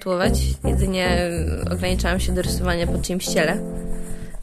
[0.00, 0.32] tatuować,
[0.64, 1.30] jedynie
[1.72, 3.58] ograniczałam się do rysowania po czyimś ciele,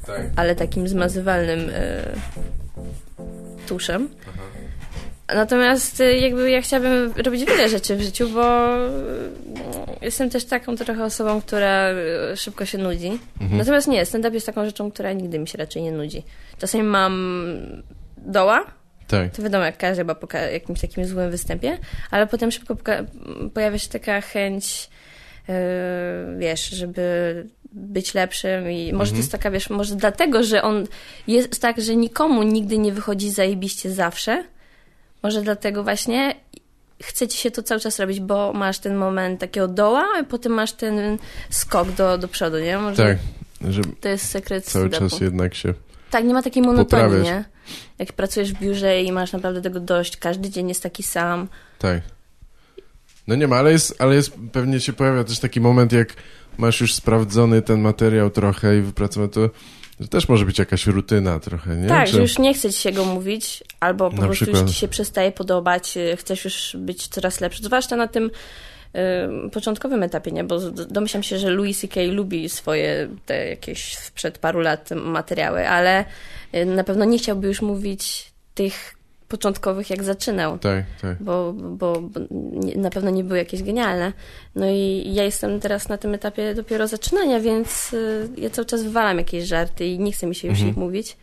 [0.05, 0.21] Tak.
[0.35, 2.03] ale takim zmazywalnym e,
[3.67, 4.09] tuszem.
[5.35, 8.89] Natomiast e, jakby ja chciałabym robić wiele rzeczy w życiu, bo e,
[10.01, 11.89] jestem też taką trochę osobą, która
[12.35, 13.20] szybko się nudzi.
[13.41, 13.57] Mhm.
[13.57, 16.23] Natomiast nie, stand-up jest taką rzeczą, która nigdy mi się raczej nie nudzi.
[16.57, 17.43] Czasami mam
[18.17, 18.65] doła,
[19.07, 19.35] Tak.
[19.35, 21.77] to wiadomo, jak każdy chyba po jakimś takim złym występie,
[22.12, 22.76] ale potem szybko
[23.53, 24.89] pojawia się taka chęć,
[26.37, 30.87] wiesz, żeby być lepszym i może to jest taka, wiesz, może dlatego, że on
[31.27, 34.43] jest tak, że nikomu nigdy nie wychodzi zajebiście zawsze,
[35.23, 36.35] może dlatego właśnie
[37.03, 40.51] chce ci się to cały czas robić, bo masz ten moment takiego doła, a potem
[40.51, 41.17] masz ten
[41.49, 42.77] skok do, do przodu, nie?
[42.77, 43.17] Może Tak.
[43.71, 45.73] Że to jest sekret cały czas jednak się...
[46.11, 47.26] Tak, nie ma takiej monotonii, Poprawiać.
[47.26, 47.43] nie?
[47.99, 51.48] Jak pracujesz w biurze i masz naprawdę tego dość, każdy dzień jest taki sam.
[51.79, 52.01] Tak.
[53.27, 56.13] No nie ma, ale jest, ale jest, pewnie się pojawia też taki moment, jak
[56.57, 59.49] masz już sprawdzony ten materiał trochę i wypracowany, to,
[59.99, 61.87] to też może być jakaś rutyna trochę, nie?
[61.87, 64.61] tak, Czy- że już nie chce ci się go mówić, albo po prostu przykład.
[64.63, 67.63] już ci się przestaje podobać, y, chcesz już być coraz lepszy.
[67.63, 68.25] Zwłaszcza na tym
[69.45, 70.44] y, początkowym etapie, nie?
[70.44, 72.01] Bo domyślam się, że Louis C.K.
[72.11, 76.05] lubi swoje te jakieś sprzed paru lat materiały, ale
[76.55, 78.97] y, na pewno nie chciałby już mówić tych
[79.28, 80.57] początkowych, jak zaczynał.
[80.59, 81.23] Tak, tak.
[81.23, 84.13] bo, bo, bo nie, na pewno nie były jakieś genialne.
[84.56, 88.83] No i ja jestem teraz na tym etapie dopiero zaczynania, więc y, ja cały czas
[88.83, 90.72] wywalam jakieś żarty i nie chce mi się już Mhm.
[90.72, 91.17] ich mówić.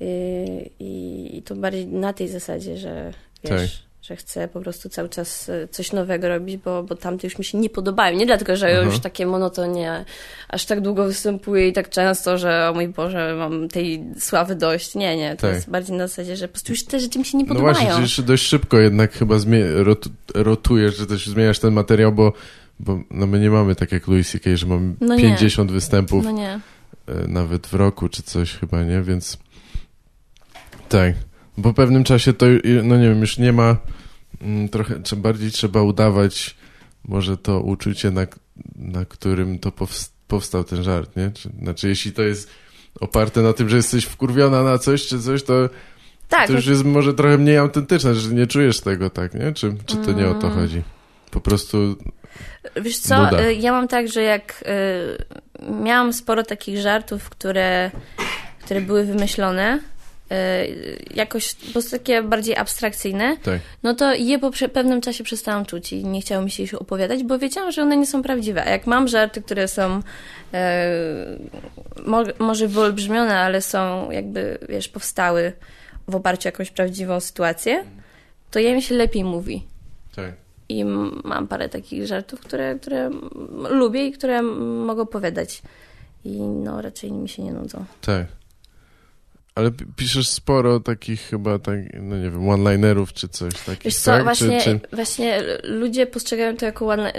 [0.00, 3.12] Y, I, I to bardziej na tej zasadzie, że
[3.44, 3.93] wiesz, Tak.
[4.08, 7.44] Że chcę po prostu cały czas y, coś nowego robić, bo, bo tamte już mi
[7.44, 8.16] się nie podobają.
[8.18, 8.86] Nie dlatego, że Mhm.
[8.86, 10.04] już takie monotonie
[10.48, 14.94] aż tak długo występuję i tak często, że o mój Boże, mam tej sławy dość.
[14.94, 15.30] Nie, nie.
[15.36, 15.54] To Tak.
[15.54, 17.74] jest bardziej na zasadzie, że po prostu już te rzeczy mi się nie No podobają.
[17.74, 19.34] właśnie, że jeszcze dość szybko jednak chyba
[19.82, 22.32] rot- rotujesz, że też zmieniasz ten materiał, bo,
[22.80, 25.22] bo no my nie mamy tak jak Louis C.K., że mamy No nie.
[25.22, 26.50] 50 występów No nie.
[26.50, 26.60] e,
[27.28, 29.02] nawet w roku czy coś chyba, nie?
[29.02, 29.38] Więc
[30.88, 31.14] tak.
[31.62, 32.46] Po pewnym czasie to,
[32.82, 33.76] no nie wiem, już nie ma
[34.70, 36.56] trochę, czy bardziej trzeba udawać
[37.04, 38.26] może to uczucie, na,
[38.76, 41.30] na którym to powst- powstał ten żart, nie?
[41.30, 42.50] Czy, znaczy, jeśli to jest
[43.00, 45.68] oparte na tym, że jesteś wkurwiona na coś czy coś, to,
[46.28, 49.52] Tak, to już jest może trochę mniej autentyczne, że nie czujesz tego, tak, nie?
[49.52, 50.58] Czy, czy to nie o to Mm.
[50.58, 50.82] chodzi?
[51.30, 51.96] Po prostu,
[52.82, 53.42] Wiesz co, Nuda.
[53.48, 54.64] y, ja mam tak, że jak
[55.62, 57.90] y, miałam sporo takich żartów, które,
[58.64, 59.80] które były wymyślone,
[61.14, 65.92] jakoś po prostu takie bardziej abstrakcyjne, tak, no to je po pewnym czasie przestałam czuć
[65.92, 68.64] i nie chciało mi się już opowiadać, bo wiedziałam, że one nie są prawdziwe.
[68.64, 70.00] A jak mam żarty, które są
[70.54, 70.88] e,
[72.06, 75.52] mo, może wyolbrzymione, ale są jakby, wiesz, powstały
[76.08, 77.84] w oparciu o jakąś prawdziwą sytuację,
[78.50, 79.64] to je mi się lepiej mówi.
[80.16, 80.32] tak.
[80.68, 80.84] I
[81.24, 83.10] mam parę takich żartów, które, które
[83.70, 85.62] lubię i które mogę opowiadać.
[86.24, 87.84] I no, raczej mi się nie nudzą.
[88.00, 88.26] Tak.
[89.54, 93.96] Ale pi- piszesz sporo takich chyba, tak, no nie wiem, one-linerów czy coś takich, Wiesz
[93.96, 94.22] co, tak?
[94.22, 94.96] właśnie, Czy, czy...
[94.96, 97.12] właśnie ludzie postrzegają to jako one...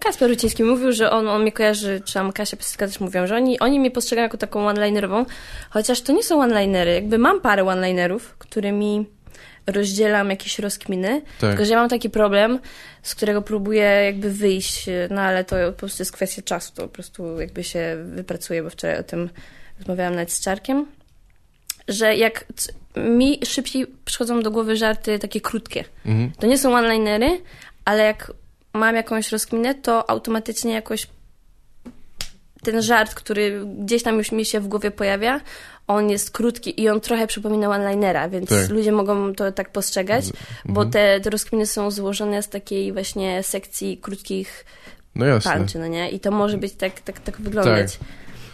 [0.00, 3.36] Kasper Ruciński mówił, że on, on mnie kojarzy, czy tam Kasia Piasecka też mówią, że
[3.36, 5.24] oni, oni mnie postrzegają jako taką one-linerową,
[5.70, 6.94] chociaż to nie są one-linery.
[6.94, 9.06] Jakby mam parę one-linerów, którymi
[9.66, 11.50] rozdzielam jakieś rozkminy, Tak.
[11.50, 12.58] tylko że ja mam taki problem,
[13.02, 16.88] z którego próbuję jakby wyjść, no ale to po prostu jest kwestia czasu, to po
[16.88, 19.30] prostu jakby się wypracuje, bo wczoraj o tym
[19.78, 20.86] rozmawiałam nawet z Czarkiem,
[21.88, 22.44] że jak
[22.96, 25.84] mi szybciej przychodzą do głowy żarty takie krótkie.
[26.06, 26.32] Mhm.
[26.38, 27.40] To nie są one-linery,
[27.84, 28.32] ale jak
[28.72, 31.06] mam jakąś rozkminę, to automatycznie jakoś
[32.62, 35.40] ten żart, który gdzieś tam już mi się w głowie pojawia,
[35.86, 38.68] on jest krótki i on trochę przypomina one-linera, więc Tak.
[38.70, 40.32] ludzie mogą to tak postrzegać, Z-
[40.64, 40.90] bo mhm.
[40.90, 44.64] te, te rozkminy są złożone z takiej właśnie sekcji krótkich
[45.14, 45.56] No jasne.
[45.56, 46.10] punchy, no nie?
[46.10, 47.98] I to może być tak, tak, tak wyglądać.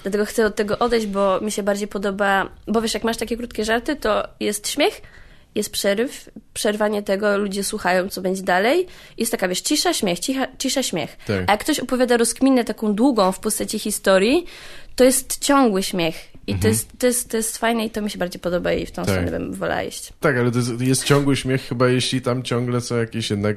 [0.03, 3.37] Dlatego chcę od tego odejść, bo mi się bardziej podoba, bo wiesz, jak masz takie
[3.37, 5.03] krótkie żarty, to jest śmiech,
[5.55, 8.87] jest przeryw, przerwanie tego, ludzie słuchają, co będzie dalej.
[9.19, 11.17] Jest taka, wiesz, cisza, śmiech, cicha, cisza, śmiech.
[11.27, 11.45] Tak.
[11.47, 14.47] A jak ktoś opowiada rozkminę taką długą w postaci historii,
[14.97, 16.15] to jest ciągły śmiech.
[16.47, 18.87] I to, jest, to, jest, to jest fajne i to mi się bardziej podoba i
[18.87, 19.19] w tą Mhm.
[19.19, 19.29] Tak.
[19.29, 20.13] stronę bym wolała iść.
[20.21, 23.57] Tak, ale to jest, jest ciągły śmiech chyba, jeśli tam ciągle są jakieś jednak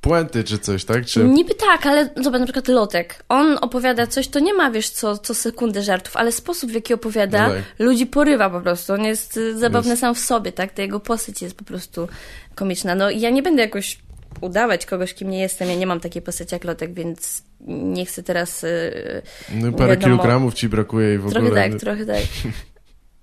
[0.00, 1.06] puenty czy coś, tak?
[1.06, 1.24] Czy...
[1.24, 3.24] Niby tak, ale zobacz, na przykład Lotek.
[3.28, 6.94] On opowiada coś, to nie ma, wiesz, co, co sekundę żartów, ale sposób, w jaki
[6.94, 7.62] opowiada, No tak.
[7.78, 8.92] ludzi porywa po prostu.
[8.92, 10.00] On jest y, zabawny Jest.
[10.00, 10.72] sam w sobie, tak?
[10.72, 12.08] Ta jego postać jest po prostu
[12.54, 12.94] komiczna.
[12.94, 13.98] No i ja nie będę jakoś
[14.40, 15.68] udawać kogoś, kim nie jestem.
[15.68, 18.64] Ja nie mam takiej postaci jak Lotek, więc nie chcę teraz...
[18.64, 19.22] y,
[19.54, 20.04] No, parę wiadomo.
[20.16, 21.70] kilogramów ci brakuje i w Trochę ogóle...
[21.70, 22.22] tak, trochę tak.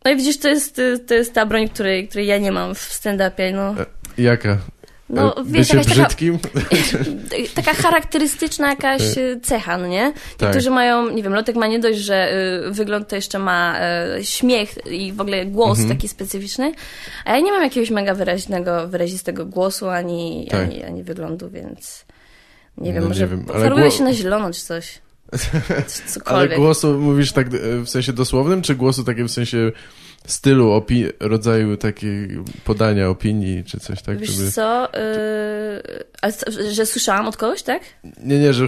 [0.06, 2.76] No i widzisz, to jest, y, to jest ta broń, której, której ja nie mam
[2.76, 3.76] w stand-upie, no.
[3.82, 3.86] E,
[4.22, 4.58] Jaka?
[5.10, 6.40] No, E, wiesz, Bycie jakaś taka, brzydkim?
[7.56, 10.14] taka charakterystyczna jakaś y, cecha, no nie?
[10.38, 10.42] Tak.
[10.42, 12.34] Niektórzy mają, nie wiem, Lotek ma nie dość, że
[12.68, 13.80] y, wygląd to jeszcze ma
[14.20, 15.98] y, śmiech i w ogóle głos Mhm.
[15.98, 16.72] taki specyficzny,
[17.26, 20.62] a ja nie mam jakiegoś mega wyraźnego, wyrazistego głosu ani, Tak.
[20.62, 22.06] ani, ani wyglądu, więc
[22.78, 25.00] nie wiem, No, nie może wiem, ale faruję gło- się na zielono czy coś.
[25.74, 26.58] Ale Cokolwiek.
[26.60, 27.50] głosu mówisz tak e,
[27.86, 29.72] w sensie dosłownym, czy głosu takim w sensie
[30.28, 32.28] stylu, opi- rodzaju takiej
[32.64, 34.18] podania opinii, czy coś tak?
[34.18, 35.00] Wiesz żeby- co, y,
[36.22, 36.34] ale
[36.72, 37.82] że słyszałam od kogoś, tak?
[38.24, 38.68] Nie, nie, że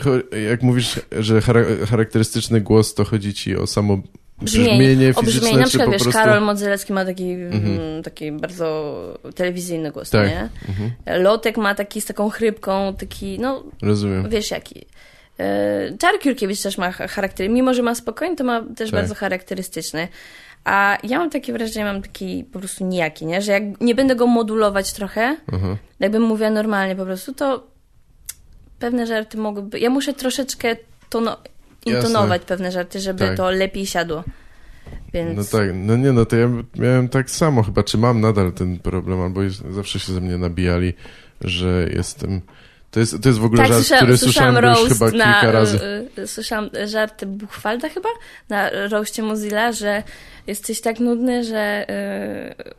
[0.50, 3.98] jak mówisz, że chara- charakterystyczny głos, to chodzi ci o samo
[4.42, 5.58] brzmienie o fizyczne, brzmienie.
[5.58, 6.20] Na czy przykład, po wiesz, prostu...
[6.20, 7.80] Karol Modzelecki ma taki, Mhm.
[7.80, 8.96] mm, taki bardzo
[9.36, 10.28] telewizyjny głos, Tak.
[10.28, 10.50] nie?
[10.70, 10.92] Mhm,
[11.24, 14.30] Lotek ma taki z taką chrypką, taki, no, rozumiem.
[14.30, 14.86] wiesz jaki.
[15.40, 19.00] E, Czarek Jurkiewicz też ma cha- charakter, mimo że ma spokojny, to ma też Tak.
[19.00, 20.08] bardzo charakterystyczny.
[20.66, 23.42] A ja mam takie wrażenie, mam taki po prostu nijaki, nie?
[23.42, 25.78] Że jak nie będę go modulować trochę, Aha.
[26.00, 27.68] jakbym mówiła normalnie po prostu, to
[28.80, 29.80] pewne żarty mogłyby...
[29.80, 30.76] Ja muszę troszeczkę
[31.10, 31.38] tono...
[31.86, 33.38] intonować pewne żarty, żeby Tak.
[33.38, 34.24] to lepiej siadło.
[35.14, 35.38] Więc...
[35.38, 38.80] No tak, no nie no, to ja miałem tak samo chyba, czy mam nadal ten
[38.80, 40.94] problem, albo jest, zawsze się ze mnie nabijali,
[41.42, 42.42] że jestem...
[42.92, 45.52] To jest, to jest w ogóle Tak, żart, słyszałam, który słyszałam już chyba na, kilka
[45.52, 45.80] razy.
[46.18, 48.10] y, y, słyszałam żart Buchwalda chyba,
[48.50, 50.04] na roście Mozilla, że
[50.48, 51.86] jesteś tak nudny, że
[52.70, 52.74] y,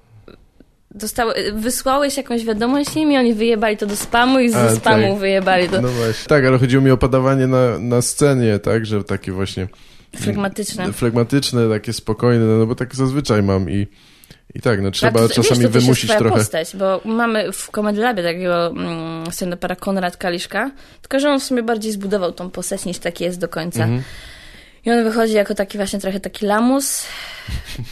[0.95, 5.11] dostały, wysłałeś jakąś wiadomość im i oni wyjebali to do spamu i ze A, spamu
[5.11, 5.19] tak.
[5.19, 6.29] wyjebali do No właśnie.
[6.29, 9.69] Tak, ale chodziło mi o podawanie na, na scenie, tak, że takie właśnie
[10.17, 10.93] flegmatyczne.
[10.93, 13.87] flegmatyczne, takie spokojne, no bo tak zazwyczaj mam i,
[14.55, 16.37] i tak, no trzeba to- czasami wiesz, to wymusić trochę.
[16.37, 20.71] postać, bo mamy w Comedy Labie takiego mm, stand-upera Konrad Kaliszka,
[21.03, 23.83] tylko że on w sumie bardziej zbudował tą postać niż taki jest do końca.
[23.83, 24.03] Mhm.
[24.85, 27.07] I on wychodzi jako taki właśnie trochę taki lamus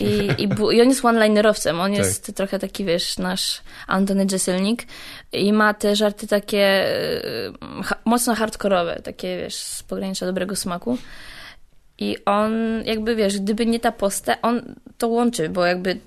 [0.01, 0.05] i,
[0.39, 1.81] i, i on jest one-linerowcem.
[1.81, 1.99] On Tak.
[1.99, 4.83] jest trochę taki, wiesz, nasz Antony Jeselnik
[5.33, 7.53] i ma te żarty takie e,
[7.85, 10.99] ha- mocno hardkorowe, takie, wiesz, z pogranicza dobrego smaku.
[11.99, 12.53] I on
[12.85, 15.99] jakby, wiesz, gdyby nie ta postać, on to łączy, bo jakby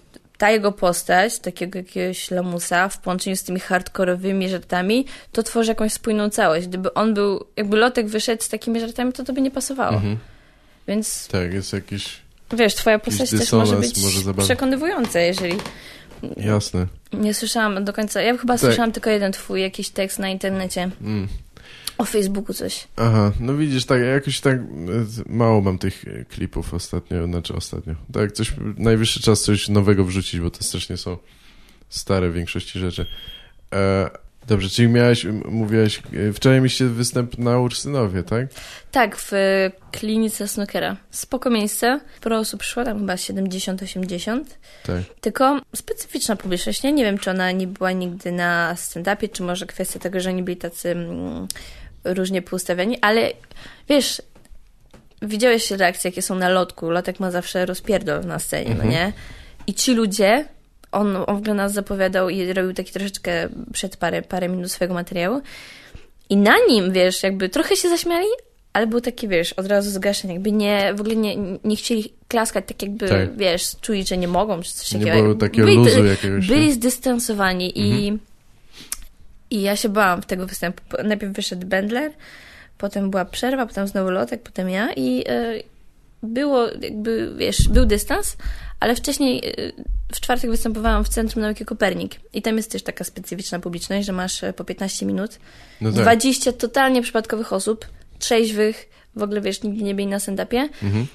[0.42, 5.94] ta jego postać, takiego jakiegoś lamusa w połączeniu z tymi hardkorowymi żartami, to tworzy jakąś
[5.94, 6.68] spójną całość.
[6.68, 9.96] Gdyby on był, jakby Lotek wyszedł z takimi żartami, to to by nie pasowało.
[9.96, 10.18] Mhm.
[10.88, 12.18] Więc Tak, jest jakiś,
[12.54, 15.58] Wiesz, twoja postać też może być może przekonywująca, jeżeli...
[16.38, 16.88] jasne.
[17.14, 18.62] Nie słyszałam do końca, ja chyba Tak.
[18.62, 21.28] słyszałam tylko jeden twój jakiś tekst na internecie, Mm.
[22.02, 22.88] O Facebooku coś.
[22.96, 24.62] Aha, no widzisz, tak, jakoś tak e,
[25.26, 27.96] mało mam tych e, klipów ostatnio, znaczy ostatnio.
[28.14, 31.18] Tak, coś, najwyższy czas coś nowego wrzucić, bo to strasznie są
[31.90, 33.06] stare w większości rzeczy.
[33.74, 34.10] E,
[34.48, 38.48] dobrze, czyli miałeś, mówiłaś, e, wczoraj mieliście występ na Ursynowie, tak?
[38.92, 39.32] Tak, w
[39.92, 40.98] klinice Snookera.
[41.12, 44.40] Spoko miejsce, sporo osób przyszło, tam chyba 70-80.
[44.86, 45.02] Tak.
[45.22, 46.92] Tylko specyficzna publiczność, nie?
[46.92, 50.44] Nie wiem, czy ona nie była nigdy na stand-upie, czy może kwestia tego, że oni
[50.44, 51.48] byli tacy mm,
[52.04, 53.32] różnie poustawiani, ale
[53.90, 54.22] wiesz,
[55.22, 56.90] widziałeś reakcje, jakie są na lotku.
[56.90, 58.86] Lotek ma zawsze rozpierdol na scenie, Mhm.
[58.90, 59.14] no nie?
[59.68, 60.46] I ci ludzie,
[60.92, 64.94] on, on w ogóle nas zapowiadał i robił taki troszeczkę przed parę, parę minut swojego
[64.94, 65.42] materiału
[66.30, 68.28] i na nim, wiesz, jakby trochę się zaśmiali,
[68.74, 72.66] ale był taki, wiesz, od razu zgaszenie, jakby nie, w ogóle nie, nie chcieli klaskać,
[72.68, 73.38] tak jakby, Tak.
[73.38, 75.22] wiesz, czuli, że nie mogą, czy coś Nie takiego.
[75.24, 76.48] było takiego Byli- luzu jakiegoś.
[76.48, 78.18] byli zdystansowani i,
[79.52, 80.82] i ja się bałam tego występu.
[81.04, 82.12] Najpierw wyszedł Bendler,
[82.78, 85.54] potem była przerwa, potem znowu Lotek, potem ja i e,
[86.24, 88.38] było jakby, wiesz, był dystans,
[88.80, 89.52] ale wcześniej e,
[90.14, 94.14] w czwartek występowałam w Centrum Nauki Kopernik i tam jest też taka specyficzna publiczność, że
[94.14, 95.40] masz e, po 15 minut
[95.82, 96.02] No tak.
[96.02, 97.86] 20 totalnie przypadkowych osób,
[98.20, 101.08] trzeźwych, w ogóle wiesz, nigdy nie byli na stand-upie Mhm.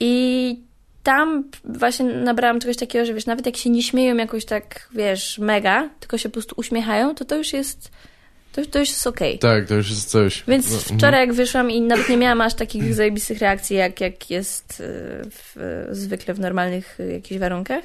[0.00, 0.60] i
[1.04, 5.38] tam właśnie nabrałam czegoś takiego, że wiesz, nawet jak się nie śmieją jakoś tak, wiesz,
[5.38, 7.90] mega, tylko się po prostu uśmiechają, to to już jest,
[8.52, 9.38] to, to już jest okej.
[9.38, 10.44] Tak, to już jest coś.
[10.48, 10.98] Więc No, mhm.
[10.98, 14.84] wczoraj jak wyszłam i nawet nie miałam aż takich zajebistych reakcji, jak, jak jest y,
[15.30, 17.84] w, zwykle w normalnych y, jakichś warunkach,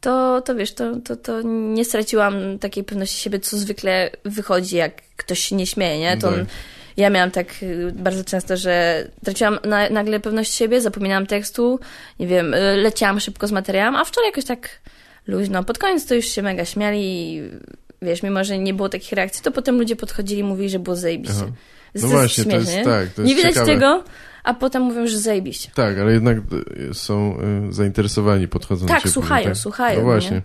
[0.00, 5.02] to, to wiesz, to, to, to nie straciłam takiej pewności siebie, co zwykle wychodzi, jak
[5.16, 6.16] ktoś się nie śmieje, nie?
[6.16, 6.38] To Tak.
[6.38, 6.46] on,
[6.96, 11.80] ja miałam tak y, bardzo często, że traciłam na, nagle pewność siebie, zapominałam tekstu,
[12.20, 14.68] nie wiem, y, leciałam szybko z materiałem, a wczoraj jakoś tak
[15.26, 15.64] luźno.
[15.64, 17.00] Pod koniec to już się mega śmiali
[17.36, 17.42] i
[18.02, 20.96] wiesz, mimo że nie było takich reakcji, to potem ludzie podchodzili i mówili, że było
[20.96, 21.36] zajebiście.
[21.42, 21.52] Aha.
[21.94, 22.92] No to właśnie, to śmieszne, jest nie?
[22.92, 23.72] tak, to jest Nie widać ciekawe.
[23.72, 24.04] tego,
[24.44, 25.70] a potem mówią, że zajebiście.
[25.74, 26.38] Tak, ale jednak
[26.90, 27.38] y, są
[27.70, 29.12] zainteresowani, podchodzą do Tak, ciebie.
[29.12, 30.36] słuchają, słuchają, No no właśnie.
[30.36, 30.42] nie?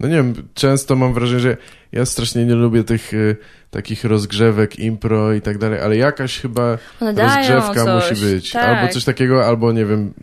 [0.00, 1.56] No nie wiem, często mam wrażenie, że
[1.92, 3.36] ja strasznie nie lubię tych y,
[3.70, 8.50] takich rozgrzewek, impro i tak dalej, ale jakaś chyba One rozgrzewka musi być.
[8.50, 8.64] tak.
[8.64, 10.14] Albo coś takiego, albo nie wiem,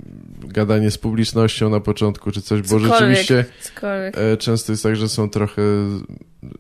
[0.52, 4.18] gadanie z publicznością na początku, czy coś, bo Cokolwiek, rzeczywiście cokolwiek.
[4.18, 5.62] e, często jest tak, że są trochę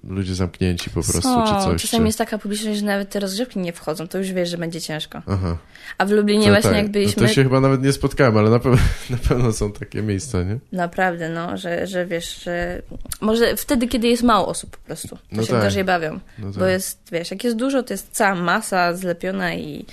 [0.03, 1.81] ludzie zamknięci po prostu, Są, czy coś.
[1.81, 2.05] czasami czy...
[2.07, 5.21] jest taka publiczność, że nawet te rozgrzewki nie wchodzą, to już wiesz, że będzie ciężko.
[5.27, 5.57] Aha.
[5.97, 6.77] A w Lublinie To właśnie tak.
[6.77, 8.77] jak No byliśmy, to się chyba nawet nie spotkałem, ale na, pe-
[9.09, 10.59] na pewno są takie miejsca, nie?
[10.71, 12.81] naprawdę, no, że, że wiesz, że
[13.21, 15.61] może wtedy, kiedy jest mało osób po prostu, to No się tak.
[15.63, 16.69] gorzej bawią, No bo tak.
[16.69, 19.85] jest, wiesz, jak jest dużo, to jest cała masa zlepiona i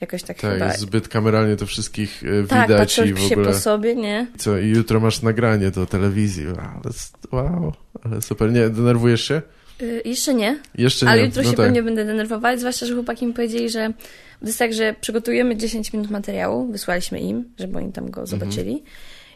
[0.00, 0.72] jakoś tak, Tak, chyba...
[0.72, 3.46] zbyt kameralnie to wszystkich e, tak, widać i patrzysz w się ogóle.
[3.52, 4.26] po sobie, nie?
[4.38, 6.46] Co, i jutro masz nagranie do telewizji.
[6.46, 7.72] Ale, s- wow,
[8.04, 8.52] ale super.
[8.52, 9.42] Nie, denerwujesz się?
[9.82, 11.26] Y, jeszcze nie, Jeszcze ale nie.
[11.26, 11.66] jutro no się tak.
[11.66, 13.92] pewnie będę denerwować, zwłaszcza, że chłopaki mi powiedzieli, że
[14.40, 18.26] to jest tak, że przygotujemy 10 minut materiału, wysłaliśmy im, żeby oni tam go Mhm.
[18.40, 18.74] zobaczyli.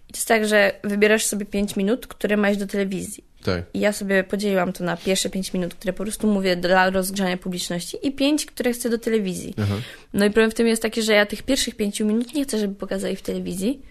[0.08, 3.24] I to jest tak, że wybierasz sobie 5 minut, które masz do telewizji.
[3.44, 3.64] Tak.
[3.74, 7.36] I ja sobie podzieliłam to na pierwsze 5 minut, które po prostu mówię dla rozgrzania
[7.36, 9.54] publiczności i 5, które chcę do telewizji.
[9.62, 9.74] Aha.
[10.12, 12.58] No i problem w tym jest taki, że ja tych pierwszych 5 minut nie chcę,
[12.58, 13.82] żeby pokazali w telewizji,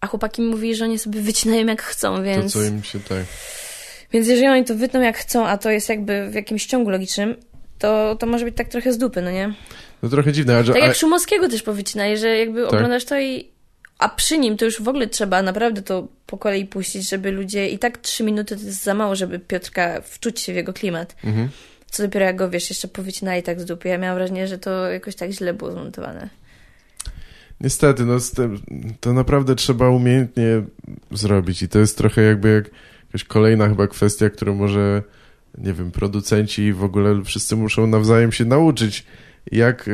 [0.00, 2.52] a chłopaki mi mówili, że oni sobie wycinają jak chcą, To więc...
[2.52, 3.24] co im się tak.
[4.12, 7.36] Więc jeżeli oni to wytną jak chcą, a to jest jakby w jakimś ciągu logicznym,
[7.78, 9.54] to, to może być tak trochę z dupy, no nie?
[10.02, 12.72] No trochę dziwne, że, Tak jak Szumowskiego też powycinali, że jakby Tak.
[12.74, 13.55] oglądasz to i...
[13.98, 17.68] A przy nim to już w ogóle trzeba naprawdę to po kolei puścić, żeby ludzie...
[17.68, 21.16] I tak trzy minuty to jest za mało, żeby Piotrka wczuć się w jego klimat.
[21.24, 21.48] mhm.
[21.90, 23.88] Co dopiero jak go, wiesz, jeszcze powycinali tak z dupy.
[23.88, 26.28] Ja miałam wrażenie, że to jakoś tak źle było zmontowane.
[27.60, 28.62] Niestety, no tym,
[29.00, 30.62] to naprawdę trzeba umiejętnie
[31.10, 32.70] zrobić i to jest trochę jakby jak,
[33.06, 35.02] jakaś kolejna chyba kwestia, którą może,
[35.58, 39.04] nie wiem, producenci i w ogóle wszyscy muszą nawzajem się nauczyć,
[39.52, 39.92] jak e,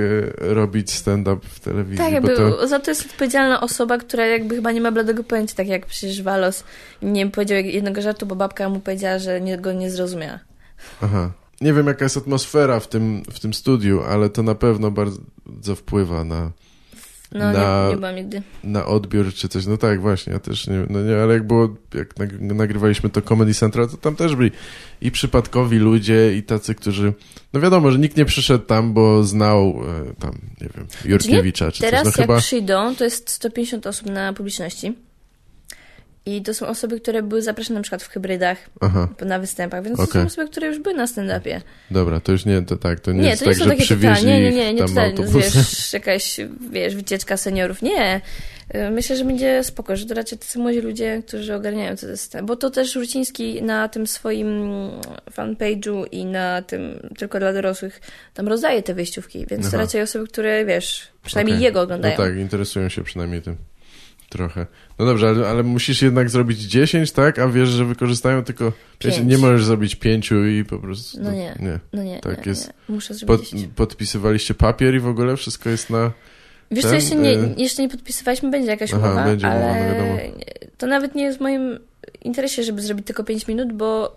[0.54, 1.98] robić stand-up w telewizji.
[1.98, 5.54] Tak, jakby to, za to jest odpowiedzialna osoba, która jakby chyba nie ma bladego pojęcia,
[5.54, 6.64] tak jak przecież Walos
[7.02, 10.38] nie powiedział jednego żartu, bo babka mu powiedziała, że nie, go nie zrozumiała.
[11.02, 11.30] aha.
[11.60, 15.74] Nie wiem, jaka jest atmosfera w tym, w tym studiu, ale to na pewno bardzo
[15.76, 16.50] wpływa na,
[17.34, 18.42] No, Na- nie, nie byłam nigdy.
[18.64, 19.66] na odbiór czy coś.
[19.66, 23.22] No tak, właśnie, ja też nie, no nie, ale jak było, jak nag- nagrywaliśmy to
[23.22, 24.50] Comedy Central, to tam też byli
[25.00, 27.12] i przypadkowi ludzie, i tacy, którzy,
[27.52, 31.80] no wiadomo, że nikt nie przyszedł tam, bo znał e, tam, nie wiem, Jurkiewicza czy
[31.80, 32.16] Teraz coś.
[32.16, 34.94] No jak chyba, przyjdą, to jest 150 osób na publiczności.
[36.26, 39.96] I to są osoby, które były zapraszane na przykład w hybrydach, aha, na występach, więc
[39.96, 40.22] to Okej.
[40.22, 41.60] są osoby, które już były na stand-upie.
[41.90, 43.70] dobra, to już nie, to tak, to nie, Nie, jest to nie tak, są że
[43.70, 44.26] takie przywieźli.
[44.26, 45.42] Nie, nie, nie, nie tutaj, autobusem.
[45.62, 46.36] wiesz, jakaś,
[46.70, 47.82] wiesz, wycieczka seniorów.
[47.82, 48.20] Nie.
[48.74, 52.46] Y, Myślę, że będzie spoko, że to raczej tacy młodzi ludzie, którzy ogarniają to system.
[52.46, 54.62] Bo to też Ruciński na tym swoim
[55.36, 58.00] fanpage'u i na tym tylko dla dorosłych
[58.34, 61.64] tam rozdaje te wyjściówki, więc to raczej osoby, które, wiesz, przynajmniej Okej.
[61.64, 62.14] jego oglądają.
[62.18, 63.56] No tak, interesują się przynajmniej tym
[64.32, 64.66] trochę.
[64.98, 67.38] No dobrze, ale, ale musisz jednak zrobić 10, tak?
[67.38, 68.72] A wiesz, że wykorzystają tylko...
[69.00, 69.28] Wiesz, Pięć.
[69.30, 71.18] nie możesz zrobić pięciu i po prostu...
[71.22, 71.56] No nie.
[71.60, 71.78] nie.
[71.92, 72.66] No nie, Tak nie, jest.
[72.88, 72.94] nie.
[72.94, 73.72] Muszę zrobić Pod, 10.
[73.76, 76.12] podpisywaliście papier i w ogóle wszystko jest na...
[76.70, 79.64] Wiesz co, ten, jeszcze nie, y- jeszcze nie podpisywaliśmy, będzie jakaś Aha, umowa, będzie umowa,
[79.70, 80.18] ale no wiadomo.
[80.78, 81.78] to nawet nie jest w moim
[82.22, 84.16] interesie, żeby zrobić tylko 5 minut, bo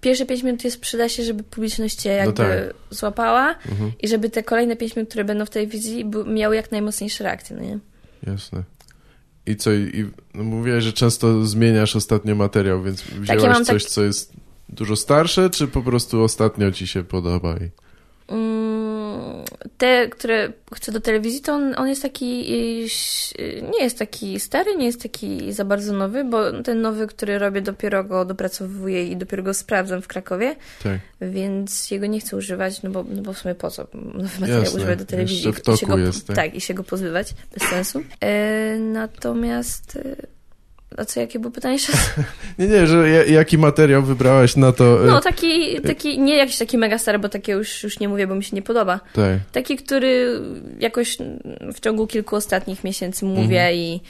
[0.00, 2.74] pierwsze 5 minut jest przyda się, żeby publiczność cię jakby tak.
[2.90, 7.24] złapała Mhm, i żeby te kolejne 5 minut, które będą w telewizji, miały jak najmocniejsze
[7.24, 7.78] reakcje, no nie?
[8.26, 8.62] jasne.
[9.46, 13.92] I co, i, no mówiłeś, że często zmieniasz ostatnio materiał, więc wzięłaś mam coś, tak-
[13.92, 14.32] co jest
[14.68, 17.56] dużo starsze, czy po prostu ostatnio ci się podoba?
[17.56, 17.70] I...
[18.32, 18.75] Mm,
[19.78, 22.54] Te, które chcę do telewizji, to on, on jest taki,
[23.38, 27.38] y, nie jest taki stary, nie jest taki za bardzo nowy, bo ten nowy, który
[27.38, 32.36] robię, dopiero go dopracowuję i dopiero go sprawdzam w Krakowie, Tak, więc jego nie chcę
[32.36, 35.52] używać, no bo, no bo w sumie po co nowy materiał Jasne, używać do telewizji
[35.52, 36.54] w toku i się go, jest, tak.
[36.54, 38.02] i się go pozbywać, bez sensu.
[38.20, 40.35] E, natomiast, e,
[40.96, 41.92] a co, jakie było pytanie jeszcze?
[42.58, 45.04] Nie, nie, że ja- jaki materiał wybrałaś na to...
[45.04, 48.26] e, No taki, taki, nie jakiś taki mega stary, bo takie już, już nie mówię,
[48.26, 49.00] bo mi się nie podoba.
[49.12, 49.40] tak.
[49.52, 50.40] Taki, który
[50.78, 51.18] jakoś
[51.74, 53.74] w ciągu kilku ostatnich miesięcy mówię Mhm.
[53.74, 54.00] i,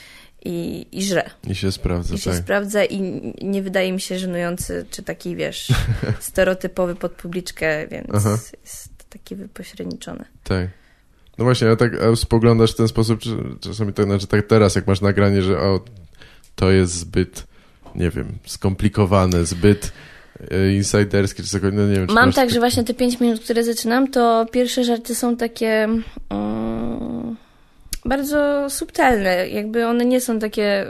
[0.45, 1.31] i, i żre.
[1.49, 2.39] I się sprawdza, I się tak.
[2.39, 3.01] sprawdza i
[3.43, 5.69] nie wydaje mi się żenujący, czy taki, wiesz,
[6.21, 8.39] stereotypowy pod publiczkę, więc Aha.
[8.65, 10.25] jest taki wypośredniczony.
[10.45, 10.69] Tak.
[11.39, 13.21] No właśnie, a tak a spoglądasz w ten sposób,
[13.61, 15.81] czasami tak, znaczy tak teraz, jak masz nagranie, że o,
[16.57, 17.47] to jest zbyt,
[17.95, 19.93] nie wiem, skomplikowane, zbyt
[20.51, 22.07] e, insiderskie, czy cokolwiek, no nie wiem.
[22.11, 25.89] Mam tak, że właśnie te pięć minut, które zaczynam, to pierwsze żarty są takie
[26.31, 27.37] mm,
[28.05, 29.49] bardzo subtelne.
[29.49, 30.87] Jakby one nie są takie y,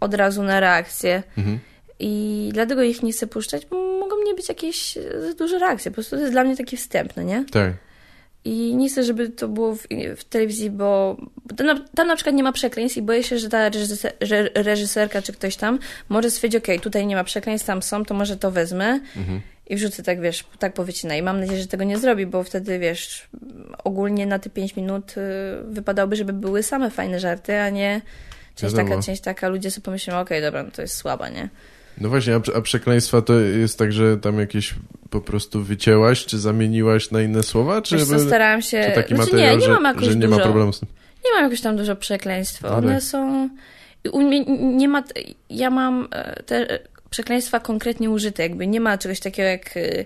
[0.00, 1.22] od razu na reakcję.
[1.38, 1.58] Mhm.
[2.00, 5.90] I dlatego ich nie chcę puszczać, bo mogą nie być jakieś y, za duże reakcje.
[5.90, 7.44] Po prostu to jest dla mnie taki wstęp, no nie?
[7.50, 7.72] Tak.
[8.44, 11.16] I nie chcę, żeby to było w, w telewizji, bo
[11.56, 14.12] tam na, tam na przykład nie ma przekleństw i boję się, że ta reżyser,
[14.54, 15.78] reżyserka czy ktoś tam
[16.08, 19.40] może stwierdzić, okej, tutaj nie ma przekleństw, tam są, to może to wezmę Mhm.
[19.66, 21.16] i wrzucę tak, wiesz, tak powycina.
[21.16, 23.28] I mam nadzieję, że tego nie zrobi, bo wtedy, wiesz,
[23.84, 25.20] ogólnie na te 5 minut y,
[25.64, 28.00] wypadałoby, żeby były same fajne żarty, a nie
[28.54, 28.90] część Wiadomo.
[28.90, 31.48] taka, część taka, ludzie sobie pomyślą, okej, dobra, no to jest słaba, nie?
[32.00, 34.74] No właśnie, a, a przekleństwa to jest tak, że tam jakieś
[35.10, 38.84] po prostu wycięłaś, czy zamieniłaś na inne słowa, czy, Wiesz co, starałam się...
[38.88, 40.80] czy taki znaczy, materiał, nie, nie że, mam jakoś że nie dużo, ma problemu z
[40.80, 40.88] tym?
[41.24, 42.64] Nie mam jakoś tam dużo przekleństw.
[42.64, 43.48] One są...
[44.12, 44.44] U mnie
[44.76, 45.02] nie ma...
[45.50, 46.78] Ja mam e, te
[47.10, 49.76] przekleństwa konkretnie użyte, jakby nie ma czegoś takiego jak...
[49.76, 50.04] e,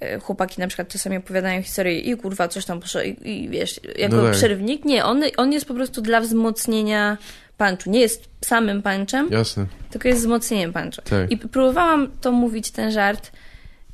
[0.00, 3.80] e, Chłopaki na przykład czasami opowiadają historię i kurwa, coś tam poszło i, i wiesz,
[3.98, 4.32] jako No tak.
[4.32, 4.84] przerywnik.
[4.84, 7.18] Nie, on, on jest po prostu dla wzmocnienia
[7.58, 7.90] punchu.
[7.90, 11.02] Nie jest samym punchem, Jasne, tylko jest wzmocnieniem punchu.
[11.10, 11.30] tak.
[11.30, 13.32] I próbowałam to mówić, ten żart,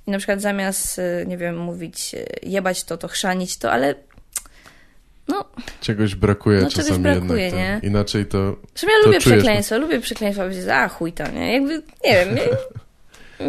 [0.06, 3.94] i na przykład zamiast, e, nie wiem, mówić e, jebać to, to chrzanić to, ale
[5.28, 5.44] no,
[5.80, 7.61] Czegoś brakuje No, czegoś czasami brakuje, jednak.
[7.64, 7.75] nie?
[7.75, 7.85] tak.
[7.85, 8.56] Inaczej to...
[8.75, 11.52] Zresztą ja To lubię czujesz, przekleństwa, lubię przekleństwa, powiedzieć, a chuj to, nie?
[11.52, 12.42] Jakby, nie wiem, nie,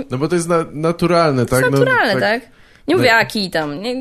[0.12, 1.72] No bo to jest na, naturalne, tak?
[1.72, 2.42] naturalne, no, tak?
[2.88, 3.96] Nie No- mówię, a kij tam, nie?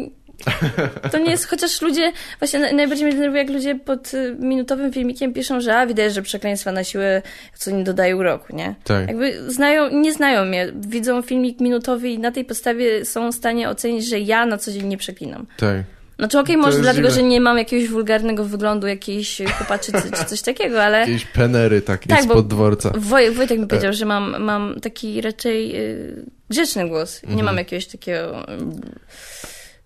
[1.12, 4.92] To nie jest, chociaż ludzie, właśnie na- najbardziej mnie denerwuje, jak ludzie pod y, minutowym
[4.92, 7.22] filmikiem piszą, że a, widać, że przekleństwa na siłę
[7.54, 8.74] co nie dodają roku, nie?
[8.84, 9.08] Tak.
[9.08, 13.68] Jakby znają, nie znają mnie, widzą filmik minutowy i na tej podstawie są w stanie
[13.68, 15.46] ocenić, że ja na co dzień nie przeklinam.
[15.56, 15.76] Tak.
[16.18, 17.22] Znaczy okej, To może dlatego, dziwne.
[17.22, 22.08] że nie mam jakiegoś wulgarnego wyglądu jakiejś chłopaczycy czy coś takiego, ale Jakieś penery takie
[22.08, 22.92] Tak, bo- spod dworca.
[22.96, 27.22] Woj, Wojtek mi powiedział, że mam, mam taki raczej y, grzeczny głos.
[27.22, 27.44] Nie Mhm.
[27.44, 28.42] mam jakiegoś takiego...
[28.52, 28.56] y,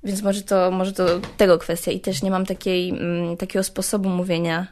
[0.05, 1.90] Więc może to, może to tego kwestia.
[1.93, 4.67] I też nie mam takiej, mm, takiego sposobu mówienia,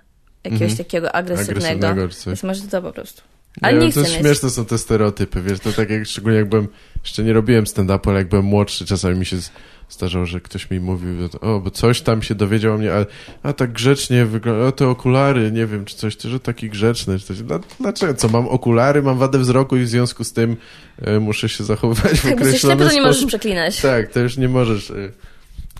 [0.44, 0.78] jakiegoś Mhm.
[0.78, 1.88] takiego agresywnego.
[1.88, 2.26] Agresywnego coś.
[2.26, 3.22] Więc może to po prostu.
[3.62, 6.06] Nie Ale nie, wiem, chcę to jest śmieszne są te stereotypy, wiesz, to tak jak
[6.06, 6.68] szczególnie jak byłem,
[7.04, 9.50] jeszcze nie robiłem stand-upu, ale jak byłem młodszy, czasami mi się z-
[9.88, 13.06] zdarzało, że ktoś mi mówił, o, bo coś tam się dowiedział o mnie, a,
[13.42, 17.26] a tak grzecznie wygląda, te okulary, nie wiem, czy coś, to, że taki grzeczny, czy
[17.26, 17.42] coś.
[17.42, 18.14] Dla- Dlaczego?
[18.14, 20.56] Co, mam okulary, mam wadę wzroku i w związku z tym
[21.02, 23.28] e, muszę się zachowywać w jesteś określony ślepy, to nie możesz sposób?
[23.28, 23.80] przeklinać.
[23.82, 24.94] Tak, to już nie możesz, e,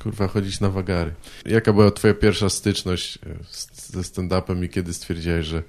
[0.03, 1.13] kurwa, chodzić na wagary.
[1.47, 5.63] Jaka była twoja pierwsza styczność e, z- ze stand-upem i kiedy stwierdziłeś, że,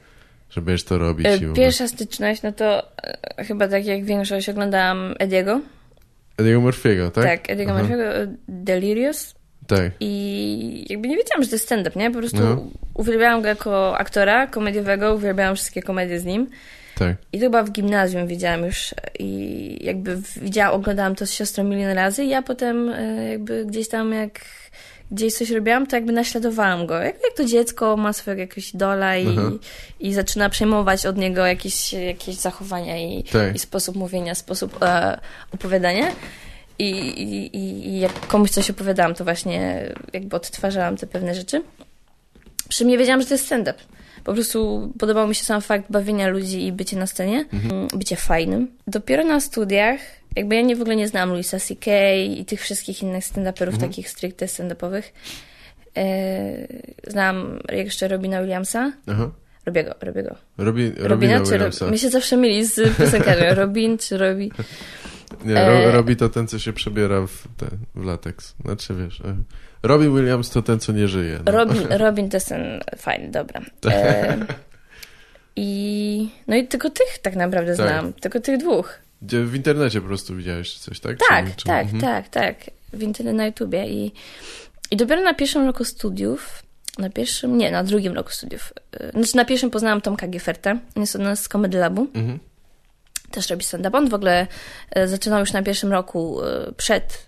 [0.50, 1.28] że będziesz to robić?
[1.56, 2.92] Pierwsza styczność, no to
[3.38, 5.62] chyba tak jak większość oglądałam Ediego.
[6.38, 7.24] Eddie'ego Murphy'ego, tak?
[7.24, 7.84] Tak, Ediego Aha.
[7.84, 9.36] Murphy'ego, e, Delirious.
[9.68, 9.92] Tak.
[10.00, 12.12] I jakby nie wiedziałam, że to jest stand-up, nie?
[12.12, 12.68] Po prostu No.
[12.94, 16.48] uwielbiałam go jako aktora komediowego, uwielbiałam wszystkie komedie z nim.
[16.98, 17.16] Tak.
[17.34, 21.92] I to chyba w gimnazjum widziałam już i jakby widziałam, oglądałam to z siostrą milion
[21.92, 24.40] razy i ja potem e, jakby gdzieś tam jak
[25.12, 26.94] gdzieś coś robiłam, to jakby naśladowałam go.
[27.00, 29.52] Jak, jak to dziecko ma swojego jakiegoś idola i, Aha.
[30.00, 33.56] i zaczyna przejmować od niego jakieś, jakieś zachowania i, Tak.
[33.56, 35.20] i sposób mówienia, sposób e,
[35.54, 36.12] opowiadania.
[36.80, 41.62] I, i, i- jak komuś coś opowiadałam, to właśnie jakby odtwarzałam te pewne rzeczy.
[42.70, 43.78] Przy mnie wiedziałam, że to jest stand-up.
[44.24, 48.16] Po prostu podobał mi się sam fakt bawienia ludzi i bycie na scenie, mm, bycie
[48.16, 48.72] fajnym.
[48.88, 50.00] Dopiero na studiach,
[50.38, 51.92] jakby ja nie w ogóle nie znałam Louisa C.K.
[52.16, 55.04] i tych wszystkich innych stand-uperów, takich stricte stand-upowych.
[55.98, 56.68] E,
[57.08, 58.92] znałam jeszcze Robina Williamsa.
[59.08, 59.32] Aha.
[59.66, 60.36] Robię go, robię go.
[60.58, 61.92] Robi, Robina, Robina czy Williamsa.
[61.92, 63.56] Mi się zawsze myli z piosenkarzem.
[63.64, 64.52] Robin czy Robi?
[65.46, 68.56] Nie, E- Robi to ten, co się przebiera w, ten, w lateks.
[68.66, 69.22] Znaczy, wiesz...
[69.22, 69.36] E,
[69.84, 71.40] Robin Williams to ten, co nie żyje.
[71.46, 71.52] No.
[71.52, 73.62] Robin, Robin to jest ten fajny, dobra.
[73.86, 74.38] E,
[75.56, 77.88] I no i tylko tych tak naprawdę Tak.
[77.88, 78.14] znam.
[78.14, 79.00] Tylko tych dwóch.
[79.22, 81.18] Gdzie w internecie po prostu widziałeś coś, tak?
[81.30, 82.02] Tak, Czy- tak, mhm.
[82.02, 82.56] tak, tak.
[82.94, 83.88] W internecie na YouTubie.
[83.88, 84.12] I,
[84.92, 86.64] I dopiero na pierwszym roku studiów,
[86.98, 90.72] na pierwszym, nie, na drugim roku studiów, e, znaczy na pierwszym poznałam Tomka Gifferta.
[90.72, 92.08] On jest od nas z Comedy Labu.
[92.14, 92.40] Mhm.
[93.32, 93.98] Też robi stand-up.
[93.98, 94.48] On w ogóle
[94.92, 97.28] e, zaczynał już na pierwszym roku e, przed,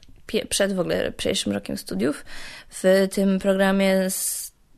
[0.50, 2.26] przed w ogóle pierwszym rokiem studiów
[2.70, 4.08] w tym programie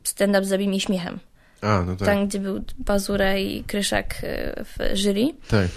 [0.04, 1.18] stand-up Zabij mi śmiechem.
[1.60, 2.08] A, no tak.
[2.08, 4.14] Tam, gdzie był Bazura i Kryszak
[4.64, 5.26] w jury.
[5.48, 5.68] Tak.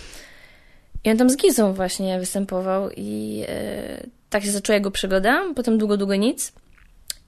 [1.05, 5.77] I on tam z Gizą właśnie występował i e, tak się zaczęła jego przygoda, potem
[5.77, 6.53] długo, długo nic.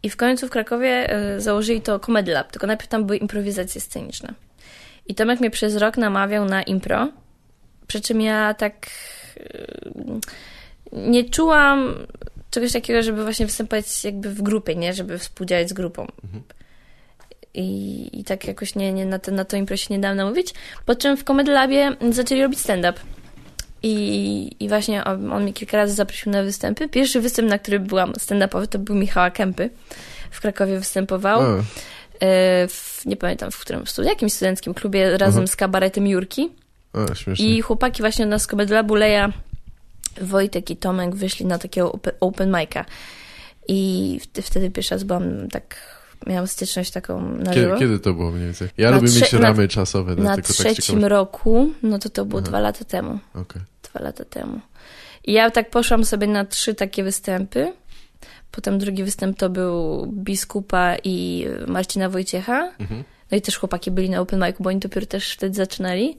[0.03, 3.81] I w końcu w Krakowie e, założyli to Comedy Lab, tylko najpierw tam były improwizacje
[3.81, 4.33] sceniczne.
[5.07, 7.07] I Tomek mnie przez rok namawiał na impro,
[7.87, 8.87] przy czym ja tak
[9.39, 9.67] e,
[10.93, 11.93] nie czułam
[12.51, 14.93] czegoś takiego, żeby właśnie występować jakby w grupie, nie?
[14.93, 16.07] Żeby współdziałać z grupą.
[17.53, 20.53] I, I tak jakoś nie, nie na, to, na to imprezie nie dałam namówić.
[20.85, 22.99] Po czym w Comedy Labie zaczęli robić stand-up.
[23.83, 26.89] I, I właśnie on, on mnie kilka razy zaprosił na występy.
[26.89, 29.69] Pierwszy występ, na który byłam stand-upowy, to był Michała Kępy.
[30.31, 31.41] W Krakowie występował.
[32.19, 35.47] E, w, nie pamiętam w którym studiu, jakimś studenckim klubie razem Mhm.
[35.47, 36.49] z kabaretem Jurki.
[36.93, 37.05] a.
[37.39, 39.31] I chłopaki właśnie od nas z Comedy Labu, Leja,
[40.21, 42.83] Wojtek i Tomek wyszli na takiego open, open mic'a.
[43.67, 45.96] I wtedy pierwszy raz byłam tak,
[46.27, 47.77] miałam styczność taką na Kiedy, żywo.
[47.79, 48.67] kiedy to było mniej więcej?
[48.77, 50.15] Ja Na lubię mieć na- ramy czasowe.
[50.15, 51.09] Na tylko tak trzecim ciekawe.
[51.09, 52.49] roku, no to to było Aha.
[52.49, 53.19] dwa lata temu.
[53.33, 53.61] Okej.
[53.83, 54.59] Dwa lata temu.
[55.25, 57.73] I ja tak poszłam sobie na trzy takie występy
[58.51, 62.71] Potem drugi występ to był Biskupa i Marcina Wojciecha.
[62.79, 63.03] Mhm.
[63.31, 66.17] No i też chłopaki byli na open micu, bo oni dopiero też wtedy zaczynali.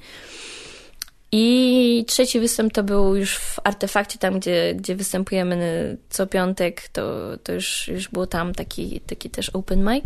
[1.32, 7.20] I trzeci występ to był już w Artefakcie, tam gdzie, gdzie występujemy co piątek, to,
[7.42, 10.04] to już, już było tam taki, taki też open mic.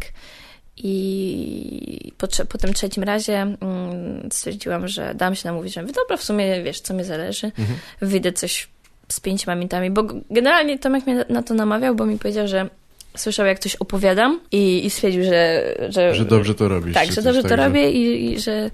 [0.76, 6.22] I po, po tym trzecim razie mm, stwierdziłam, że dam się namówić, że dobra, w
[6.24, 7.78] sumie wiesz, co mi zależy, Mhm.
[8.00, 8.68] wyjdę coś
[9.08, 12.68] z pięcioma minutami, bo generalnie Tomek mnie na to namawiał, bo mi powiedział, że
[13.16, 16.94] słyszał, jak coś opowiadam i, i stwierdził, że, że, Że dobrze to robisz.
[16.94, 18.70] tak, że dobrze to tak, że- robię i, i że,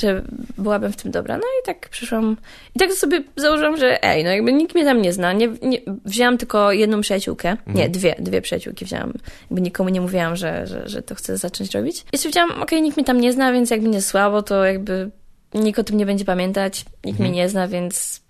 [0.00, 0.22] że
[0.58, 1.36] byłabym w tym dobra.
[1.36, 2.36] No i tak przyszłam.
[2.76, 5.32] I tak sobie założyłam, że ej, no jakby nikt mnie tam nie zna.
[5.32, 7.48] Nie, nie, wzięłam tylko jedną przyjaciółkę.
[7.66, 7.92] Nie, Mhm.
[7.92, 9.12] dwie, dwie przyjaciółki wzięłam.
[9.42, 12.04] Jakby nikomu nie mówiłam, że, że, że to chcę zacząć robić.
[12.12, 15.10] I stwierdziłam, okej, nikt mnie tam nie zna, więc jakby nie słabo, to jakby
[15.54, 16.84] nikt o tym nie będzie pamiętać.
[17.04, 17.30] Nikt Mhm.
[17.30, 18.20] mnie nie zna, więc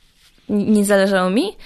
[0.49, 1.57] nie zależało mi.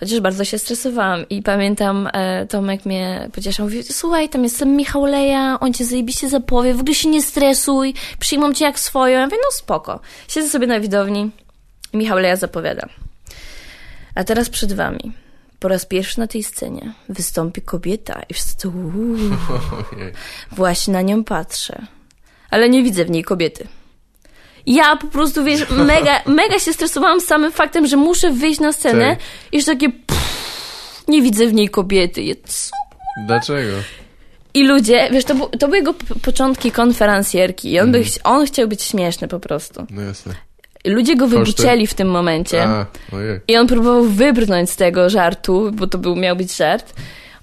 [0.00, 5.04] Chociaż bardzo się stresowałam i pamiętam, e, Tomek mnie pocieszał, mówi, słuchaj, tam jest Michał
[5.04, 9.18] Leja, on cię zajebiście zapowie, w ogóle się nie stresuj, przyjmą cię jak swoją.
[9.18, 10.00] Ja mówię, no spoko.
[10.28, 11.30] Siedzę sobie na widowni
[11.92, 12.88] i Michał Leja zapowiada.
[14.14, 15.12] A teraz przed wami,
[15.58, 19.16] po raz pierwszy na tej scenie, wystąpi kobieta i wszyscy, uuu,
[20.52, 21.86] właśnie na nią patrzę.
[22.50, 23.68] Ale nie widzę w niej kobiety.
[24.68, 29.08] Ja po prostu, wiesz, mega, mega się stresowałam samym faktem, że muszę wyjść na scenę
[29.10, 29.18] Tak.
[29.52, 32.22] i już takie pff, nie widzę w niej kobiety.
[32.22, 32.70] Ja, co?
[33.26, 33.72] Dlaczego?
[34.54, 38.14] I ludzie, wiesz, to, bu- to były jego początki konferencjerki i on, by, Mhm.
[38.14, 39.86] ch- on chciał być śmieszny po prostu.
[39.90, 40.34] No jasne.
[40.84, 42.62] Ludzie go wybucieli w tym momencie.
[42.64, 43.40] A, ojej.
[43.48, 46.92] I on próbował wybrnąć z tego żartu, bo to był, miał być żart.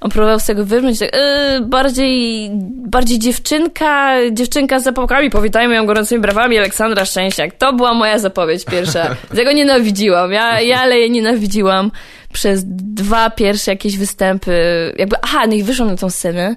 [0.05, 2.49] On próbował z tego wybrnąć, tak, yy, bardziej,
[2.87, 7.55] bardziej dziewczynka, dziewczynka z zapałkami, powitajmy ją gorącymi brawami, Aleksandra Szczęśniak.
[7.55, 9.15] To była moja zapowiedź pierwsza.
[9.35, 10.31] Tego nienawidziłam.
[10.31, 11.91] Ja, ja ale je nienawidziłam
[12.33, 14.51] przez dwa pierwsze jakieś występy.
[14.97, 16.55] Jakby, aha, no i wyszłam na tą scenę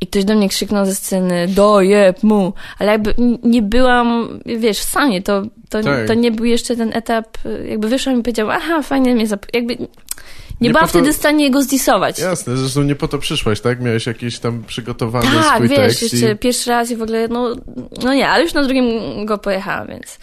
[0.00, 4.88] i ktoś do mnie krzyknął ze sceny, dojeb mu, ale jakby nie byłam, wiesz, w
[4.88, 6.06] stanie, to, to, Tak.
[6.06, 9.46] to nie był jeszcze ten etap, jakby wyszłam i powiedziałam, aha, fajnie mnie zap...
[9.54, 9.76] jakby
[10.60, 12.18] nie, Nie byłam po to- wtedy w stanie go zdisować.
[12.18, 13.80] Jasne, zresztą nie po to przyszłaś, tak?
[13.80, 16.36] Miałeś jakiś tam przygotowany tak, swój wiesz, tekst jeszcze i...
[16.36, 17.56] pierwszy raz i w ogóle, no,
[18.02, 18.86] no nie, ale już na drugim
[19.26, 20.18] go pojechałam, więc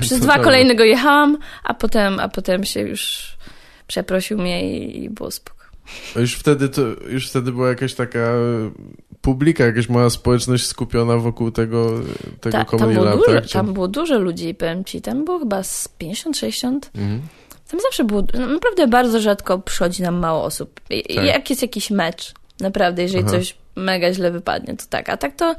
[0.00, 3.32] przez To dwa kolejne go jechałam, a potem, a potem się już
[3.86, 5.60] przeprosił mnie i, i było spoko.
[6.16, 8.34] A Już wtedy, to, już wtedy była jakaś taka
[9.20, 12.00] publika, jakaś mała społeczność skupiona wokół tego,
[12.40, 13.48] tego Ta, tam, było Lab, dużo, tak?
[13.48, 16.78] Tam było dużo ludzi, powiem ci, tam było chyba z 50-60.
[16.94, 17.20] Mhm.
[17.70, 20.80] Tam zawsze było, no, naprawdę bardzo rzadko przychodzi nam mało osób.
[20.90, 21.24] I- Tak.
[21.24, 23.30] Jak jest jakiś mecz, naprawdę, jeżeli Aha.
[23.30, 25.08] coś mega źle wypadnie, to tak.
[25.08, 25.54] A tak to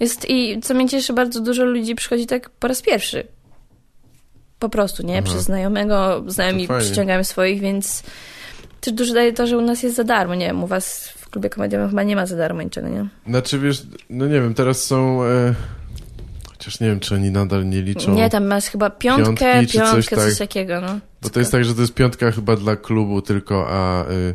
[0.00, 3.26] jest i co mnie cieszy, bardzo dużo ludzi przychodzi tak po raz pierwszy.
[4.58, 5.14] Po prostu, nie?
[5.18, 5.22] Aha.
[5.24, 8.02] Przez znajomego, znajomi przyciągają swoich, więc
[8.80, 11.30] też dużo daje to, że u nas jest za darmo, nie wiem, u was w
[11.30, 13.06] klubie komediowym chyba nie ma za darmo niczego, nie?
[13.26, 15.24] Znaczy, wiesz, no nie wiem, teraz są...
[15.24, 15.54] E,
[16.64, 18.14] chociaż nie wiem, czy oni nadal nie liczą...
[18.14, 20.38] Nie, tam masz chyba piątkę, piątki czy coś piątkę, coś, tak.
[20.48, 20.98] takiego, no.
[21.22, 24.34] Bo to jest tak, że to jest piątka chyba dla klubu tylko, a, y,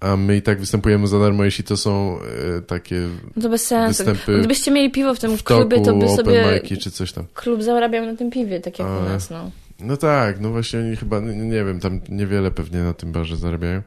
[0.00, 2.18] a my i tak występujemy za darmo, jeśli to są
[2.58, 4.04] y, takie No to bez sensu.
[4.04, 7.24] występy Gdybyście mieli piwo w tym w klubie, toku, to by sobie czy coś tam.
[7.34, 9.50] klub zarabiał na tym piwie, tak jak u Ale- nas, no.
[9.80, 13.36] No tak, no właśnie oni chyba, nie, nie wiem, tam niewiele pewnie na tym barze
[13.36, 13.82] zarabiają.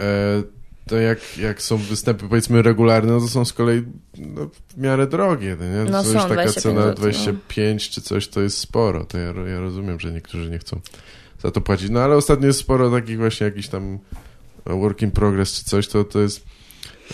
[0.00, 0.42] E,
[0.86, 3.82] to jak, jak są występy powiedzmy regularne, no to są z kolei
[4.18, 5.90] no, w miarę drogie, nie?
[5.90, 7.02] No są, taka 25 cena złotych, no.
[7.02, 10.80] 25 czy coś to jest sporo, to ja, ja rozumiem, że niektórzy nie chcą
[11.42, 13.98] za to płacić, no ale ostatnio jest sporo takich właśnie jakichś tam
[14.66, 16.44] work in progress czy coś, to, to jest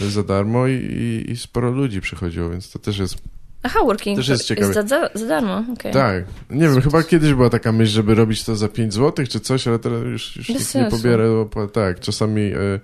[0.01, 3.19] za darmo i, i, i sporo ludzi przychodziło, więc to też jest
[3.63, 4.73] Aha, working Też jest ciekawe.
[4.73, 5.93] za, za, za darmo, okej.
[5.93, 6.25] tak.
[6.51, 9.69] Nie wiem, chyba kiedyś była taka myśl, żeby robić to za 5 zł czy coś,
[9.69, 11.31] ale teraz już, już nikt nie pobiera.
[11.31, 11.73] opłat.
[11.73, 12.81] Tak, czasami e, e,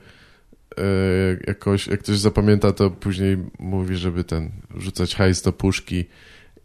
[1.46, 6.04] jakoś, jak ktoś zapamięta, to później mówi, żeby ten rzucać hajs do puszki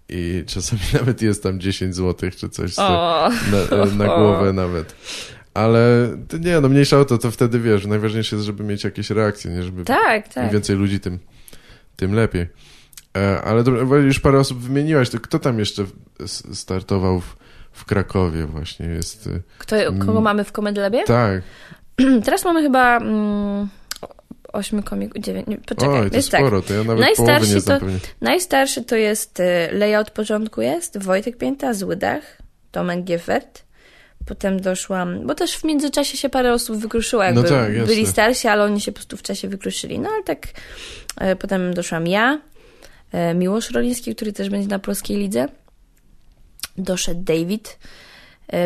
[0.10, 3.30] i czasami nawet jest tam 10 zł czy coś na,
[3.72, 4.96] e, na głowę nawet.
[5.54, 9.52] Ale nie, no mniejsza o to, to wtedy wiesz, najważniejsze jest, żeby mieć jakieś reakcje,
[9.52, 9.64] nie?
[9.64, 10.52] Żeby tak, im tak.
[10.52, 11.20] więcej ludzi, tym,
[11.96, 12.48] tym lepiej.
[13.18, 15.86] E, ale dobra, już parę osób wymieniłaś, to kto tam jeszcze
[16.54, 17.36] startował w,
[17.72, 19.30] w Krakowie właśnie jest?
[19.58, 21.04] Kto, kogo mamy w Comedy Labie?
[21.04, 21.42] Tak,
[22.26, 23.68] Teraz mamy chyba mm,
[24.54, 26.42] ośmiu komików, dziewięć, nie, poczekaj, oj, to jest tak.
[26.42, 28.00] sporo, to ja nawet Najstarsi połowy nie znam to- pewnie.
[28.22, 32.38] Najstarszy to jest y, od początku jest, Wojtek Pięta, Złydach,
[32.72, 33.64] Tomek Gieffert.
[34.26, 38.48] Potem doszłam, bo też w międzyczasie się parę osób wykruszyło, jakby No tak, byli starsi,
[38.48, 40.00] ale oni się po prostu w czasie wykruszyli.
[40.00, 40.48] No ale tak,
[41.18, 42.42] e, potem doszłam ja,
[43.12, 45.48] e, Miłosz Roliński, który też będzie na polskiej lidze.
[46.78, 47.80] Doszedł David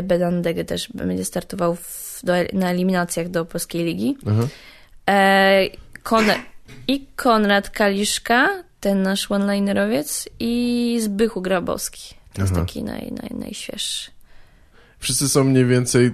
[0.04, 4.17] Bedandege też będzie startował w, do, na eliminacjach do polskiej ligi.
[4.28, 4.48] Aha.
[5.09, 5.69] E,
[6.03, 6.39] Konrad,
[6.87, 12.13] i Konrad Kaliszka, ten nasz one-linerowiec i Zbychu Grabowski.
[12.33, 12.61] To jest Aha.
[12.65, 14.11] taki naj, naj, najświeższy.
[14.99, 16.11] Wszyscy są mniej więcej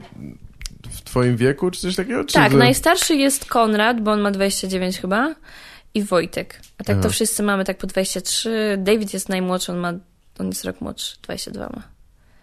[0.92, 2.26] w twoim wieku, czy coś takiego?
[2.26, 5.36] Czy Tak, wy- najstarszy jest Konrad, bo on ma 29 chyba
[5.94, 6.62] i Wojtek.
[6.78, 7.04] A tak Aha.
[7.04, 8.76] to wszyscy mamy tak po 23.
[8.78, 9.94] David jest najmłodszy, on ma,
[10.40, 11.84] on jest rok młodszy, 22 ma.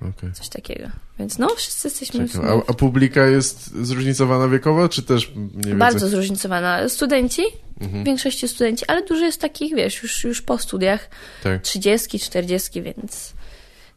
[0.01, 0.33] Okej.
[0.33, 0.89] Coś takiego.
[1.19, 2.49] Więc no, wszyscy jesteśmy w Czekam.
[2.67, 5.75] A, a publika jest zróżnicowana wiekowo, czy też mniej więcej?
[5.75, 6.89] bardzo zróżnicowana.
[6.89, 7.43] Studenci,
[7.81, 8.03] Mhm.
[8.03, 11.09] w większości studenci, ale dużo jest takich, wiesz, już, już po studiach,
[11.43, 11.63] Tak.
[11.63, 13.33] 30, 40, więc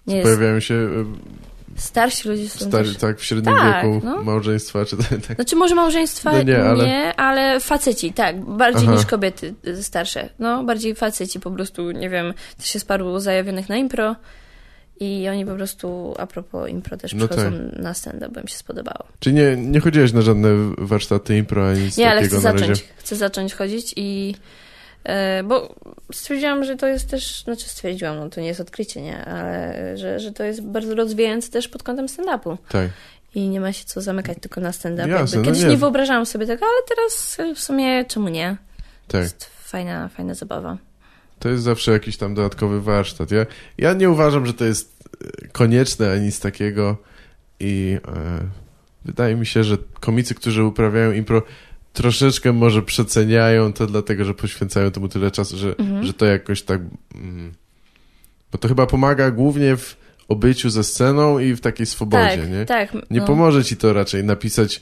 [0.08, 0.26] nie jest...
[0.26, 0.90] Pojawiają się
[1.78, 2.98] Starsi ludzie są stary, też...
[2.98, 4.24] tak w średnim Tak, wieku no.
[4.24, 5.08] małżeństwa, czy tak.
[5.28, 5.36] tak.
[5.36, 7.60] Znaczy może małżeństwa No nie, nie, ale- ale...
[7.60, 8.96] faceci, tak, bardziej Aha.
[8.98, 10.30] niż kobiety starsze.
[10.40, 14.16] No, bardziej faceci po prostu, nie wiem, też jest paru zajawionych na impro
[15.00, 17.80] i oni po prostu, a propos impro też No przychodzą tak.
[17.80, 19.06] na stand-up, bo im się spodobało.
[19.20, 23.16] Czy nie, nie chodziłeś na żadne warsztaty impro, ani nic Nie, ale chcę zacząć, chcę
[23.16, 24.36] zacząć chodzić i
[25.04, 25.76] e, bo
[26.14, 30.20] stwierdziłam, że to jest też, znaczy stwierdziłam, no to nie jest odkrycie, nie, ale że,
[30.20, 32.58] że to jest bardzo rozwijające też pod kątem stand-upu.
[32.70, 32.90] Tak.
[33.36, 35.10] I nie ma się co zamykać tylko na stand-up.
[35.10, 35.70] Jasne, no Kiedyś nie.
[35.70, 38.58] nie wyobrażałam sobie tego, ale teraz w sumie czemu nie?
[39.08, 39.22] To Tak.
[39.22, 40.78] jest fajna, fajna zabawa.
[41.40, 43.32] To jest zawsze jakiś tam dodatkowy warsztat.
[43.32, 43.46] Ja,
[43.78, 45.04] ja nie uważam, że to jest
[45.44, 46.98] e, konieczne ani nic takiego
[47.60, 48.40] i e,
[49.06, 51.42] wydaje mi się, że komicy, którzy uprawiają impro
[51.94, 56.04] troszeczkę może przeceniają to dlatego, że poświęcają temu tyle czasu, że, Mhm.
[56.04, 56.82] że to jakoś tak...
[57.16, 57.54] Mm,
[58.52, 59.98] bo to chyba pomaga głównie w
[60.28, 62.66] obyciu ze sceną i w takiej swobodzie, tak, nie?
[62.66, 62.94] tak.
[63.10, 63.28] Nie no.
[63.28, 64.82] pomoże ci to raczej napisać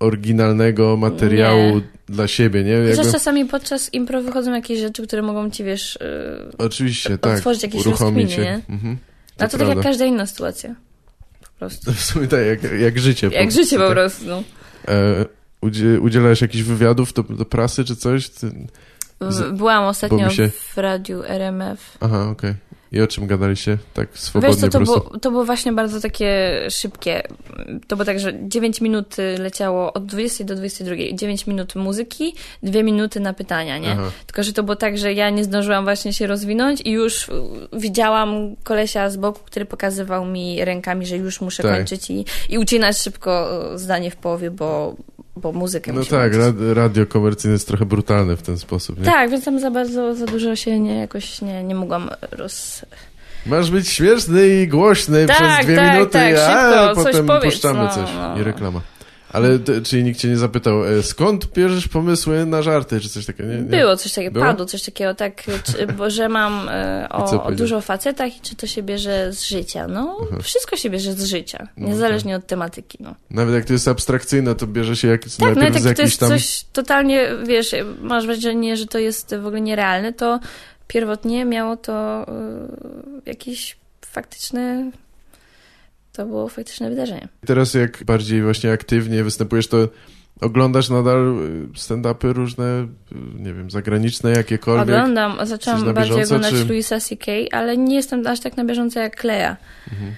[0.00, 1.82] oryginalnego materiału Nie.
[2.08, 2.76] dla siebie, nie?
[2.82, 7.36] Chociaż Jakby, czasami podczas impro wychodzą jakieś rzeczy, które mogą ci, wiesz, yy, oczywiście, tak.
[7.36, 8.60] otworzyć jakieś rozkminy, nie?
[8.68, 8.98] Mhm.
[9.40, 10.74] no to tak jak każda inna sytuacja.
[11.40, 11.92] Po prostu.
[11.92, 13.30] W sumie tak, jak, jak życie.
[13.32, 13.92] Jak życie po tak.
[13.92, 14.24] prostu.
[14.26, 14.42] No.
[14.88, 15.24] E,
[15.60, 18.28] udzie, udzielałeś jakichś wywiadów do, do prasy czy coś?
[18.28, 18.50] Ty...
[19.20, 21.98] Z- Byłam ostatnio się- w radiu RMF.
[22.00, 22.54] Aha, okej.
[22.92, 23.78] I o czym gadaliście?
[23.94, 27.22] Tak swobodnie Wiesz co, to było, to było właśnie bardzo takie szybkie.
[27.88, 30.96] To było tak, że 9 minut y, leciało od 20 do 22.
[31.12, 33.92] 9 minut muzyki, 2 minuty na pytania, nie?
[33.92, 34.10] Aha.
[34.26, 37.32] Tylko, że to było tak, że ja nie zdążyłam właśnie się rozwinąć i już y,
[37.72, 41.76] widziałam kolesia z boku, który pokazywał mi rękami, że już muszę Tak.
[41.76, 44.96] kończyć i, i ucinać szybko y, zdanie w połowie, bo,
[45.36, 49.04] bo muzykę No tak, rad, radio komercyjne jest trochę brutalne w ten sposób, nie?
[49.04, 52.84] Tak, więc tam za bardzo, za dużo się nie, jakoś nie, nie mogłam roz...
[53.46, 57.26] Masz być śmieszny i głośny Tak, przez dwie tak, minuty, tak, a szybko, coś potem
[57.26, 58.38] powiedz, puszczamy no, coś no.
[58.40, 58.80] i reklama.
[59.36, 63.26] Ale t- czyli nikt cię nie zapytał, e, skąd bierzesz pomysły na żarty, czy coś
[63.26, 63.48] takiego?
[63.48, 63.62] Nie, nie.
[63.62, 64.44] Było coś takiego, Było?
[64.44, 68.56] padło coś takiego, tak, czy, bo że mam e, o, o dużo facetach i czy
[68.56, 69.86] to się bierze z życia.
[69.88, 72.98] No, wszystko się bierze z życia, No niezależnie od tematyki.
[73.00, 73.14] No.
[73.30, 76.02] Nawet jak to jest abstrakcyjne, to bierze się jak, Tak, najpierw nawet z jak to
[76.02, 76.28] jakichś jest tam...
[76.28, 80.40] coś totalnie, wiesz, masz wrażenie, że to jest w ogóle nierealne, to
[80.88, 82.26] pierwotnie miało to
[83.26, 84.90] y, jakieś faktyczne,
[86.16, 87.28] to było faktyczne wydarzenie.
[87.46, 89.88] Teraz jak bardziej właśnie aktywnie występujesz, to
[90.40, 92.64] oglądasz nadal y, stand-upy różne,
[93.12, 94.82] y, nie wiem, zagraniczne, jakiekolwiek?
[94.96, 98.64] Oglądam, zaczęłam na bardziej bieżąco, oglądać czy- Louisa C.K., ale nie jestem aż tak na
[98.64, 99.56] bieżąco jak Kleja.
[99.92, 100.14] Mhm.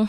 [0.00, 0.06] Ym,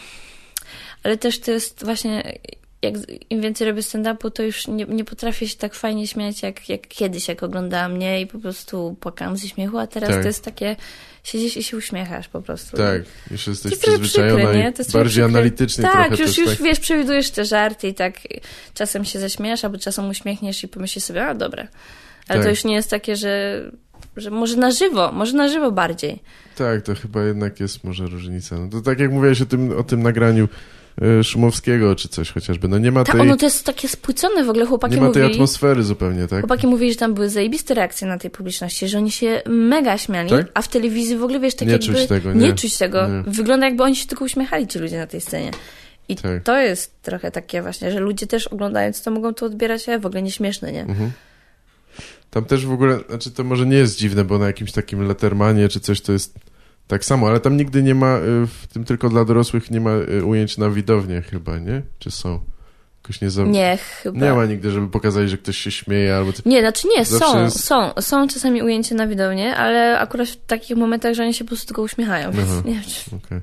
[1.03, 2.39] ale też to jest właśnie,
[2.81, 2.93] jak
[3.29, 6.87] im więcej robię stand-upu, to już nie, nie potrafię się tak fajnie śmiać, jak, jak
[6.87, 10.21] kiedyś, jak oglądałam mnie i po prostu płakałam ze śmiechu, a teraz Tak.
[10.21, 10.75] to jest takie,
[11.23, 12.77] siedzisz i się uśmiechasz po prostu.
[12.77, 14.73] Tak, już jesteś przyzwyczajona przykre, i nie?
[14.73, 15.25] To jest bardziej przykre.
[15.39, 16.61] analitycznie Tak, trochę już, też, już tak?
[16.61, 18.13] wiesz, przewidujesz te żarty i tak
[18.73, 21.67] czasem się zaśmiesz, albo czasem uśmiechniesz i pomyślisz sobie, a dobra.
[22.27, 22.43] Ale Tak.
[22.43, 23.61] to już nie jest takie, że,
[24.17, 26.19] że może na żywo, może na żywo bardziej.
[26.55, 28.59] Tak, to chyba jednak jest może różnica.
[28.59, 30.47] No to tak jak mówiłeś o tym, o tym nagraniu
[31.23, 34.49] Szumowskiego czy coś chociażby, no nie ma Tak, tej, ono to jest takie spłycone w
[34.49, 35.35] ogóle, chłopaki nie ma tej mówili.
[35.35, 36.39] atmosfery zupełnie, tak?
[36.39, 40.29] Chłopaki mówili, że tam były zajebiste reakcje na tej publiczności, że oni się mega śmiali,
[40.29, 40.47] Tak?
[40.53, 41.87] a w telewizji w ogóle, wiesz, tak Nie jakby...
[41.87, 42.47] czuć tego, nie.
[42.47, 42.53] nie.
[42.53, 43.07] czuć tego.
[43.07, 43.23] Nie.
[43.27, 45.51] Wygląda jakby oni się tylko uśmiechali, ci ludzie na tej scenie.
[46.09, 46.43] I Tak.
[46.43, 50.05] to jest trochę takie właśnie, że ludzie też oglądając to mogą to odbierać, a w
[50.05, 50.81] ogóle nieśmieszne, nie?
[50.81, 51.11] Mhm.
[52.29, 55.69] Tam też w ogóle, znaczy to może nie jest dziwne, bo na jakimś takim Lettermanie
[55.69, 56.33] czy coś to jest
[56.87, 59.91] tak samo, ale tam nigdy nie ma, y, w tym tylko dla dorosłych nie ma
[59.91, 61.81] y, ujęć na widownię chyba, nie?
[61.99, 62.39] Czy są?
[63.03, 63.43] Jakoś nie, za...
[63.43, 64.25] Nie, chyba.
[64.25, 66.31] nie ma nigdy, żeby pokazać, że ktoś się śmieje albo...
[66.45, 70.45] Nie, znaczy nie, Zawsze są, jest- są, są czasami ujęcie na widownię, ale akurat w
[70.45, 72.61] takich momentach, że oni się po prostu tylko uśmiechają, więc Aha.
[72.65, 73.41] nie wiem, czy Okej.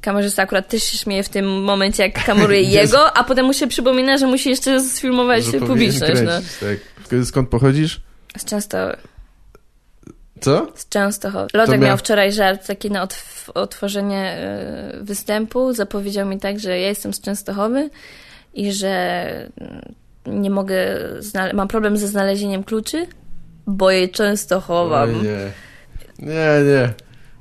[0.00, 3.66] kamerzysta akurat też się śmieje w tym momencie, jak kameruje jego, a potem mu się
[3.66, 6.30] przypomina, że musi jeszcze sfilmować Że publiczność, no.
[6.30, 6.50] kręcić,
[7.10, 7.24] tak.
[7.24, 8.00] Skąd pochodzisz?
[8.38, 8.78] Z często
[10.40, 10.66] Co?
[10.74, 11.46] Z Częstochowy.
[11.54, 14.38] Lodek mia- miał wczoraj żart taki na otw- otworzenie
[15.00, 15.72] y, występu.
[15.72, 17.90] Zapowiedział mi tak, że ja jestem z Częstochowy
[18.54, 19.26] i że
[19.60, 19.94] mm,
[20.26, 20.76] nie mogę,
[21.54, 23.06] mam problem ze znalezieniem kluczy,
[23.66, 25.08] bo je często chowam.
[25.08, 25.50] Oj, nie.
[26.18, 26.92] Nie, nie.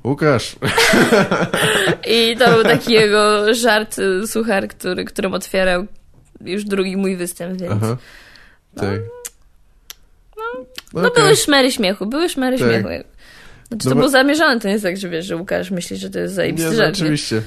[0.03, 0.55] Łukasz.
[2.17, 3.95] I to był taki jego żart,
[4.27, 5.85] suchar, który, którym otwierał
[6.41, 7.73] już drugi mój występ, więc...
[7.83, 7.97] Aha.
[8.75, 8.85] Tak.
[8.85, 8.89] No
[10.99, 11.23] okej.
[11.23, 12.67] były szmery śmiechu, były szmery Tak.
[12.69, 12.87] śmiechu.
[12.87, 13.05] Znaczy
[13.71, 16.09] No to bo- było zamierzone, to nie jest tak, że wiesz, że Łukasz myśli, że
[16.09, 17.03] to jest Nie, zajebisty no, żart, nie?
[17.03, 17.41] oczywiście.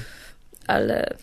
[0.67, 1.17] ale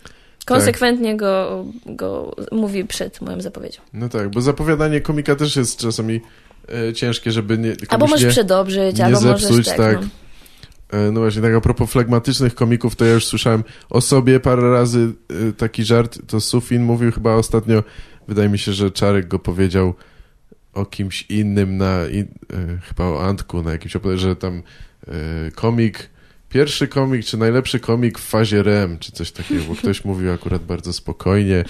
[0.46, 3.82] konsekwentnie go, go mówi przed moją zapowiedzią.
[3.94, 6.22] No tak, bo zapowiadanie komika też jest czasami
[6.90, 9.98] e, ciężkie, żeby nie, Albo możesz nie, przedobrzyć, nie albo zepsuć, możesz tak, tak.
[10.02, 11.00] No.
[11.00, 14.72] E, No właśnie, tak a propos flegmatycznych komików, to ja już słyszałem o sobie parę
[14.72, 15.14] razy
[15.50, 17.84] e, taki żart, to Sufin mówił chyba ostatnio,
[18.28, 19.94] wydaje mi się, że Czarek go powiedział
[20.76, 24.64] o kimś innym na, in, e, chyba o Antku na jakimś, że tam
[25.08, 25.12] e,
[25.52, 26.10] komik,
[26.50, 30.64] pierwszy komik, czy najlepszy komik w fazie REM, czy coś takiego, bo ktoś mówił akurat
[30.64, 31.64] bardzo spokojnie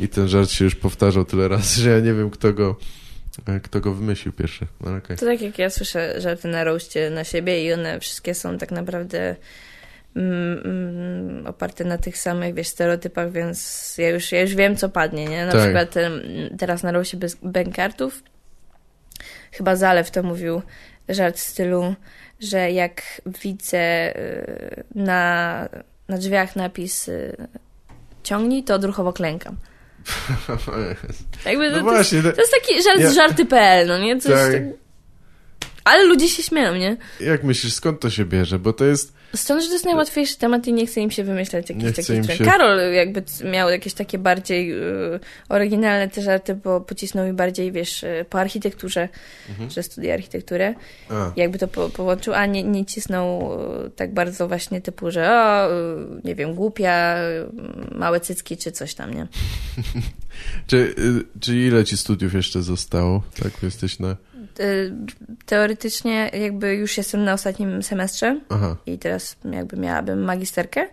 [0.00, 2.76] i ten żart się już powtarzał tyle razy, że ja nie wiem, kto go,
[3.46, 4.66] e, kto go wymyślił pierwszy.
[4.80, 5.16] No, okej.
[5.16, 8.70] To tak jak ja słyszę żarty na roście na siebie i one wszystkie są tak
[8.70, 9.36] naprawdę
[10.16, 14.88] mm, mm, oparte na tych samych, wiesz, stereotypach, więc ja już, ja już wiem, co
[14.88, 15.46] padnie, nie?
[15.46, 15.60] Na Tak.
[15.60, 15.94] przykład
[16.58, 18.22] teraz na roście bez bękartów
[19.52, 20.62] chyba Zalew to mówił
[21.08, 21.94] żart w stylu,
[22.40, 25.68] że jak widzę y, na,
[26.08, 27.36] na drzwiach napis y,
[28.22, 29.56] ciągnij, to odruchowo klękam.
[31.46, 34.20] Jakby No to, to, jest, właśnie, to jest taki żart Ja- z żarty.pl, no nie?
[34.20, 34.52] Coś Tak.
[34.52, 34.62] tak...
[35.84, 36.96] Ale ludzie się śmieją, nie?
[37.20, 38.58] jak myślisz, skąd to się bierze?
[38.58, 41.70] Bo to jest Stąd, że to jest najłatwiejszy temat i nie chce im się wymyślać
[41.70, 47.26] jakichś takich się- Karol jakby miał jakieś takie bardziej y, oryginalne te żarty, bo pocisnął
[47.26, 49.08] mi bardziej, wiesz, y, po architekturze,
[49.50, 49.70] Mhm.
[49.70, 50.74] że studia architekturę.
[51.10, 53.52] A, Jakby to po, połączył, a nie, nie cisnął
[53.86, 55.68] y, tak bardzo właśnie typu, że o,
[56.24, 57.16] nie wiem, głupia,
[57.94, 59.26] małe cycki czy coś tam, nie?
[60.66, 60.94] czy,
[61.40, 63.22] czy ile ci studiów jeszcze zostało?
[63.42, 64.16] Tak, jesteś na...
[64.60, 64.92] Y,
[65.46, 70.88] Teoretycznie jakby już jestem na ostatnim semestrze, Aha, i teraz jakby miałabym magisterkę.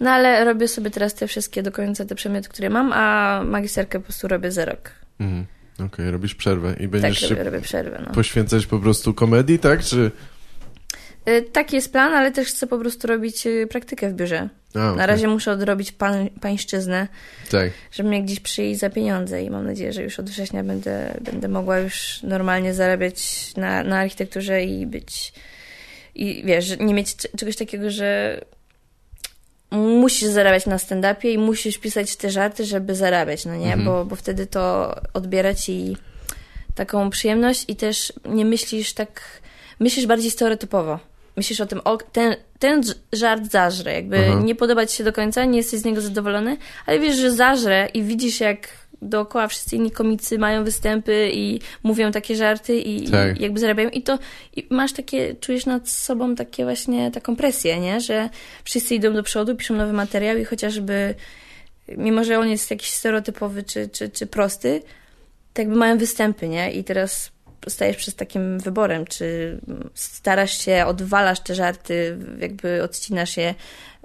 [0.00, 3.98] No ale robię sobie teraz te wszystkie do końca te przedmioty, które mam, a magisterkę
[3.98, 4.90] po prostu robię za rok.
[5.20, 5.46] mhm.
[5.86, 8.02] okej, robisz przerwę i Tak, będziesz robię, się robię przerwę.
[8.06, 8.12] No.
[8.12, 9.82] poświęcać po prostu komedii, tak?
[9.82, 10.10] Czy...
[11.28, 14.48] Y, Taki jest plan, ale też chcę po prostu robić y, praktykę w biurze.
[14.74, 15.06] A, Na okej.
[15.06, 17.08] razie muszę odrobić pan, pańszczyznę,
[17.50, 21.14] Tak, żeby mnie gdzieś przyjść za pieniądze i mam nadzieję, że już od września będę,
[21.20, 25.32] będę mogła już normalnie zarabiać na, na architekturze i być
[26.14, 28.40] i wiesz, nie mieć czegoś takiego, że
[29.70, 33.66] musisz zarabiać na stand-upie i musisz pisać te żarty, żeby zarabiać, no nie?
[33.72, 33.84] Mhm.
[33.84, 35.96] Bo, bo wtedy to odbiera ci
[36.74, 39.40] taką przyjemność i też nie myślisz tak,
[39.80, 40.98] myślisz bardziej stereotypowo.
[41.36, 44.40] Myślisz o tym, o, ten, ten żart zażre, jakby Aha.
[44.44, 47.88] nie podoba ci się do końca, nie jesteś z niego zadowolony, ale wiesz, że zażre
[47.94, 48.68] i widzisz jak
[49.02, 53.40] dookoła wszyscy inni komicy mają występy i mówią takie żarty i, Tak.
[53.40, 54.18] i jakby zarabiają i to
[54.56, 58.00] i masz takie, czujesz nad sobą takie właśnie taką presję, nie?
[58.00, 58.28] Że
[58.64, 61.14] wszyscy idą do przodu, piszą nowy materiał i chociażby
[61.88, 64.82] mimo, że on jest jakiś stereotypowy czy, czy, czy prosty,
[65.54, 66.72] to jakby mają występy, nie?
[66.72, 67.30] I teraz
[67.68, 69.58] stajesz przed takim wyborem, czy
[69.94, 73.54] starasz się, odwalasz te żarty, jakby odcinasz je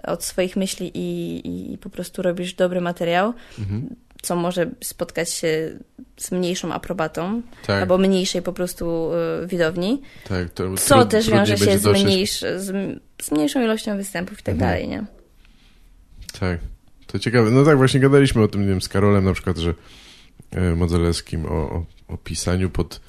[0.04, 1.42] od swoich myśli i,
[1.74, 3.96] i po prostu robisz dobry materiał, mhm.
[4.22, 5.80] co może spotkać się
[6.18, 9.12] z mniejszą aprobatą, tak, albo mniejszej po prostu
[9.44, 10.50] y, widowni, tak.
[10.50, 14.54] To co trud- też wiąże się z, mniejsz, z, z mniejszą ilością występów i tak
[14.54, 14.72] Mhm.
[14.72, 15.06] dalej, nie?
[16.40, 16.60] Tak,
[17.08, 17.52] to ciekawe.
[17.52, 19.74] No tak, właśnie gadaliśmy o tym, nie wiem, z Karolem na przykład, że
[20.52, 23.02] e, Modzelewskim o, o, o pisaniu pod,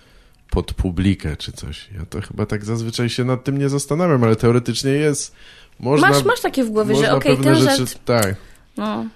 [0.50, 1.88] pod publikę czy coś.
[1.98, 5.34] Ja to chyba tak zazwyczaj się nad tym nie zastanawiam, ale teoretycznie jest.
[5.80, 8.04] Można, masz, masz takie w głowie, że okej, pewne ten rzeczy, żart...
[8.04, 8.36] tak.
[8.76, 9.06] No,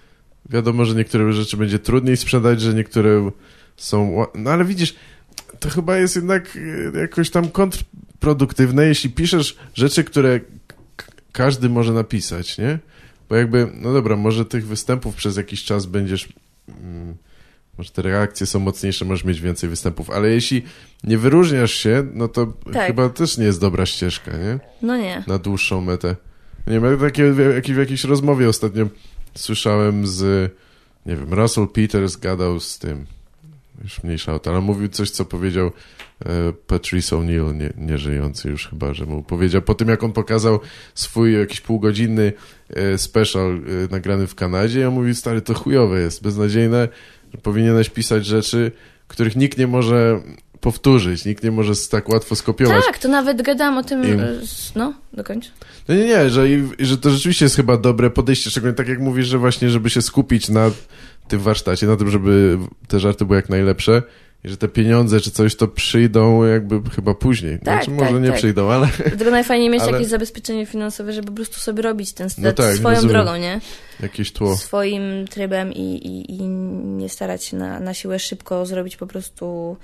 [0.51, 3.31] Wiadomo, że niektóre rzeczy będzie trudniej sprzedać, że niektóre
[3.77, 4.27] są.
[4.35, 4.95] No ale widzisz,
[5.61, 6.59] to chyba jest jednak
[6.95, 10.41] e, jakoś tam kontrproduktywne, jeśli piszesz rzeczy, które
[11.33, 12.79] każdy może napisać, nie?
[13.29, 16.29] Bo jakby, no dobra, może tych występów przez jakiś czas będziesz.
[16.69, 17.17] Mm,
[17.79, 20.63] może te reakcje są mocniejsze, możesz mieć więcej występów, ale jeśli
[21.05, 22.87] nie wyróżniasz się, no to Tak.
[22.87, 24.59] chyba też nie jest dobra ścieżka, nie?
[24.83, 25.25] no nie.
[25.27, 26.17] na dłuższą metę.
[26.67, 28.87] Nie wiem, takie, w, jak- w jakiejś rozmowie ostatnio
[29.35, 30.53] słyszałem z,
[31.07, 33.07] nie wiem, Russell Peters gadał z tym,
[33.85, 35.67] już mniejsza o to, ale mówił coś, co powiedział
[36.27, 36.31] e,
[36.67, 40.61] Patrice O'Neill, nie, nieżyjący już chyba, że mu powiedział, po tym jak on pokazał
[40.95, 42.33] swój jakiś półgodzinny
[42.71, 43.61] e, special e,
[43.91, 46.89] nagrany w Kanadzie, on mówił, stary, to chujowe jest, beznadziejne,
[47.43, 48.73] powinieneś pisać rzeczy,
[49.09, 50.21] których nikt nie może
[50.61, 52.85] powtórzyć, nikt nie może tak łatwo skopiować.
[52.87, 54.05] Tak, to nawet gadałam o tym.
[54.05, 55.51] I- z- No, dokończ.
[55.89, 56.47] No nie, nie, że,
[56.79, 60.03] że to rzeczywiście jest chyba dobre podejście, szczególnie tak jak mówisz, że właśnie, żeby się
[60.03, 60.71] skupić na
[61.29, 62.59] tym warsztacie, na tym, żeby
[62.89, 64.03] te żarty były jak najlepsze
[64.45, 67.59] i że te pieniądze czy coś to przyjdą jakby chyba później.
[67.59, 68.37] Tak, znaczy może tak, nie tak.
[68.37, 72.29] przyjdą, ale Dlatego najfajniej mieć Ale- jakieś zabezpieczenie finansowe, żeby po prostu sobie robić ten
[72.39, 73.17] No tak, swoją rozumiem.
[73.17, 73.61] drogą, nie?
[74.01, 74.57] jakieś tło.
[74.57, 76.43] Swoim trybem i, i, i
[76.85, 79.77] nie starać się na, na siłę szybko zrobić po prostu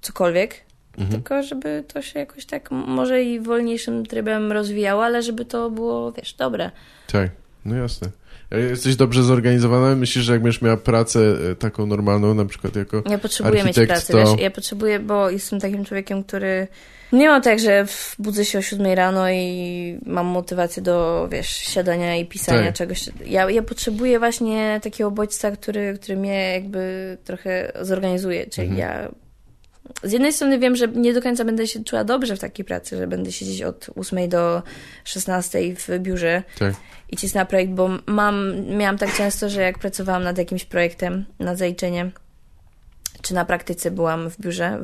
[0.00, 0.60] cokolwiek.
[0.98, 1.10] Mhm.
[1.10, 6.12] Tylko żeby to się jakoś tak może i wolniejszym trybem rozwijało, ale żeby to było,
[6.12, 6.70] wiesz, dobre.
[7.06, 7.30] Tak,
[7.64, 8.08] no jasne.
[8.54, 9.96] A Jesteś dobrze zorganizowana?
[9.96, 13.02] Myślisz, że jak będziesz miała pracę e, taką normalną, na przykład jako...
[13.10, 16.66] Ja potrzebuję mieć Architekt pracę, to- wiesz, ja potrzebuję, bo jestem takim człowiekiem, który
[17.12, 17.86] nie mam tak, że
[18.18, 22.74] budzę się o 7 rano i mam motywację do, wiesz, siadania i pisania Tak.
[22.74, 23.08] czegoś.
[23.26, 28.80] Ja, ja potrzebuję właśnie takiego bodźca, który, który mnie jakby trochę zorganizuje, czyli Mhm.
[28.80, 29.08] ja
[30.02, 32.96] z jednej strony wiem, że nie do końca będę się czuła dobrze w takiej pracy,
[32.96, 34.62] że będę siedzieć od 8 do
[35.04, 36.74] 16 w biurze Tak,
[37.08, 41.24] i cisnę na projekt, bo mam, miałam tak często, że jak pracowałam nad jakimś projektem,
[41.38, 42.10] na zaliczenie,
[43.22, 44.78] czy na praktyce byłam w biurze,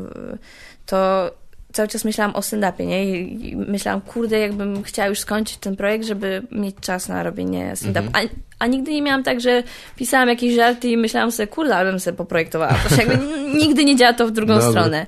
[0.87, 1.31] to
[1.73, 3.21] cały czas myślałam o stand-upie, nie?
[3.21, 8.09] I myślałam, kurde, jakbym chciała już skończyć ten projekt, żeby mieć czas na robienie stand-upu.
[8.13, 8.19] A,
[8.59, 9.63] a nigdy nie miałam tak, że
[9.97, 12.75] pisałam jakieś żarty i myślałam sobie, kurde, ale bym sobie poprojektowała.
[12.89, 13.19] To jakby
[13.63, 14.71] nigdy nie działa to w drugą Dobra.
[14.71, 15.07] stronę.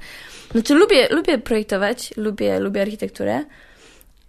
[0.53, 3.45] Znaczy lubię, lubię projektować, lubię, lubię architekturę,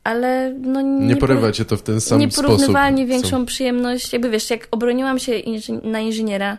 [0.04, 2.44] ale no nie, nie por- porywa cię to w ten sam sposób.
[2.44, 4.14] Nieporównywalnie większą przyjemność.
[4.14, 6.58] Jakby wiesz, jak obroniłam się inży- na inżyniera,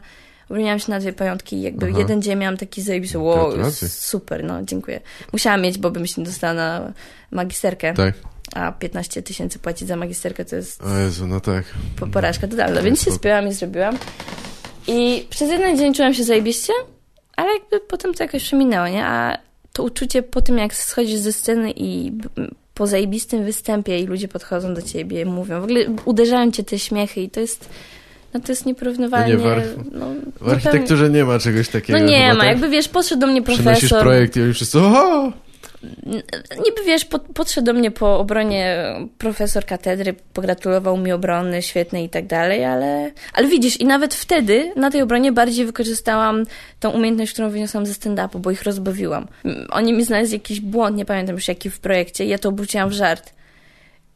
[0.51, 1.99] obroniłam się na dwie pajątki i jakby Aha.
[1.99, 3.53] jeden dzień miałam taki zajebisty, wow,
[3.89, 5.01] super, no dziękuję.
[5.33, 6.93] Musiałam mieć, bo bym się nie dostała na
[7.31, 8.15] magisterkę, Tak.
[8.55, 11.65] a 15 tysięcy płacić za magisterkę to jest O Jezu, no tak.
[11.97, 13.99] po- porażka totalna, więc się spięłam i zrobiłam.
[14.89, 16.73] I przez jeden dzień czułam się zajebiście,
[17.37, 19.05] ale jakby potem to jakoś przeminęło, nie?
[19.07, 19.39] A
[19.73, 22.13] to uczucie po tym, jak schodzisz ze sceny i
[22.75, 27.21] po zajebistym występie i ludzie podchodzą do ciebie, mówią, w ogóle uderzają cię te śmiechy
[27.21, 27.69] i to jest,
[28.35, 29.63] no to jest nieporównywalnie, No nie, w ar-
[29.93, 30.07] no,
[30.41, 31.99] W architekturze nie ma czegoś takiego.
[31.99, 32.49] no nie chyba, ma, tak?
[32.49, 35.33] jakby wiesz, podszedł do mnie Przynosisz profesor, projekt i oni wszyscy, oho!
[36.65, 38.85] niby wiesz, pod, podszedł do mnie po obronie
[39.19, 44.73] profesor katedry, pogratulował mi obrony świetnej i tak dalej, ale, ale widzisz, i nawet wtedy
[44.77, 46.45] na tej obronie bardziej wykorzystałam
[46.81, 49.27] tą umiejętność, którą wyniosłam ze stand-upu, bo ich rozbawiłam.
[49.71, 52.93] Oni mi znaleźli jakiś błąd, nie pamiętam już jaki w projekcie, ja to obróciłam w
[52.93, 53.33] żart.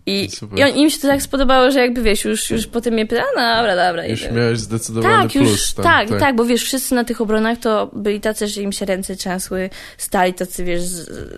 [0.08, 0.58] I, Super.
[0.58, 3.22] i on, im się to tak spodobało, że jakby wiesz, już, już potem mnie pyta,
[3.36, 4.06] a dobra, dobra.
[4.06, 4.32] Już idę.
[4.32, 5.50] miałeś zdecydowany Tak, plus.
[5.50, 8.72] już, tam, tak, tak, bo wiesz, wszyscy na tych obronach to byli tacy, że im
[8.72, 10.82] się ręce trzęsły, stali tacy, wiesz,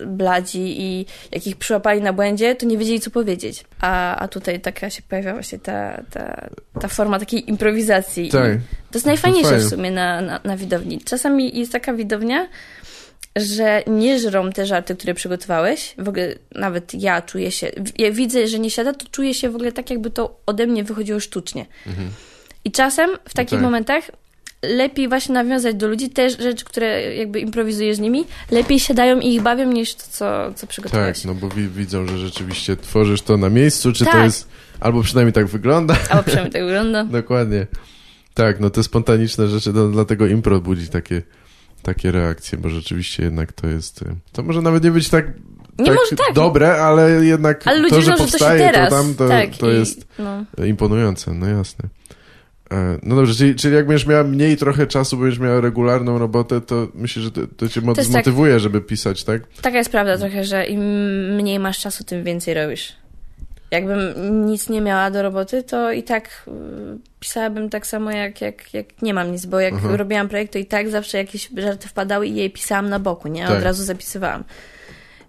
[0.07, 3.63] bladzi i jak ich przyłapali na błędzie, to nie wiedzieli, co powiedzieć.
[3.81, 6.49] A, a tutaj taka się pojawia właśnie ta, ta,
[6.81, 8.27] ta forma takiej improwizacji.
[8.27, 8.51] I Tak.
[8.91, 9.65] To jest najfajniejsze fajne.
[9.65, 11.01] w sumie na, na, na widowni.
[11.01, 12.47] Czasami jest taka widownia,
[13.35, 15.93] że nie żrą te żarty, które przygotowałeś.
[15.97, 19.55] W ogóle nawet ja czuję się, ja widzę, że nie siada, to czuję się w
[19.55, 21.65] ogóle tak, jakby to ode mnie wychodziło sztucznie.
[22.65, 23.61] I czasem w takich tak.
[23.61, 24.03] momentach
[24.63, 29.33] lepiej właśnie nawiązać do ludzi te rzeczy, które jakby improwizujesz z nimi, lepiej siadają i
[29.33, 31.17] ich bawią niż to, co, co przygotowałeś.
[31.17, 34.23] Tak, no bo wi- widzą, że rzeczywiście tworzysz to na miejscu, czy to Tak.
[34.23, 34.47] jest,
[34.79, 35.95] albo przynajmniej tak wygląda.
[36.09, 37.03] Albo przynajmniej tak wygląda.
[37.21, 37.67] Dokładnie.
[38.33, 41.21] Tak, no te spontaniczne rzeczy, to, dlatego impro budzi takie,
[41.81, 45.27] takie reakcje, bo rzeczywiście jednak to jest, y, to może nawet nie być tak,
[45.79, 46.35] Nie tak, może tak.
[46.35, 48.89] dobre, ale jednak Ale ludzie to, że to powstaje teraz.
[48.89, 50.45] to tam, to, tak, to i, jest No.
[50.65, 51.89] imponujące, no jasne.
[52.71, 56.61] E, No dobrze, czyli, czyli jak będziesz miała mniej trochę czasu, będziesz miała regularną robotę,
[56.61, 59.41] to myślę, że to, to cię mo- To jest tak- zmotywuje, żeby pisać, tak?
[59.61, 60.81] Taka jest prawda trochę, że im
[61.35, 62.93] mniej masz czasu, tym więcej robisz.
[63.71, 66.51] Jakbym nic nie miała do roboty, to i tak y,
[67.19, 69.97] pisałabym tak samo, jak, jak, jak nie mam nic, bo jak Aha.
[69.97, 73.47] robiłam projekt, to i tak zawsze jakieś żarty wpadały i je pisałam na boku, nie?
[73.47, 73.57] Tak.
[73.57, 74.43] Od razu zapisywałam.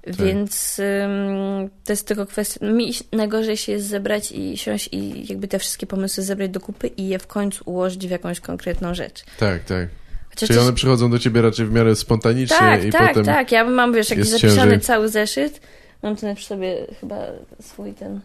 [0.07, 2.67] Więc ym, to jest tylko kwestia.
[2.67, 6.89] Mi najgorzej się jest zebrać i siąść i jakby te wszystkie pomysły zebrać do kupy
[6.89, 9.25] i je w końcu ułożyć w jakąś konkretną rzecz.
[9.39, 9.89] Tak, tak.
[10.31, 13.25] Chociaż Czyli też- one przychodzą do ciebie raczej w miarę spontanicznie tak, i tak, potem...
[13.25, 13.53] tak.
[13.53, 14.81] Ja mam, wiesz, jakiś zapisany ciężej.
[14.81, 15.61] cały zeszyt.
[16.03, 17.17] Mam tu przy sobie chyba
[17.61, 18.21] swój ten...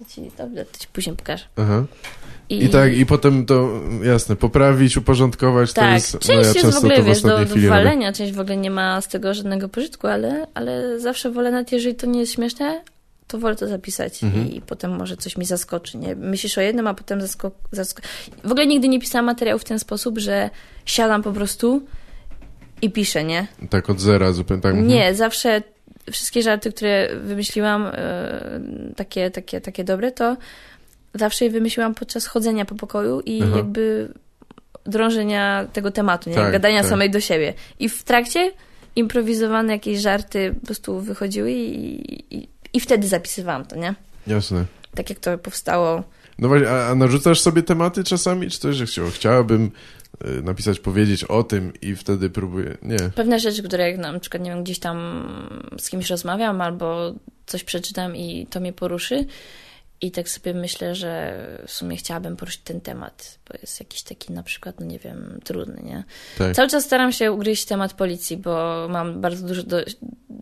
[0.00, 1.44] To ci, dobrze, to ci później pokażę.
[1.56, 1.84] Aha.
[2.48, 3.70] I, I tak, i potem to,
[4.02, 7.28] jasne, poprawić, uporządkować, to tak, jest, no część ja jest w ogóle, to wiesz, do,
[7.28, 7.68] do chwili robię.
[7.68, 11.72] walenia, część w ogóle nie ma z tego żadnego pożytku, ale, ale zawsze wolę nawet,
[11.72, 12.82] jeżeli to nie jest śmieszne,
[13.26, 14.50] to wolę to zapisać Mhm.
[14.50, 16.16] i potem może coś mi zaskoczy, nie?
[16.16, 17.50] Myślisz o jednym, a potem zasko...
[17.72, 18.02] zasko...
[18.44, 20.50] W ogóle nigdy nie pisałam materiału w ten sposób, że
[20.86, 21.82] siadam po prostu
[22.82, 23.46] i piszę, nie?
[23.70, 24.72] Tak od zera zupełnie, tak.
[24.72, 24.88] mhm.
[24.88, 25.62] Nie, zawsze
[26.12, 28.60] wszystkie żarty, które wymyśliłam, e,
[28.96, 30.36] takie, takie, takie dobre, to
[31.14, 33.56] zawsze je wymyśliłam podczas chodzenia po pokoju i Aha.
[33.56, 34.12] jakby
[34.86, 36.36] drążenia tego tematu, nie?
[36.36, 36.90] Tak, gadania tak.
[36.90, 37.54] samej do siebie.
[37.78, 38.52] I w trakcie
[38.96, 43.94] improwizowane jakieś żarty po prostu wychodziły i, i, i wtedy zapisywałam to, nie?
[44.26, 44.64] Jasne.
[44.94, 46.02] Tak jak to powstało.
[46.38, 48.50] No właśnie, a, a narzucasz sobie tematy czasami?
[48.50, 49.70] Czy coś, że chciał, chciałabym
[50.42, 52.76] napisać, powiedzieć o tym i wtedy próbuję...
[52.82, 52.98] Nie.
[53.14, 55.26] Pewne rzeczy, które jak na przykład, nie wiem, gdzieś tam
[55.78, 57.14] z kimś rozmawiam albo
[57.46, 59.26] coś przeczytam i to mnie poruszy,
[60.02, 64.32] i tak sobie myślę, że w sumie chciałabym poruszyć ten temat, bo jest jakiś taki
[64.32, 66.04] na przykład, no nie wiem, trudny, nie?
[66.38, 66.54] Tak.
[66.54, 69.82] Cały czas staram się ugryźć temat policji, bo mam bardzo dużo do,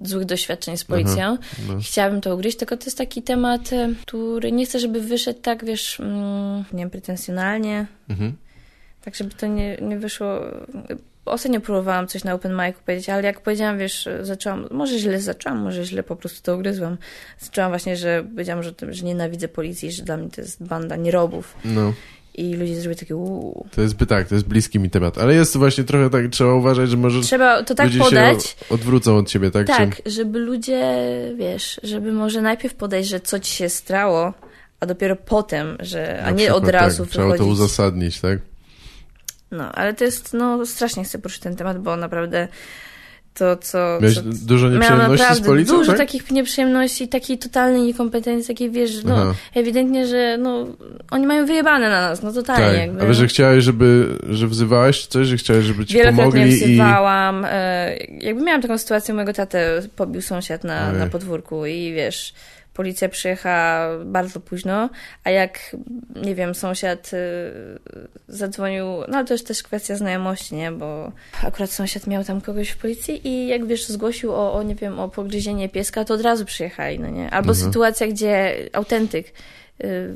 [0.03, 1.39] złych doświadczeń z policją.
[1.69, 1.79] no.
[1.83, 5.65] Chciałabym to ugryźć, tylko to jest taki temat, e, który nie chcę, żeby wyszedł tak,
[5.65, 7.87] wiesz, mm, nie wiem, pretensjonalnie.
[8.09, 8.37] Mhm.
[9.05, 10.41] Tak, żeby to nie, nie wyszło
[11.29, 15.59] ostatnio próbowałam coś na open micu powiedzieć, ale jak powiedziałam, wiesz, zaczęłam, może źle zaczęłam,
[15.59, 16.97] może źle po prostu to ugryzłam.
[17.41, 21.55] Zaczęłam właśnie, że powiedziałam, że, że nienawidzę policji, że dla mnie to jest banda nierobów.
[21.65, 21.93] No.
[22.35, 23.67] I ludzie zrobili takie uuu.
[23.75, 26.91] To jest, tak, to jest bliski mi temat, ale jest właśnie trochę tak, trzeba uważać,
[26.91, 28.57] że może Trzeba to tak podać.
[28.71, 29.67] Odwrócą od ciebie, tak?
[29.67, 30.95] Tak, żeby ludzie,
[31.39, 34.33] wiesz, żeby może najpierw podać, że co ci się strało,
[34.81, 38.39] a dopiero potem, że, a nie od razu tak, Trzeba to uzasadnić, tak?
[39.51, 42.49] No, ale to jest, no strasznie chcę poruszyć ten temat, bo naprawdę
[43.39, 43.99] to, co...
[44.01, 45.99] Miałeś co, dużo nieprzyjemności z policją, dużo tak?
[45.99, 49.35] takich nieprzyjemności, takiej totalnej niekompetencji, takiej, wiesz, no Aha.
[49.55, 50.67] ewidentnie, że no,
[51.11, 52.67] oni mają wyjebane na nas, no totalnie.
[52.67, 52.77] Tak.
[52.77, 53.03] Jakby.
[53.03, 56.51] Ale że chciałeś, żeby, że wzywałeś coś, że chciałeś, żeby ci pomogli i...
[56.51, 57.47] wzywałam.
[57.49, 62.35] E, jakby miałam taką sytuację, mojego tatę pobił sąsiad na, na podwórku i wiesz
[62.79, 64.91] policja przyjechała bardzo późno,
[65.25, 65.77] a jak,
[66.23, 67.19] nie wiem, sąsiad y,
[68.29, 71.13] zadzwonił, no ale to jest też kwestia znajomości, nie, bo
[71.43, 75.01] akurat sąsiad miał tam kogoś w policji i jak wiesz, zgłosił o, o nie wiem,
[75.01, 77.31] o pogryzienie pieska, to od razu przyjechali, no nie.
[77.31, 77.67] Albo mhm.
[77.67, 79.33] sytuacja, gdzie autentyk
[79.85, 80.15] y,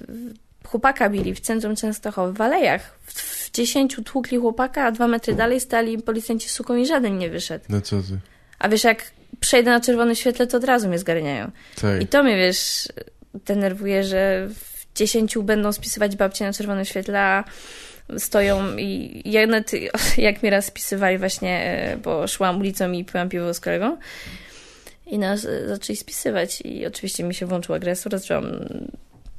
[0.67, 2.99] chłopaka bili w centrum Częstochowy, w Alejach.
[3.03, 7.19] W, w dziesięciu tłukli chłopaka, a dwa metry dalej stali policjanci z suką i żaden
[7.19, 7.65] nie wyszedł.
[7.69, 8.19] No co ty?
[8.59, 9.05] A wiesz, jak
[9.43, 11.51] przejdę na czerwone świetle, to od razu mnie zgarniają.
[11.81, 12.03] Tak.
[12.03, 12.89] I to mnie, wiesz,
[13.35, 17.45] denerwuje, że w dziesięciu będą spisywać babcie na czerwonym świetle, a
[18.19, 19.73] stoją i ja nawet,
[20.19, 23.97] jak mi raz spisywali właśnie, e, bo szłam ulicą i piłam piwo z kolegą
[25.07, 28.69] i nas e, zaczęli spisywać i oczywiście mi się włączył agresor, zaczęłam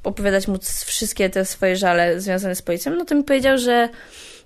[0.02, 3.88] opowiadać mu wszystkie te swoje żale związane z policją, no to mi powiedział, że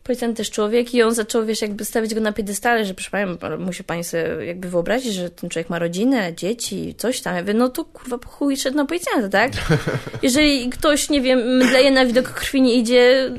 [0.04, 3.36] policjant też człowiek i on zaczął, wiesz, jakby stawić go na piedestale, że proszę pani,
[3.58, 7.34] musi pani sobie jakby wyobrazić, że ten człowiek ma rodzinę, dzieci, coś tam.
[7.34, 9.52] Ja mówię, no to kurwa chuj szedł na policjanta, tak?
[10.22, 13.30] Jeżeli ktoś, nie wiem, mdleje na widok krwi, nie idzie,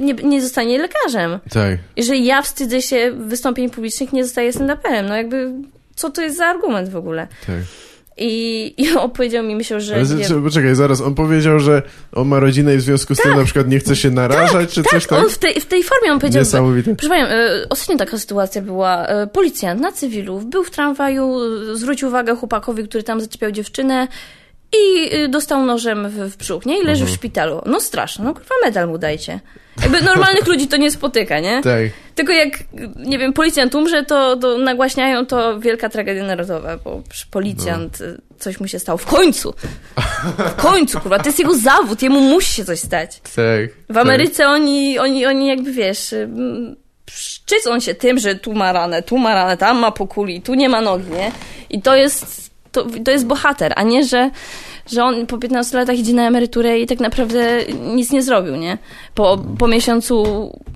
[0.00, 1.38] nie, nie zostanie lekarzem.
[1.50, 1.78] Tak.
[1.96, 5.08] Jeżeli ja wstydzę się wystąpień publicznych, nie zostaję stand-uperem.
[5.08, 5.52] No jakby,
[5.94, 7.28] co to jest za argument w ogóle?
[7.46, 7.56] Tak.
[8.18, 9.94] I, I opowiedział mi, myślał, że...
[9.94, 10.42] Ale, nie...
[10.44, 13.44] Poczekaj, zaraz, on powiedział, że on ma rodzinę i w związku z tak, tym na
[13.44, 15.18] przykład nie chce się narażać, tak, czy tak, coś tak?
[15.18, 16.40] on w tej, w tej formie on powiedział...
[16.40, 16.94] Niesamowite.
[16.94, 19.06] Proszę Panią, e, ostatnio taka sytuacja była.
[19.06, 21.38] E, policjant na cywilu był w tramwaju,
[21.74, 24.08] zwrócił uwagę chłopakowi, który tam zaczepiał dziewczynę
[24.72, 26.80] i y, dostał nożem w, w brzuch, nie?
[26.80, 27.06] I leży mhm.
[27.06, 27.62] w szpitalu.
[27.66, 29.40] No straszne, no kurwa medal mu dajcie.
[29.82, 31.62] Jakby normalnych ludzi to nie spotyka, nie?
[31.62, 31.82] Tak.
[32.14, 32.48] Tylko jak,
[32.96, 38.06] nie wiem, policjant umrze, to, to nagłaśniają to wielka tragedia narodowa, bo policjant, no.
[38.06, 39.54] Y, coś mu się stało w końcu.
[40.36, 43.20] W końcu, kurwa, to jest jego zawód, jemu musi się coś stać.
[43.20, 43.94] Tak.
[43.94, 44.48] W Ameryce tak.
[44.48, 46.28] oni, oni, oni jakby, wiesz, y,
[47.10, 50.68] szczycą się tym, że tu ma ranę, tu ma ranę, tam ma pokuli, tu nie
[50.68, 51.32] ma nogi, nie?
[51.70, 54.30] I to jest, to, to jest bohater, a nie, że
[54.92, 57.64] że on po 15 latach idzie na emeryturę i tak naprawdę
[57.94, 58.78] nic nie zrobił, nie?
[59.14, 60.24] Po, po miesiącu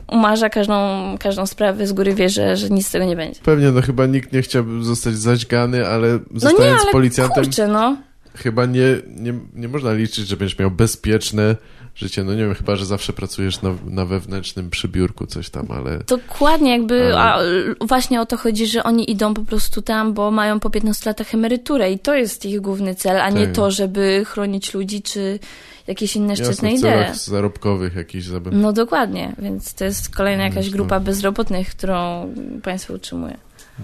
[0.08, 0.74] umarza każdą,
[1.20, 3.40] każdą sprawę, z góry wie, że, że nic z tego nie będzie.
[3.44, 7.44] Pewnie, no chyba nikt nie chciałby zostać zaćgany, ale zostając no nie, ale policjantem...
[7.44, 7.96] Kurczę, no.
[8.34, 11.56] Chyba nie, nie, nie można liczyć, że będziesz miał bezpieczne
[11.94, 12.24] życie.
[12.24, 15.98] No nie wiem, chyba, że zawsze pracujesz na, na wewnętrznym przybiórku coś tam, ale...
[15.98, 17.74] Dokładnie, jakby ale...
[17.80, 21.10] a właśnie o to chodzi, że oni idą po prostu tam, bo mają po 15
[21.10, 23.34] latach emeryturę i to jest ich główny cel, a tak.
[23.34, 25.38] nie to, żeby chronić ludzi, czy
[25.86, 27.14] jakieś inne szczytne idee.
[27.14, 28.54] zarobkowych jakichś zabaw.
[28.56, 32.28] No dokładnie, więc to jest kolejna jakaś grupa bezrobotnych, którą
[32.62, 33.36] państwo utrzymuje.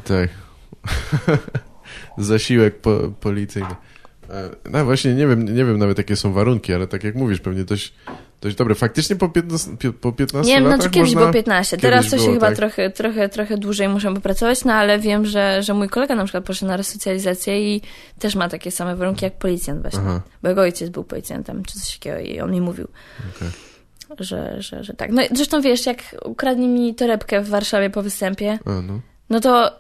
[0.04, 0.30] Tak.
[2.18, 3.74] Zasiłek po, policyjny.
[4.30, 7.40] E, no właśnie, nie wiem, nie wiem nawet jakie są warunki, ale tak jak mówisz,
[7.40, 7.94] pewnie dość,
[8.40, 8.74] dość dobre.
[8.74, 9.70] Faktycznie po 15,
[10.00, 11.20] po 15 nie, latach Nie, znaczy kiedyś można...
[11.20, 11.76] było 15.
[11.76, 12.56] Teraz to się chyba tak.
[12.56, 16.44] trochę, trochę, trochę dłużej muszę popracować, no ale wiem, że, że mój kolega na przykład
[16.44, 17.82] poszedł na resocjalizację i
[18.18, 20.00] też ma takie same warunki jak policjant właśnie.
[20.00, 20.22] Aha.
[20.42, 22.88] Bo jego ojciec był policjantem, czy coś takiego i on mi mówił.
[23.36, 23.48] Okay.
[24.18, 25.10] Że, że, że tak.
[25.12, 29.00] No zresztą wiesz, jak ukradli mi torebkę w Warszawie po występie, A, no.
[29.30, 29.72] no to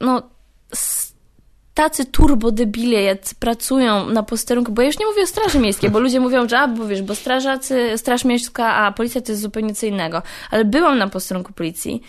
[0.00, 0.22] no
[1.78, 5.98] tacy turbodebile, jacy pracują na posterunku, bo ja już nie mówię o Straży Miejskiej, bo
[5.98, 9.74] ludzie mówią, że a, bo wiesz, bo strażacy, Straż Miejska, a policja to jest zupełnie
[9.74, 10.22] co innego.
[10.50, 12.02] Ale byłam na posterunku policji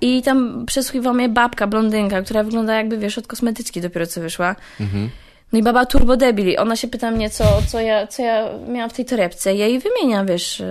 [0.00, 4.56] i tam przesłuchiwała mnie babka, blondynka, która wygląda jakby, wiesz, od kosmetyczki dopiero co wyszła.
[4.80, 5.10] Mhm.
[5.52, 6.60] No i baba turbo debil.
[6.60, 9.54] Ona się pyta mnie, co, co, ja, co ja miałam w tej torebce.
[9.54, 10.66] Ja jej wymieniam, wiesz, e,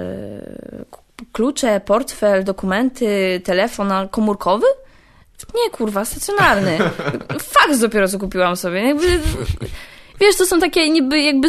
[1.32, 4.66] klucze, portfel, dokumenty, telefon komórkowy?
[5.56, 6.78] Nie, kurwa, stacjonarny.
[7.40, 8.84] Faks dopiero co kupiłam sobie.
[8.88, 9.20] Jakby,
[10.20, 11.48] wiesz, to są takie niby jakby,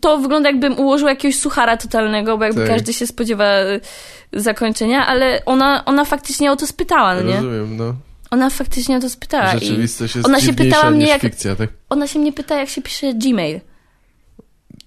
[0.00, 2.70] to wygląda jakbym ułożyła jakiegoś suchara totalnego, bo jakby tak.
[2.70, 3.80] każdy się spodziewa e,
[4.32, 7.34] zakończenia, ale ona, ona faktycznie o to spytała, no nie?
[7.34, 7.94] Rozumiem, no.
[8.30, 9.52] Ona faktycznie o to spytała.
[9.52, 11.70] Rzeczywistość jest ona się pytała mnie, jak, fikcja, tak?
[11.88, 13.60] Ona się mnie pyta, jak się pisze Gmail.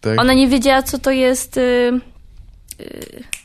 [0.02, 0.20] Tak?
[0.20, 1.56] Ona nie wiedziała, co to jest...
[1.56, 2.13] Yy.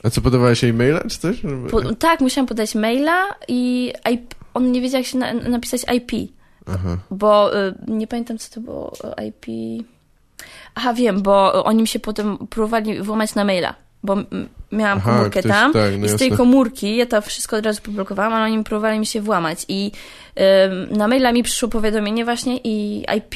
[0.03, 1.37] A co, podawałaś jej maila, czy coś?
[1.71, 6.33] Po, tak, musiałam podać maila i IP, on nie wiedział, jak się na, napisać IP.
[6.67, 6.97] Aha.
[7.11, 8.93] Bo y, nie pamiętam, co to było
[9.29, 9.47] IP.
[10.75, 13.75] Aha, wiem, bo oni mi się potem próbowali włamać na maila.
[14.03, 14.17] Bo
[14.73, 17.65] miałam Aha, komórkę ktoś, tam tak, no i z tej komórki ja to wszystko od
[17.65, 19.93] razu publikowałam, ale oni próbowali mi się włamać i
[20.93, 23.35] y, na maila mi przyszło powiadomienie właśnie i IP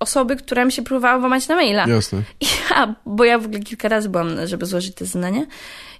[0.00, 1.86] osoby, która mi się próbowała włamać na maila.
[1.88, 2.22] Jasne.
[2.40, 5.46] I ja, bo ja w ogóle kilka razy byłam, żeby złożyć te zeznanie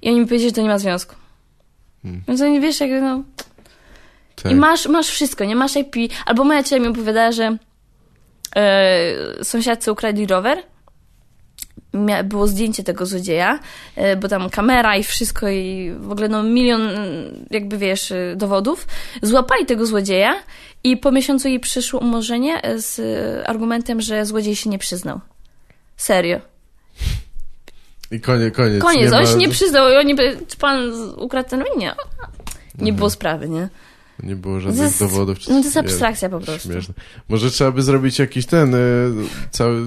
[0.02, 1.14] i oni mi powiedzieli, że to nie ma związku.
[2.02, 2.22] Hmm.
[2.28, 3.22] Więc oni, wiesz, jak no...
[4.42, 4.52] Tak.
[4.52, 5.96] I masz, masz wszystko, nie masz IP.
[6.26, 7.58] Albo moja ciocia mi opowiadała, że
[8.56, 10.58] yy, sąsiadcy ukradli rower
[12.24, 13.60] było zdjęcie tego złodzieja,
[13.96, 16.80] e, bo tam kamera i wszystko i w ogóle no milion,
[17.50, 18.86] jakby wiesz, dowodów.
[19.22, 20.34] Złapali tego złodzieja
[20.84, 23.00] i po miesiącu jej przyszło umorzenie z
[23.48, 25.20] argumentem, że złodziej się nie przyznał.
[25.96, 26.40] Serio.
[28.10, 28.82] I koniec, koniec.
[28.82, 29.26] Koniec, on ma...
[29.26, 30.16] się nie przyznał i oni
[30.48, 31.64] czy pan ukradł ten?
[31.76, 31.92] Nie, nie
[32.78, 32.96] mhm.
[32.96, 33.68] było sprawy, nie?
[34.22, 35.38] Nie było żadnych jest, dowodów.
[35.48, 36.72] No to jest abstrakcja po prostu.
[36.72, 36.94] Śmieszne.
[37.28, 39.12] Może trzeba by zrobić jakiś ten y,
[39.50, 39.86] cały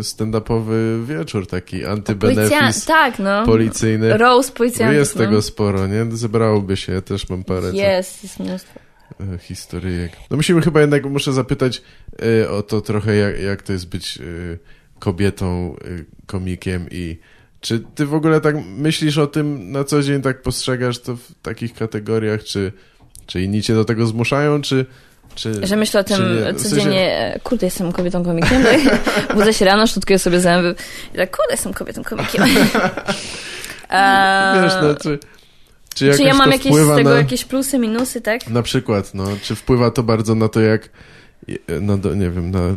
[0.00, 3.46] stand-upowy wieczór, taki antybenefis tak, no.
[3.46, 4.18] policyjny.
[4.18, 4.96] Rose policjantów.
[4.96, 5.24] Jest no.
[5.24, 6.06] tego sporo, nie?
[6.10, 7.72] Zebrałoby się, ja też mam parę.
[7.72, 8.80] Jest, jest mnóstwo.
[9.20, 10.12] E, historyjek.
[10.30, 11.82] No musimy chyba jednak, muszę zapytać
[12.22, 14.58] y, o to trochę, jak, jak to jest być y,
[14.98, 15.76] kobietą,
[16.26, 17.18] komikiem i
[17.60, 21.32] czy ty w ogóle tak myślisz o tym na co dzień, tak postrzegasz to w
[21.42, 22.72] takich kategoriach, czy
[23.26, 24.86] czy inni cię do tego zmuszają, czy...
[25.34, 27.40] czy że myślę o tym codziennie, w sensie...
[27.42, 28.64] kurde, jestem kobietą komikiem,
[29.34, 30.74] budzę się rano, szczotkuję sobie zęby
[31.14, 32.44] i tak, kurde, jestem kobietą komikiem.
[34.62, 35.18] Wiesz, no, czy...
[35.94, 38.48] Czy, czy ja mam jakieś z tego na, jakieś plusy, minusy, tak?
[38.48, 40.88] Na przykład, no, czy wpływa to bardzo na to, jak,
[41.80, 42.76] no, nie wiem, na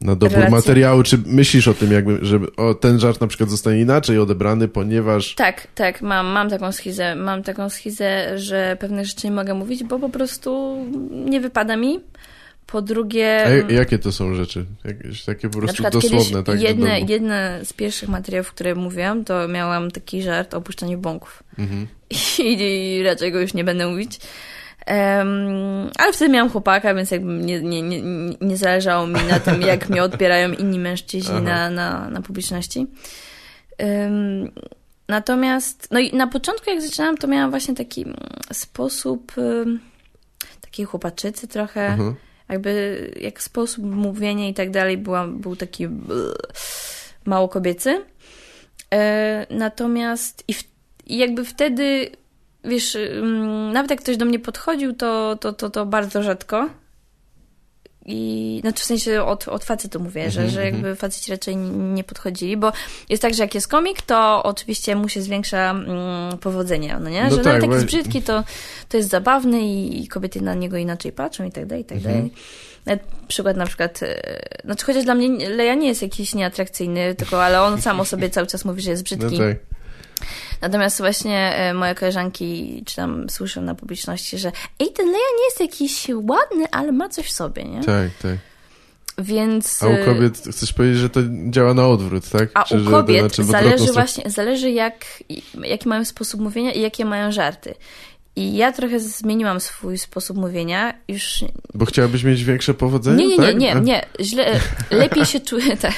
[0.00, 0.56] na dobór relacje.
[0.56, 4.68] materiału, czy myślisz o tym, jakby, że o, ten żart na przykład zostanie inaczej odebrany,
[4.68, 5.34] ponieważ...
[5.34, 7.14] Tak, tak, mam, mam taką schizę.
[7.14, 10.76] Mam taką schizę, że pewne rzeczy nie mogę mówić, bo po prostu
[11.10, 12.00] nie wypada mi.
[12.72, 13.44] Po drugie...
[13.68, 14.66] A jakie to są rzeczy?
[14.84, 16.60] Jakieś takie po prostu dosłowne, tak?
[16.60, 21.42] Jedne, jedne z pierwszych materiałów, które mówiłam, to miałam taki żart o opuszczaniu bąków.
[21.58, 21.86] Mhm.
[22.38, 24.20] I, I raczej go już nie będę mówić.
[24.86, 28.02] Um, ale wtedy miałam chłopaka, więc jakby nie, nie, nie,
[28.40, 32.86] nie zależało mi na tym, jak mnie odbierają inni mężczyźni na, na, na publiczności.
[33.78, 34.50] Um,
[35.08, 38.16] natomiast, no i na początku jak zaczynałam, to miałam właśnie taki mm,
[38.52, 39.80] sposób um,
[40.60, 41.86] takiej chłopaczycy trochę.
[41.86, 42.14] Mhm.
[42.48, 45.88] Jakby jak sposób mówienia i tak dalej była, był taki
[47.24, 48.04] mało kobiecy.
[48.94, 50.64] E, natomiast i, w,
[51.06, 52.10] i jakby wtedy
[52.64, 52.98] wiesz,
[53.72, 56.68] nawet jak ktoś do mnie podchodził, to, to, to, to bardzo rzadko.
[58.10, 60.96] I znaczy w sensie od, od facetu mówię, mm -hmm, że, mhm, że jakby mhm.
[60.96, 62.72] faceci raczej nie podchodzili, bo
[63.08, 67.24] jest tak, że jak jest komik, to oczywiście mu się zwiększa mm, powodzenie, no nie?
[67.24, 68.44] No że tak, nawet jak jest brzydki, to,
[68.88, 71.98] to jest zabawny i, i, kobiety na niego inaczej patrzą i tak dalej, i tak
[71.98, 72.14] mm -hmm.
[72.14, 72.30] dalej.
[72.86, 77.44] Nawet przykład na przykład, e, znaczy chociaż dla mnie Leja nie jest jakiś nieatrakcyjny, tylko
[77.44, 79.38] ale on sam o sobie cały czas mówi, że jest brzydki.
[79.38, 79.56] No tak.
[80.60, 85.44] Natomiast właśnie e, moje koleżanki, czy tam słyszę na publiczności, że ej, ten Leja nie
[85.44, 87.84] jest jakiś ładny, ale ma coś w sobie, nie?
[87.84, 88.38] Tak, tak.
[89.18, 89.82] Więc...
[89.82, 92.48] A u kobiet chcesz powiedzieć, że to działa na odwrót, tak?
[92.54, 95.04] A Czy, u kobiet znaczy zależy właśnie, zależy jak,
[95.64, 97.74] jaki mają sposób mówienia i jakie mają żarty.
[98.36, 100.94] I ja trochę zmieniłam swój sposób mówienia.
[101.08, 101.44] Już...
[101.74, 103.26] Bo chciałabyś mieć większe powodzenie?
[103.26, 103.58] Nie, nie, tak?
[103.58, 104.06] nie, nie, nie.
[104.20, 105.76] Źle, lepiej się czuję.
[105.82, 105.94] Tak.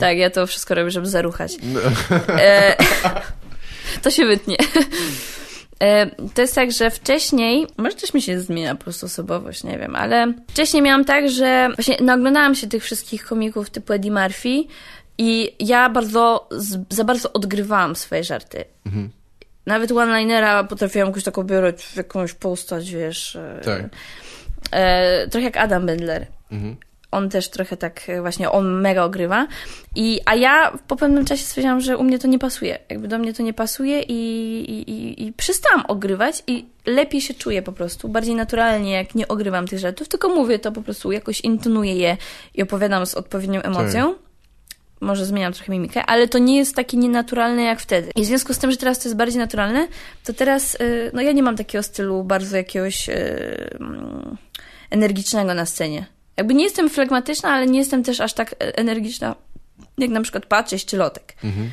[0.00, 1.56] tak, ja to wszystko robię, żeby zaruchać.
[1.62, 1.80] No.
[2.28, 2.76] E,
[4.00, 4.56] to się wytnie.
[5.80, 9.78] E, to jest tak, że wcześniej, może też mi się zmienia po prostu osobowość, nie
[9.78, 14.64] wiem, ale wcześniej miałam tak, że właśnie naglądałam się tych wszystkich komików typu Eddie Murphy
[15.18, 16.48] i ja bardzo,
[16.90, 18.64] za bardzo odgrywałam swoje żarty.
[18.86, 19.10] Mhm.
[19.66, 23.36] Nawet one-linera potrafiłam jakoś tak obierać w jakąś postać, wiesz.
[23.36, 23.82] E, tak.
[24.70, 26.26] E, trochę jak Adam Bendler.
[26.52, 26.76] Mhm.
[27.10, 29.46] On też trochę tak e, właśnie, on mega ogrywa.
[29.94, 32.78] I, a ja po pewnym czasie stwierdziłam, że u mnie to nie pasuje.
[32.90, 34.14] Jakby do mnie to nie pasuje i,
[34.70, 38.08] i, i, przestałam ogrywać i lepiej się czuję po prostu.
[38.08, 42.16] Bardziej naturalnie, jak nie ogrywam tych żartów, tylko mówię to po prostu, jakoś intonuję je
[42.54, 44.14] i opowiadam z odpowiednią emocją.
[44.14, 44.26] Tak.
[45.00, 48.10] Może zmieniam trochę mimikę, ale to nie jest takie nienaturalne jak wtedy.
[48.16, 49.88] I w związku z tym, że teraz to jest bardziej naturalne,
[50.24, 53.12] to teraz, y, no ja nie mam takiego stylu bardzo jakiegoś y,
[53.80, 54.36] mm,
[54.90, 59.36] energicznego na scenie jakby nie jestem flegmatyczna, ale nie jestem też aż tak e, energiczna,
[59.98, 61.34] jak na przykład patrzeć czy lotek.
[61.44, 61.70] Mhm.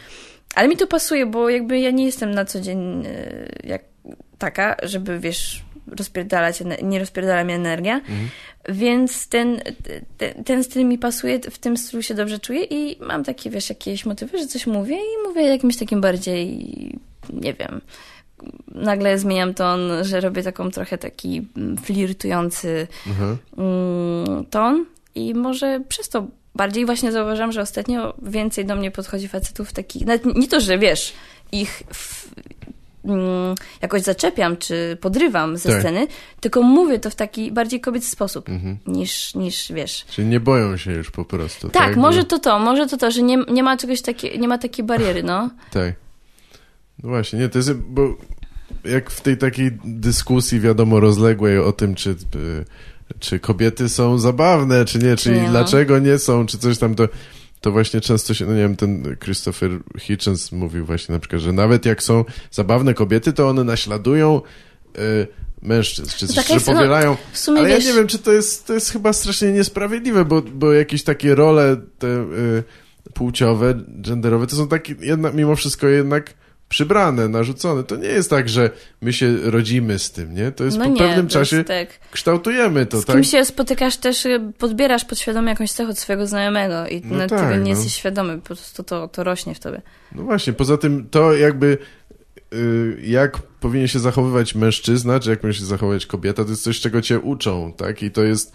[0.56, 3.82] Ale mi to pasuje, bo jakby ja nie jestem na co dzień e, jak
[4.38, 8.30] taka, żeby wiesz, rozpierdalać, nie rozpierdala mnie energia, mhm.
[8.70, 9.62] więc ten,
[10.18, 13.70] ten, ten styl mi pasuje, w tym stylu się dobrze czuję i mam takie, wiesz,
[13.70, 16.50] jakieś motywy, że coś mówię i mówię jakimś takim bardziej,
[17.34, 17.82] nie wiem,
[18.68, 23.38] nagle zmieniam ton, że robię taką trochę taki mm, flirtujący mhm.
[23.58, 24.86] Mm, ton
[25.16, 30.04] i może przez to bardziej właśnie zauważam, że ostatnio więcej do mnie podchodzi facetów takich,
[30.36, 31.14] nie to, że wiesz,
[31.52, 32.30] ich w,
[33.06, 35.80] mm, jakoś zaczepiam czy podrywam ze tak.
[35.80, 36.08] sceny,
[36.40, 38.78] tylko mówię to w taki bardziej kobiecy sposób mhm.
[38.88, 40.06] niż, niż wiesz.
[40.10, 41.70] Czyli nie boją się już po prostu.
[41.70, 41.96] Tak, tak?
[41.96, 44.86] może to to, może to to, że nie, nie ma czegoś takiego, nie ma takiej
[44.86, 45.50] bariery, no.
[45.72, 46.03] tak.
[47.04, 48.16] No właśnie, nie, to jest, bo
[48.86, 52.16] jak w tej takiej dyskusji, wiadomo, rozległej o tym, czy,
[53.20, 55.50] czy kobiety są zabawne, czy nie, czy nie, no.
[55.50, 57.10] dlaczego nie są, czy coś tam, to,
[57.62, 61.54] to właśnie często się, no nie wiem, ten Christopher Hitchens mówił właśnie na przykład, że
[61.54, 64.42] nawet jak są zabawne kobiety, to one naśladują
[64.98, 65.28] y,
[65.62, 67.18] mężczyzn, czy coś, że powielają.
[67.48, 67.86] No, ale wiesz...
[67.86, 71.36] ja nie wiem, czy to jest, to jest chyba strasznie niesprawiedliwe, bo, bo jakieś takie
[71.36, 72.64] role te y,
[73.14, 76.34] płciowe, genderowe, to są takie, jednak, mimo wszystko jednak
[76.74, 77.84] przybrane, narzucone.
[77.84, 78.70] To nie jest tak, że
[79.02, 80.52] my się rodzimy z tym, nie?
[80.52, 81.88] To jest no po nie, pewnym czasie tak.
[82.12, 83.14] kształtujemy to, z tak?
[83.14, 87.28] Z kim się spotykasz też, y, podbierasz podświadomie jakąś cechę od swojego znajomego i no
[87.28, 87.68] tak, tego nie no.
[87.68, 89.82] jesteś świadomy, po prostu to, to rośnie w tobie.
[90.16, 91.78] No właśnie, poza tym to jakby
[92.54, 96.80] y, jak powinien się zachowywać mężczyzna, czy jak powinien się zachowywać kobieta, to jest coś,
[96.80, 98.04] czego cię uczą, tak?
[98.04, 98.54] I to jest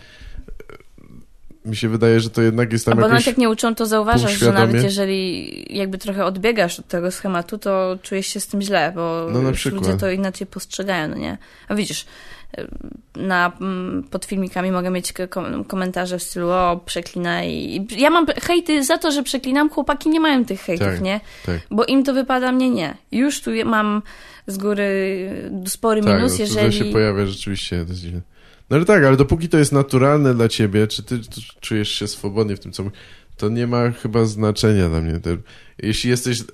[1.68, 4.38] mi się wydaje, że to jednak jest tam Bo nawet jak nie uczą, to zauważasz,
[4.38, 8.92] że nawet jeżeli jakby trochę odbiegasz od tego schematu, to czujesz się z tym źle,
[8.94, 9.40] bo no,
[9.72, 11.38] ludzie to inaczej postrzegają, no nie?
[11.68, 12.06] A widzisz,
[13.16, 15.12] na, mm, pod filmikami mogę mieć
[15.68, 17.48] komentarze w stylu o, przeklinaj.
[17.50, 21.20] I ja mam hejty za to, że przeklinam, chłopaki nie mają tych hejtów, tak, nie?
[21.46, 21.60] Tak.
[21.70, 22.96] Bo im to wypada, mnie nie.
[23.12, 24.02] Już tu mam
[24.46, 25.30] z góry
[25.66, 26.72] spory tak, minus, no, jeżeli...
[26.72, 28.20] się pojawia rzeczywiście, to jest dziwne.
[28.70, 31.20] No ale tak, ale dopóki to jest naturalne dla ciebie, czy ty
[31.60, 32.82] czujesz się swobodnie w tym, co
[33.36, 35.20] to nie ma chyba znaczenia dla mnie.
[35.78, 36.44] Jeśli jesteś e,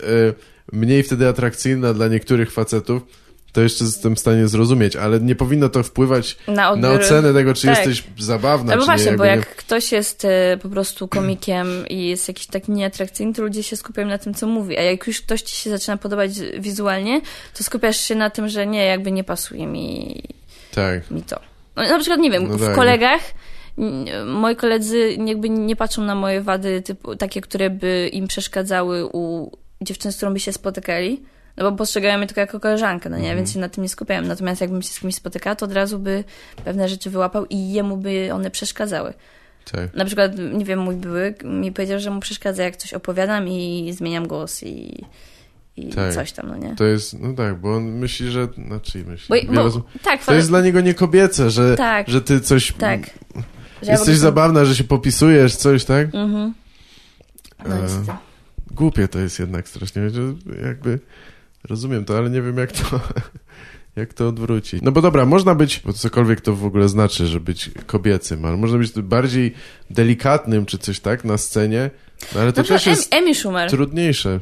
[0.72, 3.02] mniej wtedy atrakcyjna dla niektórych facetów,
[3.52, 7.54] to jeszcze jestem w stanie zrozumieć, ale nie powinno to wpływać na, na ocenę tego,
[7.54, 7.76] czy tak.
[7.76, 9.16] jesteś zabawna, no bo czy właśnie, nie.
[9.16, 9.44] bo jak nie...
[9.44, 14.08] ktoś jest e, po prostu komikiem i jest jakiś taki nieatrakcyjny, to ludzie się skupiają
[14.08, 17.20] na tym, co mówi, a jak już ktoś ci się zaczyna podobać wizualnie,
[17.54, 20.22] to skupiasz się na tym, że nie, jakby nie pasuje mi,
[20.74, 21.10] tak.
[21.10, 21.53] mi to.
[21.76, 22.74] No, na przykład, nie wiem, no w tak.
[22.74, 23.20] kolegach
[24.26, 29.50] moi koledzy jakby nie patrzą na moje wady typu, takie, które by im przeszkadzały u
[29.80, 31.22] dziewczyn, z którą by się spotykali,
[31.56, 33.36] no bo postrzegają mnie tylko jako koleżankę, no nie, mhm.
[33.36, 34.28] więc się na tym nie skupiałem.
[34.28, 36.24] Natomiast jakbym się z kimś spotykała, to od razu by
[36.64, 39.14] pewne rzeczy wyłapał i jemu by one przeszkadzały.
[39.72, 39.94] Tak.
[39.94, 43.92] Na przykład, nie wiem, mój były mi powiedział, że mu przeszkadza, jak coś opowiadam i
[43.92, 45.04] zmieniam głos i
[45.76, 46.14] i tak.
[46.14, 46.76] coś tam, no nie?
[46.76, 50.48] To jest, no tak, bo on myśli, że, znaczy myśli, bo, bo, tak, to jest
[50.48, 53.10] dla niego nie kobiece, że, tak, że ty coś, tak.
[53.82, 56.06] Że jesteś ja zabawna, że się popisujesz, coś, tak?
[56.14, 56.54] Mhm.
[57.68, 57.88] No e,
[58.70, 60.22] głupie to jest jednak strasznie, że
[60.66, 60.98] jakby
[61.64, 63.00] rozumiem to, ale nie wiem jak to,
[63.96, 64.82] jak to odwrócić.
[64.82, 68.56] No bo dobra, można być, bo cokolwiek to w ogóle znaczy, że być kobiecym, ale
[68.56, 69.54] można być bardziej
[69.90, 71.90] delikatnym, czy coś tak, na scenie,
[72.34, 73.70] no ale to też jest Amy Schumer.
[73.70, 74.40] trudniejsze.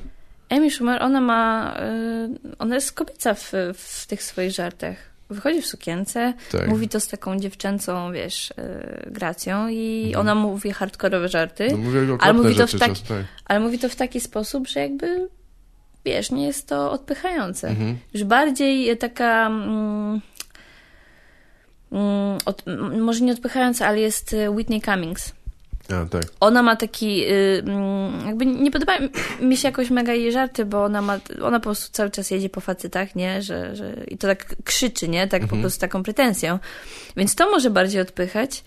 [0.52, 1.76] Amy Schumer, ona ma,
[2.54, 4.96] y, ona jest kobieca w, w tych swoich żartach.
[5.30, 6.68] Wychodzi w sukience, tak.
[6.68, 10.20] mówi to z taką dziewczęcą, wiesz, y, gracją i mhm.
[10.20, 11.76] ona mówi hardkorowe żarty,
[12.08, 13.24] no, ale, mówi to w taki, tak.
[13.44, 15.28] ale mówi to w taki sposób, że jakby,
[16.04, 17.68] wiesz, nie jest to odpychające.
[17.68, 17.98] Mhm.
[18.14, 19.46] Już bardziej taka...
[19.46, 20.20] Mm,
[21.92, 22.64] mm, od,
[23.00, 25.32] może nie odpychająca, ale jest y, Whitney Cummings
[25.92, 26.22] a, tak.
[26.40, 29.08] Ona ma taki, y, mm, jakby nie podobają
[29.40, 32.48] mi się jakoś mega jej żarty, bo ona ma, ona po prostu cały czas jedzie
[32.48, 35.58] po facetach, nie, że, że i to tak krzyczy, nie, tak mhm.
[35.58, 36.58] po prostu taką pretensją.
[37.16, 38.64] Więc to może bardziej odpychać.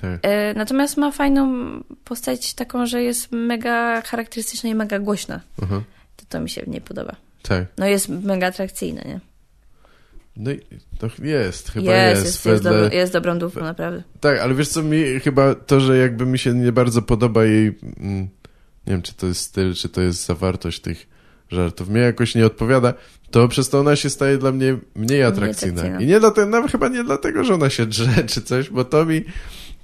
[0.00, 0.20] Tak.
[0.22, 1.52] E, natomiast ma fajną
[2.04, 5.40] postać taką, że jest mega charakterystyczna i mega głośna.
[5.62, 5.84] Mhm.
[6.16, 7.16] To, to mi się nie podoba.
[7.42, 7.64] Tak.
[7.78, 9.20] No jest mega atrakcyjna, nie?
[10.36, 10.60] No i
[10.98, 12.24] to jest, chyba jest.
[12.24, 12.34] jest.
[12.34, 14.02] Jest, jest, dobro, jest dobrą dupą, naprawdę.
[14.20, 17.78] Tak, ale wiesz co, mi chyba to, że jakby mi się nie bardzo podoba jej,
[18.00, 18.22] mm,
[18.86, 21.06] nie wiem, czy to jest styl, czy to jest zawartość tych
[21.50, 22.94] żartów, mnie jakoś nie odpowiada,
[23.30, 25.80] to przez to ona się staje dla mnie mniej atrakcyjna.
[25.80, 26.00] atrakcyjna.
[26.00, 29.04] I nie dlatego, nawet chyba nie dlatego, że ona się drze, czy coś, bo to
[29.04, 29.24] mi,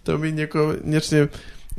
[0.05, 1.29] to mi niekoniecznie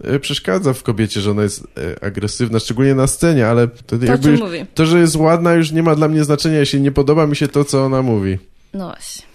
[0.04, 4.30] e, przeszkadza w kobiecie, że ona jest e, agresywna, szczególnie na scenie, ale to To
[4.30, 4.40] już,
[4.74, 7.48] to, że jest ładna już nie ma dla mnie znaczenia, jeśli nie podoba mi się
[7.48, 8.38] to, co ona mówi.
[8.74, 9.26] No właśnie.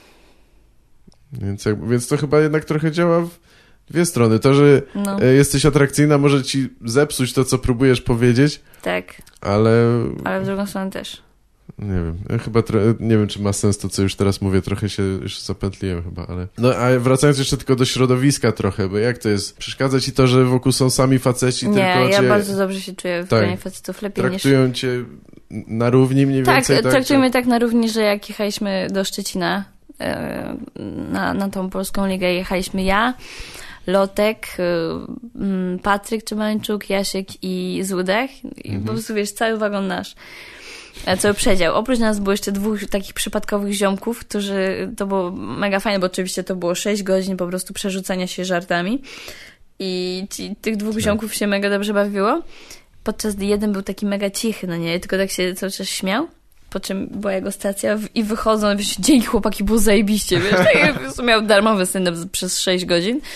[1.32, 3.30] Więc, jakby, więc to chyba jednak trochę działa w
[3.90, 4.38] dwie strony.
[4.38, 9.22] To, że No, e, jesteś atrakcyjna, może ci zepsuć to, co próbujesz powiedzieć, tak.
[9.40, 9.70] ale
[10.24, 11.22] Ale w drugą stronę też.
[11.78, 12.16] Nie wiem.
[12.30, 12.62] Ja chyba
[13.00, 14.62] nie wiem, czy ma sens to, co już teraz mówię.
[14.62, 16.46] Trochę się już zapętliłem chyba, ale...
[16.58, 19.56] No, a wracając jeszcze tylko do środowiska trochę, bo jak to jest?
[19.56, 22.92] Przeszkadza ci to, że wokół są sami faceci, Nie, tylko ja cię bardzo dobrze się
[22.92, 23.40] czuję w Tak.
[23.40, 24.02] gronie facetów.
[24.02, 24.30] Lepiej niż...
[24.42, 25.04] traktują cię
[25.50, 26.82] na równi mniej Tak, więcej?
[26.92, 29.64] traktujemy tak na równi, że jak jechaliśmy do Szczecina
[30.00, 30.56] e,
[31.12, 33.14] na, na tą polską ligę, jechaliśmy ja,
[33.86, 34.62] Lotek, e,
[35.40, 38.30] mm, Patryk Czymańczuk, Jasiek i Złudek.
[38.44, 38.84] I Mhm.
[38.84, 40.14] po prostu wiesz, cały wagon nasz.
[41.06, 41.74] E, Cały przedział.
[41.74, 46.44] Oprócz nas było jeszcze dwóch takich przypadkowych ziomków, którzy, to było mega fajne, bo oczywiście
[46.44, 49.02] to było 6 godzin po prostu przerzucania się żartami.
[49.78, 51.02] I ci, tych dwóch Tak.
[51.02, 52.42] ziomków się mega dobrze bawiło.
[53.04, 56.28] Podczas gdy jeden był taki mega cichy, no nie, tylko tak się cały czas śmiał.
[56.70, 60.50] Po czym była jego stacja w- i wychodzą, wiesz, dzięki chłopaki, było zajebiście, wiesz,
[61.16, 63.20] tak miał darmowy stand przez 6 godzin.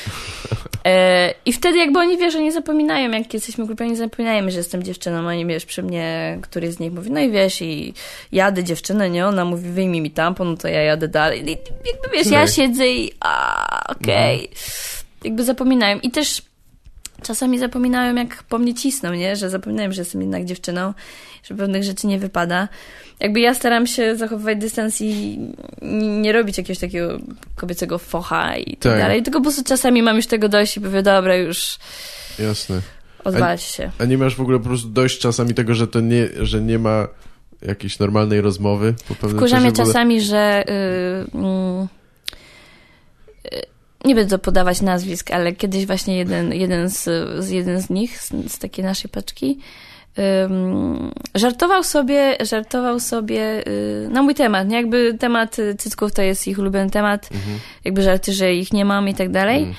[0.85, 4.83] E, I wtedy jakby oni, wiesz, nie zapominają, jak jesteśmy grupą, nie zapominajemy, że jestem
[4.83, 7.95] dziewczyną, oni, wiesz, przy mnie, któryś z nich mówi, no i wiesz, i
[8.33, 11.45] jadę dziewczynę, nie, ona mówi, wyjmij mi tampon, no to ja jadę dalej.
[11.45, 14.49] I jakby, wiesz, ja siedzę i a, okej.
[15.24, 15.99] Jakby zapominają.
[15.99, 16.43] I też
[17.23, 19.37] czasami zapominają, jak po mnie cisną, nie?
[19.37, 20.95] Że zapominają, że jestem jednak dziewczyną,
[21.45, 22.68] że pewnych rzeczy nie wypada.
[23.20, 25.39] Jakby ja staram się zachowywać dystans i
[26.23, 27.18] nie robić jakiegoś takiego
[27.57, 28.99] kobiecego focha i tak, Tak.
[28.99, 29.23] dalej.
[29.23, 31.79] Tylko po prostu czasami mam już tego dość i mówię, dobra, już
[32.39, 32.81] Jasne.
[33.25, 33.91] odwalcie się.
[33.99, 36.79] A nie masz w ogóle po prostu dość czasami tego, że to nie, że nie
[36.79, 37.09] ma
[37.62, 41.89] jakiejś normalnej rozmowy po Wkurza mnie czasami, że y, mm,
[43.53, 43.72] y,
[44.05, 47.09] nie będę podawać nazwisk, ale kiedyś właśnie jeden, jeden, z,
[47.51, 49.59] jeden z nich, z, z takiej naszej paczki,
[50.45, 54.69] ym, żartował sobie, żartował sobie y, na mój temat.
[54.69, 54.77] Nie?
[54.77, 57.59] Jakby temat y, cycków to jest ich ulubiony temat, Mhm.
[57.85, 59.63] jakby żarty, że ich nie mam i tak dalej.
[59.63, 59.75] Mm.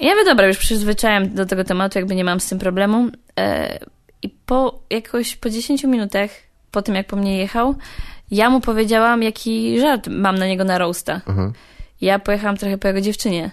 [0.00, 3.08] Ja mówię, dobra, już przyzwyczaiłem do tego tematu, jakby nie mam z tym problemu.
[3.40, 3.78] E,
[4.22, 6.30] I po jakoś po 10 minutach,
[6.70, 7.74] po tym jak po mnie jechał,
[8.30, 11.20] ja mu powiedziałam, jaki żart mam na niego na roasta.
[11.26, 11.52] Aha.
[12.04, 13.50] Ja pojechałam trochę po jego dziewczynie.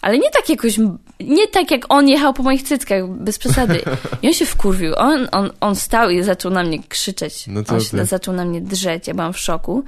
[0.00, 0.78] Ale nie tak jakoś,
[1.20, 3.82] nie tak jak on jechał po moich cyckach, bez przesady.
[4.22, 4.94] I on się wkurwił.
[4.96, 7.44] On, on, on stał i zaczął na mnie krzyczeć.
[7.46, 9.08] No on się zaczął na mnie drzeć.
[9.08, 9.84] Ja byłam w szoku.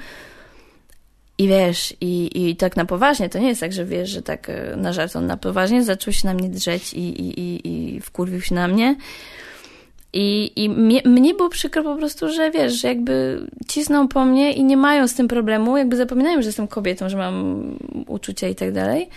[1.39, 4.51] I wiesz, i, i tak na poważnie, to nie jest tak, że wiesz, że tak
[4.51, 8.01] e, na żart on na poważnie zaczął się na mnie drzeć i, i, i, i
[8.01, 8.97] wkurwił się na mnie.
[10.17, 14.53] I, i mnie, mnie było przykro po prostu, że wiesz, że jakby cisną po mnie
[14.53, 17.63] i nie mają z tym problemu, jakby zapominają, że jestem kobietą, że mam
[18.07, 19.09] uczucia i tak dalej.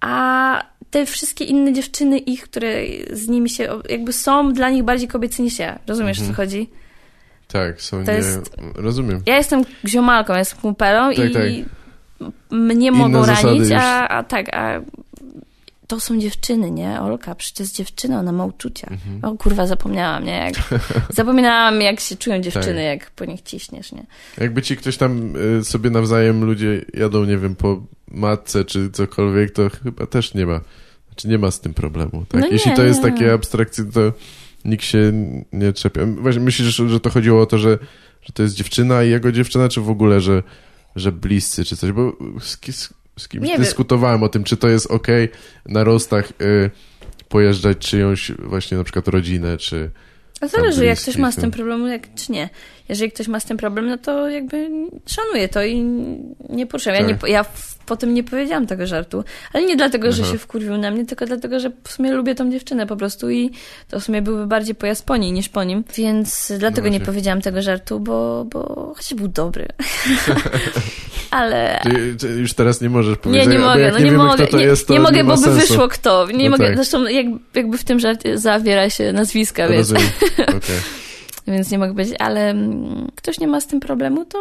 [0.00, 2.68] A te wszystkie inne dziewczyny ich, które
[3.12, 5.78] z nimi się, jakby są dla nich bardziej kobiece niż ja.
[5.86, 6.30] Rozumiesz, Mhm.
[6.30, 6.70] o co chodzi?
[7.48, 8.16] Tak, są To nie...
[8.16, 9.22] jest- Rozumiem.
[9.26, 11.42] Ja jestem ziomalką, ja jestem kumpelą Tak, i tak.
[12.50, 13.70] mnie Inne mogą ranić, już.
[13.72, 14.80] a, a tak, a
[15.86, 17.00] to są dziewczyny, nie?
[17.00, 18.88] Olka, przecież jest dziewczyna, ona ma uczucia.
[18.90, 19.24] Mhm.
[19.34, 20.32] O kurwa, zapomniałam, nie?
[20.32, 20.54] Jak,
[21.16, 22.84] zapominałam, jak się czują dziewczyny, Tak.
[23.00, 24.06] jak po nich ciśniesz, nie?
[24.38, 29.50] Jakby ci ktoś tam y, sobie nawzajem ludzie jadą, nie wiem, po matce czy cokolwiek,
[29.52, 30.60] to chyba też nie ma.
[31.08, 32.40] Znaczy nie ma z tym problemu, tak?
[32.40, 33.10] No Jeśli nie, to jest nie.
[33.12, 34.12] takie abstrakcyjne, to
[34.64, 35.12] nikt się
[35.52, 36.06] nie czepia.
[36.06, 37.78] Właśnie myślisz, że to chodziło o to, że,
[38.22, 40.42] że to jest dziewczyna i jego dziewczyna, czy w ogóle, że,
[40.96, 41.92] że bliscy, czy coś?
[41.92, 45.28] Bo z, ki- z, z kimś Nie dyskutowałem o tym, czy to jest okej
[45.66, 46.70] na rostach y,
[47.28, 49.90] pojeżdżać czyjąś właśnie na przykład rodzinę, czy...
[50.40, 51.40] A zależy, jak ktoś ma z no.
[51.40, 52.48] tym problem, jak, czy nie.
[52.88, 54.68] Jeżeli ktoś ma z tym problem, no to jakby
[55.06, 55.80] szanuję to i
[56.50, 56.94] nie poruszam.
[56.94, 57.08] Ja, Tak.
[57.08, 60.32] nie, po- ja w, potem nie powiedziałam tego żartu, ale nie dlatego, że Aha.
[60.32, 63.50] się wkurwił na mnie, tylko dlatego, że w sumie lubię tą dziewczynę po prostu i
[63.88, 67.06] to w sumie byłby bardziej pojazd po niej niż po nim, więc dlatego nie właśnie.
[67.06, 69.66] powiedziałam tego żartu, bo, bo chociaż był dobry.
[71.30, 71.80] ale...
[72.18, 74.24] Ty, już teraz nie możesz Nie, powiedzieć, nie bo mogę, jak no nie, nie, wiemy,
[74.24, 75.60] mogę, nie, jest, nie mogę, nie bo by sensu.
[75.60, 76.26] wyszło kto.
[76.34, 76.76] Nie No mogę, tak.
[76.76, 80.04] zresztą jak, jakby w tym żarcie zawiera się nazwiska, więc, okej.
[81.46, 84.38] Więc nie mogę powiedzieć, ale mm, ktoś nie ma z tym problemu, to,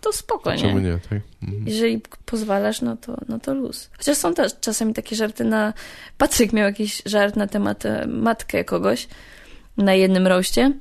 [0.00, 0.90] to spoko, Czemu nie?
[0.90, 1.20] nie, tak?
[1.42, 1.64] Mhm.
[1.68, 3.90] Jeżeli pozwalasz, no to, no to luz.
[3.98, 5.72] Chociaż są też czasami takie żarty na...
[6.18, 9.08] Patryk miał jakiś żart na temat e, matkę kogoś
[9.76, 10.72] na jednym roście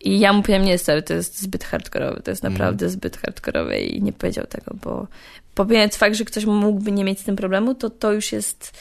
[0.00, 2.52] I ja mu powiedziałam, nie stary, to jest zbyt hardkorowe, to jest Mhm.
[2.52, 5.06] naprawdę zbyt hardkorowe i nie powiedział tego, bo
[5.54, 8.78] pomijając fakt, że ktoś mógłby nie mieć z tym problemu, to to już jest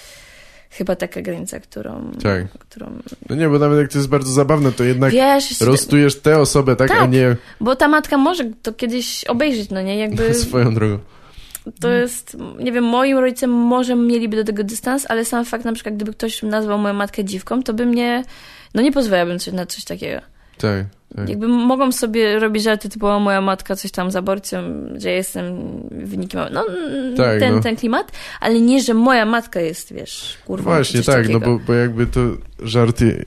[0.78, 2.12] chyba taka granica, którą...
[2.24, 2.52] Tak.
[2.52, 2.92] którą...
[3.30, 6.76] No nie, bo nawet jak to jest bardzo zabawne, to jednak Wiesz, rostujesz tę osobę,
[6.76, 7.12] tak, a Tak.
[7.12, 9.98] nie bo ta matka może to kiedyś obejrzeć, no nie?
[9.98, 11.00] Jakby swoją drogą.
[11.80, 15.74] to jest, nie wiem, moim rodzicom może mieliby do tego dystans, ale sam fakt na
[15.74, 18.24] przykład, gdyby ktoś nazwał moją matkę dziwką, to by mnie,
[18.74, 20.22] no nie pozwalałbym na coś takiego.
[20.58, 20.86] Tak,
[21.16, 21.30] tak.
[21.30, 24.62] Jakby mogą sobie robić żarty typu o, moja matka coś tam z aborcją,
[24.96, 25.56] że jestem
[25.92, 26.66] wynikiem, no
[27.18, 27.62] Tak, ten, no.
[27.62, 30.72] ten klimat, ale nie, że moja matka jest, wiesz, kurwa.
[30.72, 32.20] Właśnie, tak, no bo, bo jakby to
[32.60, 33.26] żarty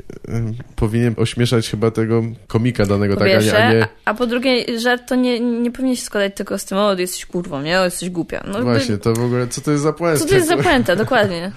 [0.76, 4.14] powinien ośmieszać chyba tego komika danego, Po tak, a nie, pierwsze, a nie a, a
[4.14, 7.62] po drugie, żart to nie, nie powinien się składać tylko z tym, o, jesteś kurwą,
[7.62, 8.44] nie, o, jesteś głupia.
[8.52, 10.20] No, Właśnie, to w ogóle, co to jest za puenta?
[10.20, 11.52] Co to jest za puenta, dokładnie.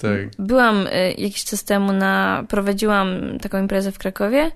[0.00, 2.44] Tak, Byłam y, jakiś czas temu na.
[2.48, 4.50] Prowadziłam taką imprezę w Krakowie.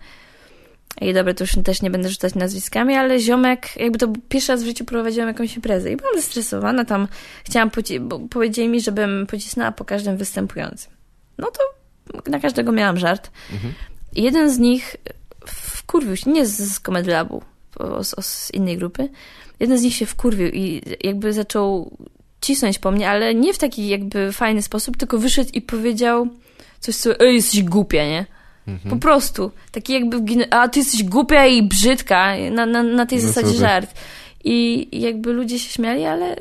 [1.00, 4.62] I dobra, to już też nie będę rzucać nazwiskami, ale ziomek, jakby to pierwszy raz
[4.62, 7.08] w życiu prowadziłam jakąś imprezę i byłam zestresowana tam.
[7.44, 7.70] Chciałam,
[8.30, 10.92] powiedzieli mi, żebym pocisnęła po każdym występującym.
[11.38, 11.60] No to
[12.30, 13.30] na każdego miałam żart.
[13.52, 13.74] Mhm.
[14.14, 14.96] Jeden z nich
[15.46, 17.42] wkurwił się, nie z, z Comedy Labu,
[18.02, 19.08] z, z innej grupy.
[19.60, 21.96] Jeden z nich się wkurwił i jakby zaczął
[22.40, 26.28] cisnąć po mnie, ale nie w taki jakby fajny sposób, tylko wyszedł i powiedział
[26.80, 28.26] coś, co, ej, jesteś głupia, nie?
[28.66, 28.90] Mhm.
[28.90, 29.50] Po prostu.
[29.70, 33.94] Taki jakby, a ty jesteś głupia i brzydka, na, na, na tej No zasadzie żart.
[34.44, 36.36] I, I jakby ludzie się śmiali, ale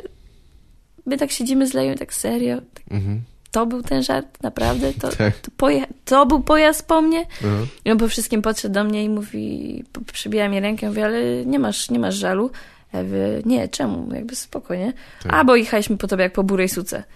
[1.06, 2.58] my tak siedzimy z Leją, tak serio.
[2.92, 3.22] Mhm.
[3.52, 4.94] To był ten żart, naprawdę?
[4.94, 5.34] To, Tak.
[5.40, 5.68] to,
[6.06, 7.26] to był pojazd po mnie?
[7.40, 7.66] Aha.
[7.86, 11.60] I on po wszystkim podszedł do mnie i mówi, przybija mi rękę, mówi, ale nie
[11.60, 12.52] masz, nie masz żalu.
[12.94, 14.14] Ja mówię, nie, czemu?
[14.14, 14.94] Jakby spokojnie.
[15.24, 15.34] Tak.
[15.34, 17.04] A, bo jechaliśmy po tobie jak po burej suce.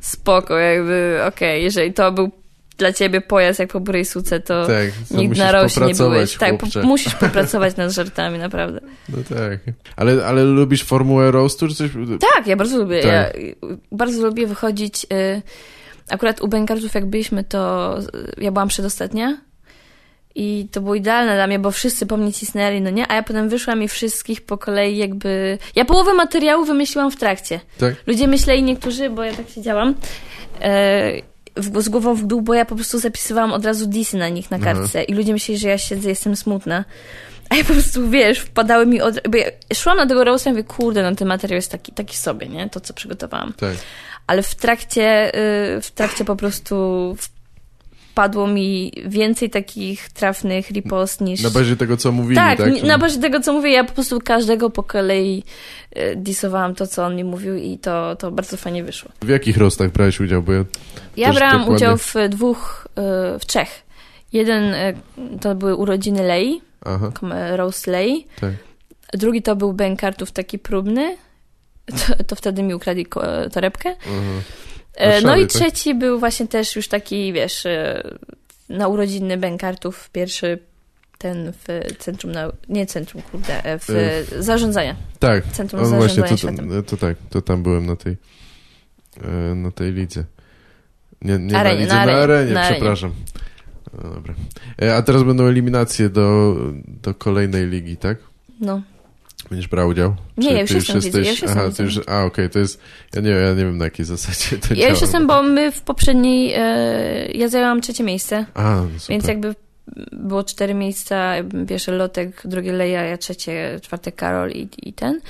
[0.00, 2.30] Spoko, jakby, okej, jeżeli to był
[2.80, 6.36] dla ciebie pojazd jak po burej suce, to Tak, musisz na rośnie nie byłeś.
[6.36, 8.80] Tak, po, musisz popracować nad żartami, naprawdę.
[9.08, 9.74] No tak.
[9.96, 11.90] Ale, ale lubisz formułę roastu, czy coś?
[12.34, 13.02] Tak, ja bardzo lubię.
[13.02, 13.12] Tak.
[13.12, 13.56] Ja y,
[13.92, 15.06] bardzo lubię wychodzić.
[15.12, 15.42] Y,
[16.08, 17.94] akurat u Bękartów, jak byliśmy, to
[18.38, 19.36] y, ja byłam przedostatnia.
[20.34, 23.10] I to było idealne dla mnie, bo wszyscy po mnie cisnęli, no nie?
[23.10, 25.58] A ja potem wyszłam i wszystkich po kolei jakby...
[25.74, 27.60] Ja połowę materiału wymyśliłam w trakcie.
[27.78, 27.94] Tak?
[28.06, 29.94] Ludzie myśleli niektórzy, bo ja tak siedziałam,
[30.60, 34.28] e, w, z głową w dół, bo ja po prostu zapisywałam od razu disy na
[34.28, 34.64] nich na Aha.
[34.64, 36.84] kartce i ludzie myśleli, że ja siedzę, jestem smutna.
[37.50, 39.28] A ja po prostu, wiesz, wpadały mi od...
[39.28, 42.16] Bo ja szłam na tego roasta i mówię, kurde, no ten materiał jest taki, taki
[42.16, 42.70] sobie, nie?
[42.70, 43.52] To, co przygotowałam.
[43.52, 43.76] Tak.
[44.26, 45.28] Ale w trakcie,
[45.76, 47.16] y, w trakcie po prostu
[48.10, 51.42] wpadło mi więcej takich trafnych ripost niż...
[51.42, 52.82] Na bazie tego, co mówili, tak, tak?
[52.82, 55.42] na bazie tego, co mówię, ja po prostu każdego po kolei
[55.96, 59.10] y, disowałam to, co on mi mówił i to, to bardzo fajnie wyszło.
[59.22, 60.42] W jakich roastach brałeś udział?
[60.42, 60.64] Bo ja...
[61.16, 61.76] Ja brałam dokładnie.
[61.76, 62.88] udział w dwóch,
[63.34, 63.82] y, w trzech.
[64.32, 64.94] Jeden y,
[65.40, 67.12] to były urodziny Lei, Aha,
[67.56, 68.26] roast Lei.
[68.40, 68.52] tak.
[69.12, 71.16] Drugi to był Bękartów taki próbny.
[71.90, 73.06] To, to wtedy mi ukradli
[73.52, 73.94] torebkę.
[74.06, 74.40] Aha.
[74.94, 75.50] E, No i tak?
[75.50, 78.02] trzeci był właśnie też już taki, wiesz, e,
[78.68, 80.58] na urodziny Bękartów, pierwszy
[81.18, 81.66] ten w
[81.98, 84.96] centrum, nau- nie centrum, kurde, e, w E, zarządzania.
[85.18, 88.16] Tak, Centrum o, właśnie, zarządzania to, to, to tak, to tam byłem na tej
[89.56, 90.24] na tej lidze.
[91.22, 92.76] Nie, nie Arenie, na lidze, na na arenie, arenie, na arenie.
[92.76, 93.12] przepraszam.
[94.02, 94.34] No, dobra.
[94.98, 98.18] A teraz będą eliminacje do, do kolejnej ligi, tak?
[98.60, 98.82] No.
[99.50, 100.14] Będziesz brał udział?
[100.36, 102.58] Nie, Czy ja już jestem lidze, ja już jestem Aha, ty już, a okej, to
[102.58, 102.80] jest,
[103.14, 104.90] ja nie, ja nie wiem na jakiej zasadzie to Ja działa.
[104.90, 109.08] już jestem, bo my w poprzedniej, e, ja zajęłam trzecie miejsce, A, no super.
[109.08, 109.54] więc jakby
[110.12, 111.32] było cztery miejsca,
[111.68, 115.20] pierwszy Lotek, drugie Leja, ja trzecie, czwarte Karol i, i ten.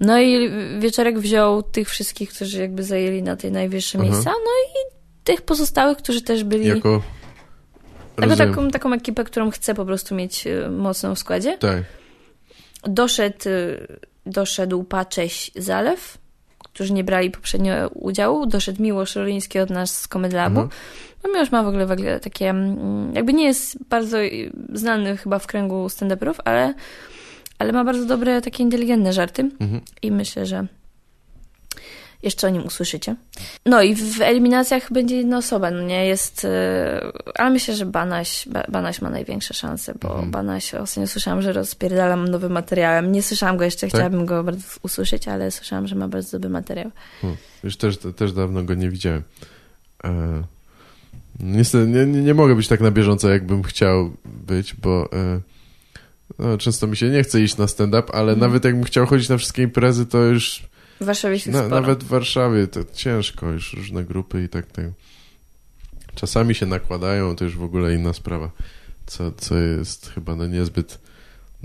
[0.00, 4.08] No i Wieczorek wziął tych wszystkich, którzy jakby zajęli na tej najwyższe Aha.
[4.08, 4.50] miejsca, no
[4.80, 4.94] i
[5.24, 6.66] tych pozostałych, którzy też byli...
[6.66, 7.02] Jako...
[8.20, 11.58] Jako taką, taką ekipę, którą chcę po prostu mieć y, mocną w składzie.
[11.58, 11.82] Tak.
[12.86, 13.86] Doszedł, y,
[14.26, 16.18] doszedł Pacześ Zalew,
[16.58, 18.46] którzy nie brali poprzednio udziału.
[18.46, 20.60] Doszedł Miłosz Roliński od nas z Comedy Labu.
[20.60, 20.68] Aha.
[21.24, 25.16] No Miłosz ma w ogóle, w ogóle takie, mm, jakby nie jest bardzo y, znany
[25.16, 26.74] chyba w kręgu stand-uperów, ale,
[27.58, 29.80] ale ma bardzo dobre, takie inteligentne żarty Mhm.
[30.02, 30.66] i myślę, że
[32.24, 33.16] jeszcze o nim usłyszycie.
[33.66, 37.00] No i w eliminacjach będzie jedna osoba, no nie jest, e,
[37.34, 40.30] ale myślę, że Banaś, Ba- Banaś ma największe szanse, bo Mhm.
[40.30, 43.12] Banaś ostatnio słyszałam, że rozpierdalam nowym materiałem.
[43.12, 43.90] Nie słyszałam go jeszcze, Tak?
[43.90, 46.90] chciałabym go bardzo usłyszeć, ale słyszałam, że ma bardzo dobry materiał.
[47.20, 47.38] Hmm.
[47.64, 49.22] Już też, też dawno go nie widziałem.
[50.04, 50.42] E,
[51.40, 55.40] niestety nie, nie, nie mogę być tak na bieżąco, jakbym chciał być, bo e,
[56.38, 58.40] no, często mi się nie chce iść na stand-up, ale Mhm.
[58.40, 60.62] nawet jakbym chciał chodzić na wszystkie imprezy, to już
[61.04, 61.80] W Warszawie jest na, sporo.
[61.80, 64.84] nawet w Warszawie to ciężko, już różne grupy i tak, tak.
[66.14, 68.50] Czasami się nakładają, to już w ogóle inna sprawa.
[69.06, 70.98] co, co jest chyba no niezbyt,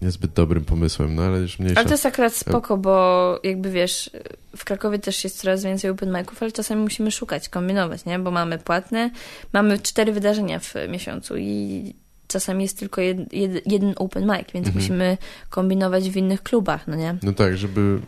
[0.01, 1.79] niezbyt dobrym pomysłem, no ale już mniejsza.
[1.79, 4.09] Ale to jest akurat spoko, bo jakby wiesz,
[4.57, 8.19] w Krakowie też jest coraz więcej open miców, ale czasami musimy szukać, kombinować, nie?
[8.19, 9.11] Bo mamy płatne,
[9.53, 11.93] mamy cztery wydarzenia w miesiącu i
[12.27, 14.75] czasami jest tylko jed, jed, jeden open mic, więc Mhm.
[14.75, 15.17] musimy
[15.49, 17.17] kombinować w innych klubach, no nie?
[17.23, 17.99] No tak, żeby...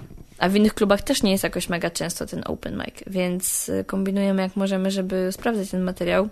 [0.41, 3.83] A w innych klubach też nie jest jakoś mega często ten open mic, więc y,
[3.87, 6.29] kombinujemy jak możemy, żeby sprawdzać ten materiał.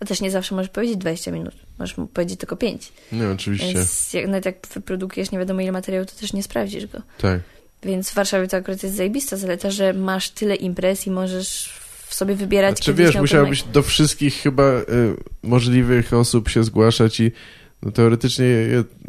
[0.00, 2.92] A też nie zawsze możesz powiedzieć 20 minut, możesz mu powiedzieć tylko 5.
[3.12, 6.86] Nie, oczywiście, Więc jak, nawet jak wyprodukujesz nie wiadomo ile materiału, to też nie sprawdzisz
[6.86, 7.02] go.
[7.18, 7.40] tak.
[7.82, 11.72] Więc w Warszawie to akurat jest zajebista zaleta, że masz tyle imprez i możesz
[12.06, 14.84] w sobie wybierać, Znaczy kiedy wiesz, musiałbyś do wszystkich chyba y,
[15.42, 17.32] możliwych osób się zgłaszać i
[17.82, 18.46] no teoretycznie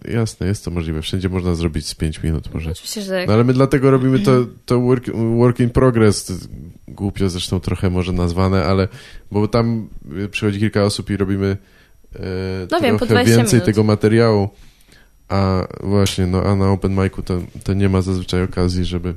[0.06, 1.02] jasne, jest to możliwe.
[1.02, 2.72] Wszędzie można zrobić z 5 minut może.
[2.72, 6.48] Oczywiście, że No ale my dlatego robimy to, to work, work in progress,
[6.88, 8.88] głupio zresztą trochę może nazwane, ale
[9.32, 11.58] bo tam y, przychodzi kilka osób i robimy
[12.16, 12.20] e,
[12.72, 13.66] No wiem, po trochę 20 więcej minut.
[13.66, 14.50] tego materiału,
[15.30, 19.16] a właśnie, no a na open micu to, to nie ma zazwyczaj okazji, żeby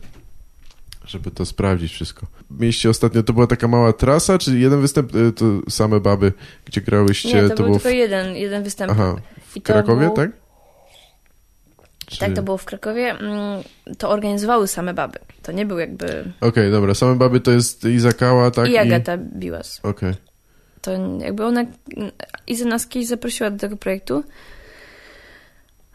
[1.07, 2.26] żeby to sprawdzić wszystko.
[2.59, 6.32] Mieliście ostatnio, to była taka mała trasa, czy jeden występ, y, to same baby,
[6.64, 8.92] gdzie grałyście, nie, to, był było w, tylko jeden, jeden występ.
[8.92, 9.16] aha,
[9.48, 10.30] w I to Krakowie, był- tak?
[12.07, 12.18] Czy...
[12.18, 13.11] Tak, to było w Krakowie.
[13.11, 13.62] Mm,
[13.98, 15.18] To organizowały same baby.
[15.42, 16.32] To nie był jakby...
[16.40, 18.68] Okej, dobra, same baby to jest Izakała, tak?
[18.68, 19.80] I Agata Biłas.
[19.82, 20.14] Okej.
[20.82, 20.90] To
[21.20, 21.64] jakby ona...
[22.46, 24.24] Iza nas kiedyś zaprosiła do tego projektu,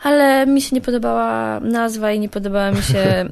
[0.04, 3.26] ale mi się nie podobała nazwa i nie podobała mi się...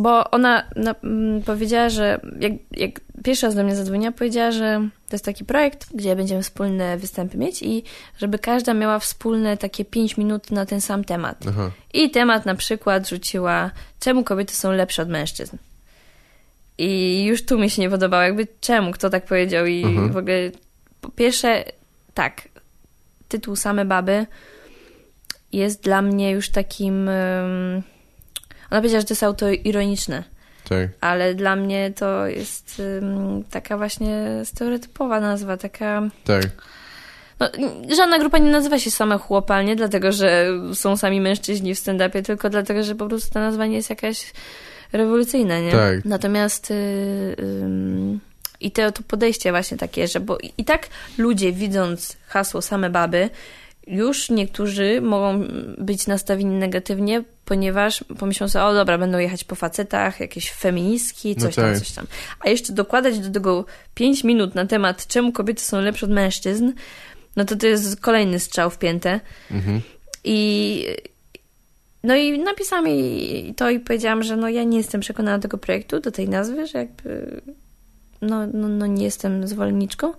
[0.00, 4.88] Bo ona na, mm, powiedziała, że jak, jak pierwszy raz do mnie zadzwoniła, powiedziała, że
[5.08, 7.82] to jest taki projekt, gdzie będziemy wspólne występy mieć i
[8.18, 11.38] żeby każda miała wspólne takie 5 minut na ten sam temat.
[11.48, 11.70] Aha.
[11.92, 15.56] I temat na przykład rzuciła, czemu kobiety są lepsze od mężczyzn.
[16.78, 20.12] I już tu mi się nie podobało, jakby czemu, kto tak powiedział i Mhm.
[20.12, 20.50] w ogóle
[21.00, 21.64] po pierwsze,
[22.14, 22.48] tak,
[23.28, 24.26] tytuł Same Baby
[25.52, 27.08] jest dla mnie już takim...
[27.08, 27.82] Um,
[28.74, 30.24] ona powiedziała, że to jest autoironiczne,
[30.68, 30.88] Tak.
[31.00, 36.02] ale dla mnie to jest um, taka właśnie stereotypowa nazwa, taka...
[36.24, 36.46] Tak.
[37.40, 37.48] No,
[37.96, 42.22] żadna grupa nie nazywa się same chłopa, nie dlatego, że są sami mężczyźni w stand-upie,
[42.22, 44.32] tylko dlatego, że po prostu ta nazwa nie jest jakaś
[44.92, 45.72] rewolucyjna, nie?
[45.72, 46.04] Tak.
[46.04, 48.20] Natomiast y, ym,
[48.60, 53.30] i to, to podejście właśnie takie, że bo i tak ludzie widząc hasło same baby,
[53.86, 55.44] już niektórzy mogą
[55.78, 61.42] być nastawieni negatywnie, ponieważ pomyślą sobie, o dobra, będą jechać po facetach, jakieś feministki, No
[61.42, 61.78] coś tam, tak.
[61.78, 62.06] coś tam.
[62.40, 63.64] A jeszcze dokładać do tego
[63.94, 66.72] 5 minut na temat, czemu kobiety są lepsze od mężczyzn,
[67.36, 69.20] no to to jest kolejny strzał w piętę.
[69.50, 69.80] Mhm.
[70.24, 70.86] I
[72.04, 75.58] no i napisałam jej to i powiedziałam, że no ja nie jestem przekonana do tego
[75.58, 77.40] projektu, do tej nazwy, że jakby
[78.22, 80.12] no, no, no nie jestem zwolenniczką.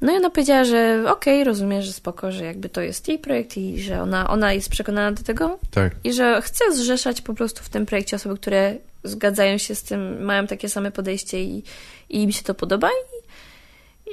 [0.00, 3.56] No i ona powiedziała, że okej, rozumiem, że spoko, że jakby to jest jej projekt
[3.56, 5.92] i że ona, ona jest przekonana do tego Tak.
[6.04, 10.24] i że chce zrzeszać po prostu w tym projekcie osoby, które zgadzają się z tym,
[10.24, 11.62] mają takie same podejście i,
[12.10, 12.90] i im się to podoba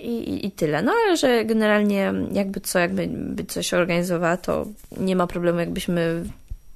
[0.03, 0.81] i, i, i tyle.
[0.81, 4.65] No ale że generalnie jakby co, jakby by coś organizowała, to
[4.97, 6.23] nie ma problemu, jakbyśmy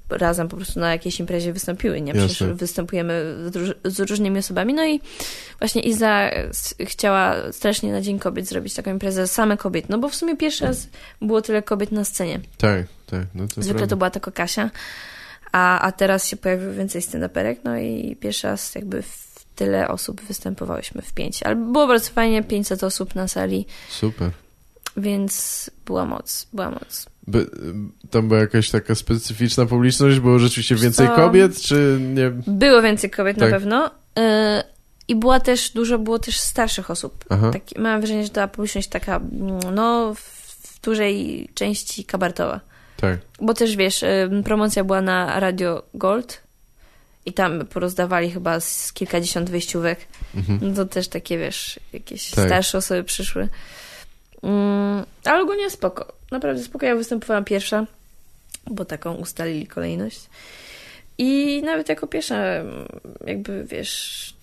[0.09, 2.13] razem po prostu na jakiejś imprezie wystąpiły, nie?
[2.13, 2.55] Przecież Jasne.
[2.55, 4.73] występujemy z, róż- z różnymi osobami.
[4.73, 5.01] No i
[5.59, 6.31] właśnie Iza
[6.85, 10.65] chciała strasznie na Dzień Kobiet zrobić taką imprezę same kobiet, no bo w sumie pierwszy
[10.65, 10.87] raz
[11.21, 12.39] było tyle kobiet na scenie.
[12.57, 13.25] Tak, tak.
[13.35, 13.87] No to Zwykle prawda.
[13.87, 14.69] to była tylko Kasia,
[15.51, 19.25] a, a teraz się pojawiło więcej stand-uperek, no i pierwszy raz jakby w
[19.55, 21.43] tyle osób występowałyśmy w pięć.
[21.43, 24.31] Ale było bardzo fajnie, 500 osób na sali, Super.
[24.97, 27.05] więc była moc, była moc.
[27.27, 27.49] By,
[28.09, 30.19] tam była jakaś taka specyficzna publiczność?
[30.19, 32.29] Było rzeczywiście więcej kobiet, czy nie?
[32.47, 33.51] Było więcej kobiet Tak.
[33.51, 33.87] na pewno.
[33.87, 33.91] y,
[35.07, 37.25] I była też, dużo było też starszych osób.
[37.29, 39.19] Tak, mam wrażenie, że ta publiczność taka,
[39.75, 42.59] no, w, dużej części kabartowa.
[42.97, 43.19] Tak.
[43.41, 46.41] Bo też wiesz, y, promocja była na Radio Gold
[47.25, 49.99] i tam porozdawali chyba z kilkadziesiąt wyjściówek.
[50.35, 50.59] Mhm.
[50.61, 52.45] No to też takie, wiesz, jakieś Tak.
[52.45, 53.49] starsze osoby przyszły.
[54.45, 56.13] Mm, ale ogólnie spoko.
[56.31, 56.85] Naprawdę spoko.
[56.85, 57.85] Ja występowałam pierwsza,
[58.71, 60.19] bo taką ustalili kolejność.
[61.17, 62.85] I nawet jako pierwsza, mm,
[63.27, 64.33] jakby wiesz,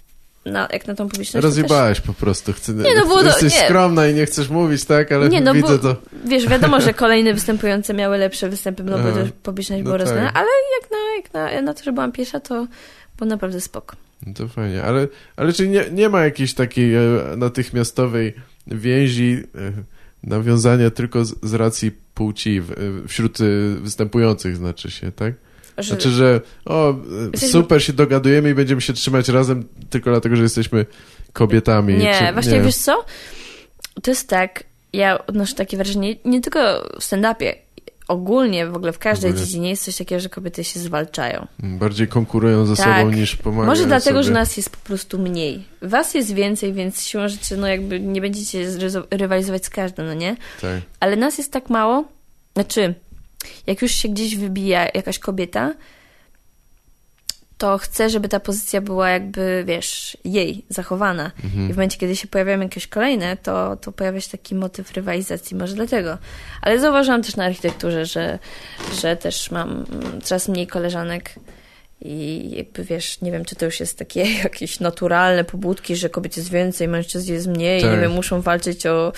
[0.47, 1.43] na, jak na tą publiczność.
[1.43, 2.53] to Rozjebałaś po prostu.
[2.53, 3.61] Chcę, Nie, no to- jesteś nie.
[3.65, 5.13] skromna i nie chcesz mówić, tak?
[5.13, 5.95] Ale Nie, no widzę bo- to.
[5.95, 9.99] Też, wiesz, wiadomo, że kolejne występujące miały lepsze występy, no bo też publiczność No była
[9.99, 10.07] tak.
[10.07, 10.33] rozdana.
[10.35, 10.47] Ale
[10.81, 12.67] jak na, jak na, na to, że byłam pierwsza, to
[13.19, 13.97] było naprawdę spoko.
[14.27, 14.83] No to fajnie.
[14.83, 17.01] Ale, ale czy nie, nie ma jakiejś takiej e,
[17.37, 18.35] natychmiastowej
[18.67, 19.73] więzi, e,
[20.23, 23.45] nawiązania tylko z, z racji płci w, e, wśród e,
[23.81, 25.35] występujących, znaczy się, tak?
[25.79, 26.95] Znaczy, że o,
[27.37, 30.87] super się dogadujemy i będziemy się trzymać razem tylko dlatego, że jesteśmy
[31.33, 31.95] kobietami.
[31.95, 33.05] nie, czy, właśnie wiesz co?
[34.03, 37.55] To jest tak, ja odnoszę takie wrażenie, nie tylko w stand-upie,
[38.09, 39.47] ogólnie w ogóle w każdej Ogólnie.
[39.47, 41.47] dziedzinie jest coś takiego, że kobiety się zwalczają.
[41.59, 42.99] Bardziej konkurują ze Tak.
[42.99, 44.25] sobą niż pomagają Może dlatego, sobie.
[44.25, 45.65] że nas jest po prostu mniej.
[45.83, 48.67] Was jest więcej, więc siłą rzeczy, no jakby nie będziecie
[49.11, 50.37] rywalizować z każdym, no nie?
[50.61, 50.81] Tak.
[51.01, 52.05] Ale nas jest tak mało,
[52.55, 52.95] znaczy,
[53.67, 55.75] jak już się gdzieś wybija jakaś kobieta,
[57.63, 61.31] to chcę, żeby ta pozycja była jakby, wiesz, jej zachowana.
[61.45, 61.71] Mhm.
[61.71, 65.57] I w momencie, kiedy się pojawiają jakieś kolejne, to, to pojawia się taki motyw rywalizacji,
[65.57, 66.19] może dlatego.
[66.63, 68.39] Ale zauważyłam też na architekturze, że,
[69.01, 69.85] że też mam
[70.23, 71.35] coraz mniej koleżanek
[72.01, 76.37] i jakby wiesz, nie wiem, czy to już jest takie jakieś naturalne pobudki, że kobiet
[76.37, 77.91] jest więcej, mężczyzn jest mniej, Tak.
[77.91, 79.13] nie wiem, muszą walczyć o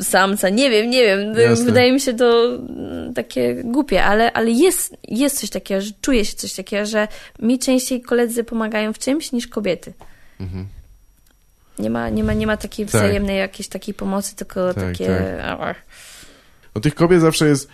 [0.00, 1.34] samca, nie wiem, nie wiem.
[1.34, 1.64] Jasne.
[1.64, 6.24] Wydaje mi się to mm, takie głupie, ale, ale jest, jest coś takiego, że czuję
[6.24, 7.08] się coś takiego, że
[7.42, 9.92] mi częściej koledzy pomagają w czymś niż kobiety.
[10.40, 10.66] Mhm.
[11.78, 12.94] Nie ma, nie ma, nie ma takiej Tak.
[12.94, 15.06] wzajemnej jakiejś takiej pomocy, tylko Tak, takie...
[15.40, 15.76] tak.
[16.74, 17.68] No tych kobiet zawsze jest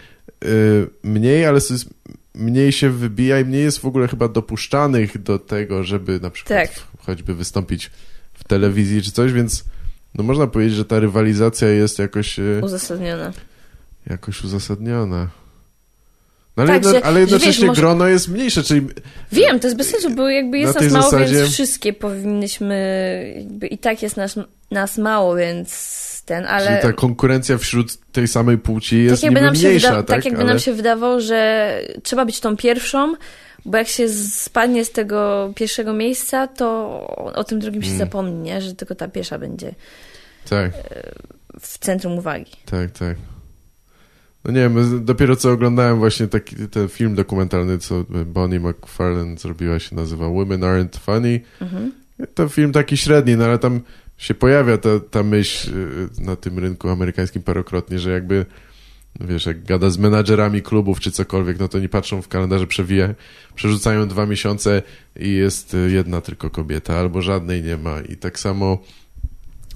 [0.44, 1.88] y, mniej, ale jest,
[2.34, 6.58] mniej się wybija i mniej jest w ogóle chyba dopuszczanych do tego, żeby na przykład
[6.68, 6.86] Tak.
[6.98, 7.90] choćby wystąpić
[8.34, 9.64] w telewizji czy coś, więc
[10.18, 13.32] no można powiedzieć, że ta rywalizacja jest jakoś, y, Uzasadnione.
[14.10, 15.28] jakoś uzasadniona.
[16.56, 18.86] No ale, Tak, jedno, że- ale jednocześnie wiesz, może- grono jest mniejsze, czyli
[19.32, 23.34] Wiem, to jest bez sensu, bo jakby jest Na nas mało, zasadzie- więc wszystkie powinnyśmy...
[23.38, 24.38] Jakby I tak jest nas,
[24.70, 26.66] nas mało, więc ten, ale...
[26.66, 30.06] czyli ta konkurencja wśród tej samej płci jest tak jakby, mniejsza, tak?
[30.06, 30.48] tak jakby ale...
[30.48, 31.70] nam się wydawało, że
[32.02, 33.14] trzeba być tą pierwszą,
[33.66, 36.66] bo jak się spadnie z tego pierwszego miejsca, to
[37.34, 37.98] o, tym drugim się Mm.
[37.98, 38.60] zapomni, nie?
[38.60, 39.74] że tylko ta pierwsza będzie
[40.48, 40.72] Tak.
[41.60, 42.52] w centrum uwagi.
[42.66, 43.16] Tak, tak.
[44.44, 49.78] No nie wiem, dopiero co oglądałem właśnie taki ten film dokumentalny, co Bonnie McFarlane zrobiła,
[49.78, 51.40] się nazywa Women Aren't Funny.
[51.60, 51.92] Mhm.
[52.34, 53.80] To film taki średni, no ale tam
[54.16, 55.70] się pojawia ta, ta myśl
[56.18, 58.46] y, na tym rynku amerykańskim parokrotnie, że jakby,
[59.20, 63.14] wiesz, jak gada z menadżerami klubów czy cokolwiek, no to nie patrzą w kalendarze, przewija,
[63.54, 64.82] przerzucają dwa miesiące
[65.20, 68.00] i jest y, jedna tylko kobieta, albo żadnej nie ma.
[68.00, 68.78] I tak samo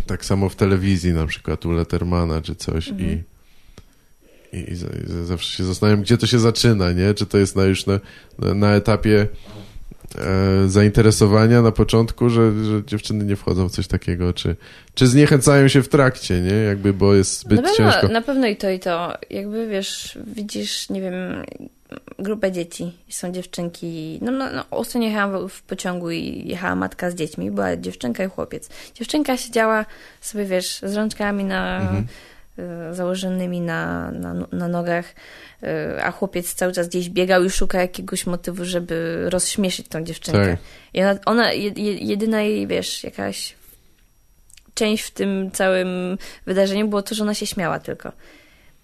[0.06, 5.24] tak samo w telewizji, na przykład u Lettermana czy coś i, i, i, i za-
[5.24, 7.14] zawsze się zastanawiam, gdzie to się zaczyna, nie?
[7.14, 8.00] Czy to jest na, już na,
[8.38, 9.26] na, na etapie
[10.18, 14.56] e, zainteresowania na początku, że, że dziewczyny nie wchodzą w coś takiego, czy,
[14.94, 16.54] czy zniechęcają się w trakcie, nie?
[16.54, 18.08] Jakby, bo jest zbyt na, pewno, ciężko.
[18.08, 19.14] na pewno i to, i to.
[19.30, 21.14] Jakby wiesz, widzisz, nie wiem,
[22.18, 24.18] grupę dzieci, są dziewczynki.
[24.22, 28.28] No, no, no ostatnio jechałam w, pociągu i jechała matka z dziećmi, była dziewczynka i
[28.28, 28.68] chłopiec.
[28.94, 29.84] Dziewczynka siedziała
[30.20, 32.06] sobie, wiesz, z rączkami na, Mhm.
[32.90, 35.14] Y, założonymi na, na, na nogach,
[35.62, 40.46] y, a chłopiec cały czas gdzieś biegał i szuka jakiegoś motywu, żeby rozśmieszyć tą dziewczynkę.
[40.50, 40.58] Tak.
[40.94, 43.54] I ona, ona je- je- jedyna jej, wiesz, jakaś
[44.74, 48.12] część w tym całym wydarzeniu było to, że ona się śmiała tylko.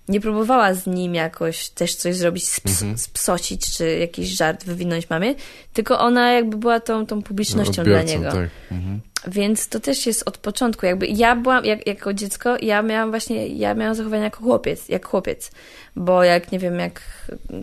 [0.08, 2.98] Nie próbowała z nim jakoś też coś zrobić, sps- Mhm.
[2.98, 5.34] spsocić, czy jakiś żart wywinąć mamie,
[5.72, 8.30] tylko ona jakby była tą, tą publicznością No, Odbiorcą, dla niego.
[8.32, 8.50] Tak.
[8.72, 9.00] Mhm.
[9.26, 10.86] Więc to też jest od początku.
[10.86, 15.06] Jakby ja byłam, jak, jako dziecko, ja miałam właśnie, ja miałam zachowanie jako chłopiec, jak
[15.06, 15.50] chłopiec.
[15.96, 17.00] Bo jak, nie wiem, jak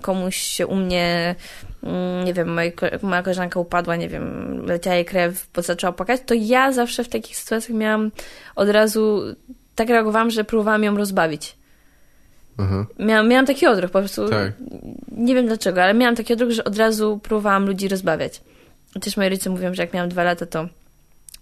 [0.01, 1.35] komuś się u mnie,
[1.83, 2.71] mm, nie wiem, moja,
[3.01, 7.09] moja koleżanka upadła, nie wiem, leciała jej krew, bo zaczęła płakać, to ja zawsze w
[7.09, 8.11] takich sytuacjach miałam
[8.55, 9.21] od razu,
[9.75, 11.55] tak reagowałam, że próbowałam ją rozbawić.
[12.57, 12.85] Aha.
[12.99, 14.29] Miałam, miałam taki odruch, po prostu.
[14.29, 14.53] Tak.
[15.11, 18.41] Nie wiem dlaczego, ale miałam taki odruch, że od razu próbowałam ludzi rozbawiać.
[19.01, 20.67] Też moi rodzice mówią, że jak miałam dwa lata, to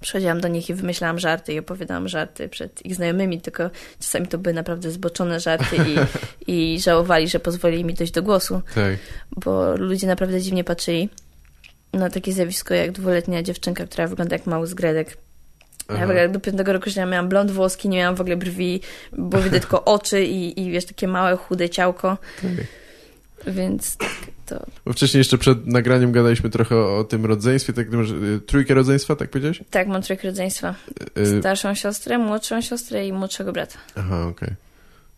[0.01, 3.69] przychodziłam do nich i wymyślałam żarty i opowiadałam żarty przed ich znajomymi, tylko
[3.99, 5.95] czasami to były naprawdę zboczone żarty i,
[6.75, 8.97] i żałowali, że pozwolili mi dojść do głosu, Tak.
[9.45, 11.09] bo ludzie naprawdę dziwnie patrzyli
[11.93, 15.17] na takie zjawisko jak dwuletnia dziewczynka, która wygląda jak mały zgredek.
[15.93, 18.81] Ja w ogóle do piątego roku życia miałam blond włoski, nie miałam w ogóle brwi,
[19.13, 22.51] było widać tylko oczy i, i wiesz, takie małe, chude ciałko, Tak.
[23.53, 24.09] więc tak,
[24.45, 24.65] to...
[24.85, 29.15] Bo wcześniej jeszcze przed nagraniem gadaliśmy trochę o, tym rodzeństwie, tak, masz, y, trójkę rodzeństwa,
[29.15, 29.61] tak powiedziałeś?
[29.69, 30.75] Tak, mam trójkę rodzeństwa.
[31.17, 33.77] Y, Starszą siostrę, młodszą siostrę i młodszego brata.
[33.95, 34.49] Aha, okej.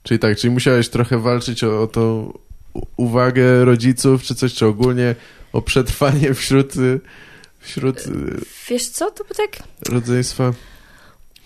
[0.03, 2.33] Czyli tak, czyli musiałeś trochę walczyć o, o tą
[2.97, 5.15] uwagę rodziców, czy coś, czy ogólnie
[5.53, 6.99] o przetrwanie wśród, y,
[7.63, 8.09] wśród y,
[8.69, 9.49] Wiesz co, to by tak
[9.89, 10.51] rodzeństwa.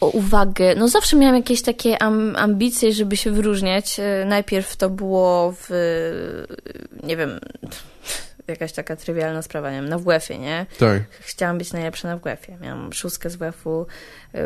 [0.02, 0.76] o uwagę.
[0.76, 4.00] No zawsze miałam jakieś takie am, ambicje, żeby się wyróżniać.
[4.00, 7.40] E, Najpierw to było w, e, nie wiem,
[8.48, 10.66] jakaś taka trywialna sprawa, nie wiem, na WF-ie, nie?
[10.80, 12.58] Tak, Chciałam być najlepsza na WF-ie.
[12.62, 13.86] Miałam szóstkę z WF-u,
[14.34, 14.40] e,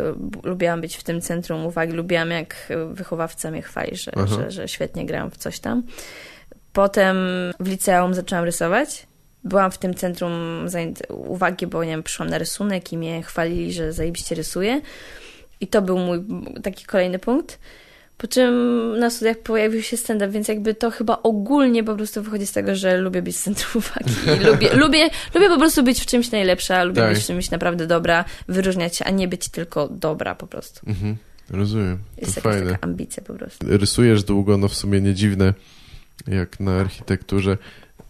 [0.43, 4.67] lubiłam być w tym centrum uwagi, lubiłam jak e, wychowawca mnie chwali, że, że, że
[4.67, 5.83] świetnie grałam w coś tam.
[6.73, 7.17] Potem
[7.59, 9.07] w liceum zaczęłam rysować.
[9.43, 10.31] Byłam w tym centrum
[11.09, 14.81] uwagi, bo nie wiem, przyszłam na rysunek i mnie chwalili, że zajebiście rysuję.
[15.61, 16.23] I to był mój
[16.63, 17.59] taki kolejny punkt.
[18.17, 18.53] Po czym
[18.99, 22.75] na studiach pojawił się stand-up, więc jakby to chyba ogólnie po prostu wychodzi z tego,
[22.75, 24.15] że lubię być z centrum uwagi.
[24.51, 27.13] Lubię, lubię, lubię po prostu być w czymś najlepsza, lubię Tak.
[27.13, 30.89] być w czymś naprawdę dobra, wyróżniać się, a nie być tylko dobra po prostu.
[30.89, 31.17] Mhm.
[31.49, 31.97] Rozumiem.
[32.17, 32.71] Jest to jakaś fajne.
[32.71, 33.65] taka ambicja po prostu.
[33.69, 35.53] Rysujesz długo, no w sumie nie dziwne,
[36.27, 37.57] jak na architekturze.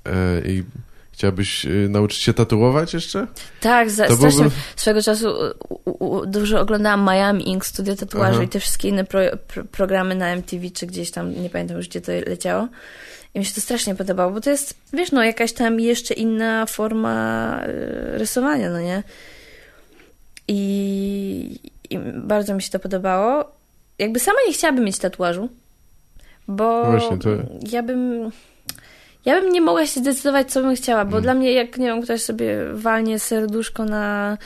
[0.06, 0.64] E, I
[1.12, 3.28] chciałabyś e, nauczyć się tatuować jeszcze?
[3.62, 5.34] Tak, za, To strasznie byłby- swego czasu
[5.86, 8.44] u, u, dużo oglądałam Miami Ink, studio tatuażu Aha.
[8.44, 11.88] i te wszystkie inne pro, pro, programy na MTV, czy gdzieś tam, nie pamiętam już
[11.88, 12.68] gdzie to leciało.
[13.34, 16.66] I mi się to strasznie podobało, bo to jest, wiesz, no jakaś tam jeszcze inna
[16.66, 19.04] forma y, rysowania, no nie?
[20.48, 21.60] I,
[21.90, 23.52] I bardzo mi się to podobało.
[24.00, 25.50] Jakby sama nie chciałabym mieć tatuażu,
[26.48, 27.30] bo Właśnie, to-
[27.72, 28.32] ja bym...
[29.26, 31.24] Ja bym nie mogła się zdecydować, co bym chciała, bo Mm.
[31.24, 34.38] dla mnie, jak nie wiem, ktoś sobie walnie serduszko na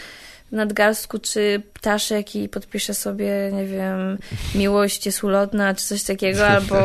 [0.51, 4.17] nadgarstku, czy ptaszek i podpisze sobie, nie wiem,
[4.55, 6.75] miłość jest ulotna, czy coś takiego, albo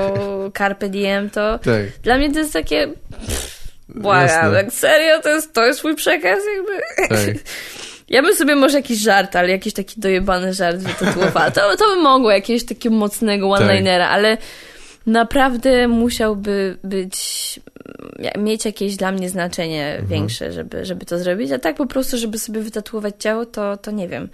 [0.58, 1.82] carpe diem, to Tak.
[2.02, 2.88] dla mnie to jest takie,
[3.88, 6.72] błagam, tak serio, to jest, to jest mój przekaz, jakby.
[7.16, 7.34] Tak.
[8.08, 11.50] Ja bym sobie może jakiś żart, ale jakiś taki dojebany żart wytatuowała.
[11.50, 13.60] To, to by mogło jakiegoś takiego mocnego Tak.
[13.62, 14.36] one-linera, ale
[15.06, 17.20] naprawdę musiałby być,
[18.38, 20.06] mieć jakieś dla mnie znaczenie Mhm.
[20.08, 23.90] większe, żeby, żeby to zrobić, a tak po prostu, żeby sobie wytatuować ciało, to, to
[23.90, 24.28] nie wiem.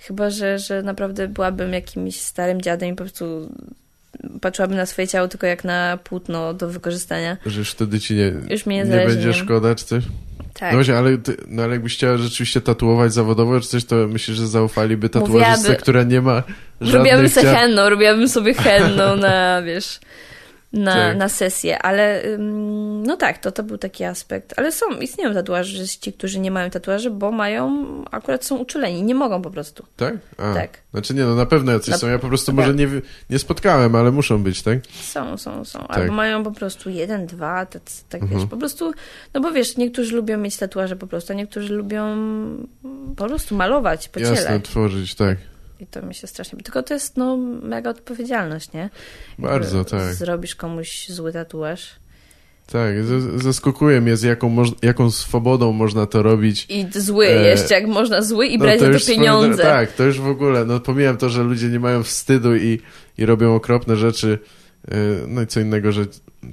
[0.00, 3.52] Chyba, że, że naprawdę byłabym jakimś starym dziadem i po prostu
[4.40, 7.36] patrzyłabym na swoje ciało tylko jak na płótno do wykorzystania.
[7.46, 9.34] Że już wtedy ci nie, Już mi nie nie będzie nie?
[9.34, 10.04] szkoda, czy coś?
[10.54, 10.72] Tak.
[10.72, 14.36] No właśnie, ale, ty, no ale jakbyś chciała rzeczywiście tatuować zawodowo, czy coś, to myślisz,
[14.36, 16.42] że zaufaliby tatuażystce, Mówiłaby- która nie ma
[16.80, 17.54] Robiłabym żadnych sobie ciał...
[17.56, 20.00] henną, robiłabym sobie henną na, wiesz,
[20.72, 21.16] na, Tak.
[21.16, 22.22] na sesję, ale
[23.06, 24.54] no tak, to, to był taki aspekt.
[24.56, 29.42] Ale są, istnieją tatuażyści, którzy nie mają tatuaży, bo mają, akurat są uczuleni, nie mogą
[29.42, 29.84] po prostu.
[29.96, 30.14] Tak?
[30.38, 30.54] A.
[30.54, 30.70] Tak.
[30.90, 32.08] Znaczy nie, no na pewno jacyś Na- są.
[32.08, 32.88] Ja po prostu może nie,
[33.30, 34.78] nie spotkałem, ale muszą być, tak?
[35.02, 35.78] Są, są, są.
[35.78, 35.96] Tak.
[35.96, 38.40] Albo mają po prostu jeden, dwa, tak, tak Mhm.
[38.40, 38.92] wiesz, po prostu,
[39.34, 42.16] no bo wiesz, niektórzy lubią mieć tatuaże po prostu, a niektórzy lubią
[43.16, 45.38] po prostu malować po Jasne, tworzyć, tak.
[45.80, 46.58] I to mi się strasznie...
[46.58, 48.90] Tylko to jest, no, mega odpowiedzialność, nie?
[49.38, 50.14] Bardzo, tak.
[50.14, 51.90] Zrobisz komuś zły tatuaż.
[52.72, 52.94] Tak,
[53.36, 56.66] zaskakuje mnie, z jaką, jaką swobodą można to robić.
[56.68, 59.62] I zły E, jeszcze, jak można zły i No brać to za to pieniądze.
[59.62, 62.80] Tak, to już w ogóle, no pomijam to, że ludzie nie mają wstydu i,
[63.18, 64.38] i robią okropne rzeczy.
[64.90, 64.96] Yy,
[65.28, 66.04] No i co innego, że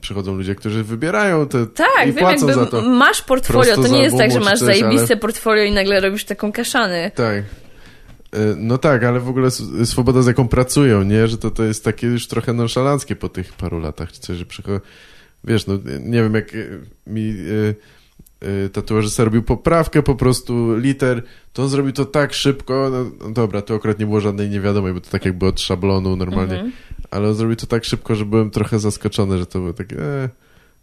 [0.02, 2.81] przychodzą ludzie, którzy wybierają te Tak, i wiem, płacą jakby za to.
[2.81, 6.52] masz portfolio, to nie jest tak, że masz coś, zajebiste portfolio i nagle robisz taką
[6.52, 7.11] kaszany.
[7.15, 7.43] Tak.
[8.35, 9.51] Yy, No tak, ale w ogóle
[9.85, 11.27] swoboda, z jaką pracują, nie?
[11.27, 14.45] Że to, to jest takie już trochę nonszalanckie po tych paru latach, czy coś, że
[14.45, 14.79] przychodzą...
[15.43, 17.75] Wiesz, no nie wiem, jak yy, mi yy,
[18.73, 23.61] tatuażysta robił poprawkę po prostu liter, to on zrobił to tak szybko, no, no dobra,
[23.61, 26.71] to akurat nie było żadnej niewiadomej, bo to tak jakby od szablonu normalnie, Mhm.
[27.11, 30.29] ale on zrobił to tak szybko, że byłem trochę zaskoczony, że to było takie, e,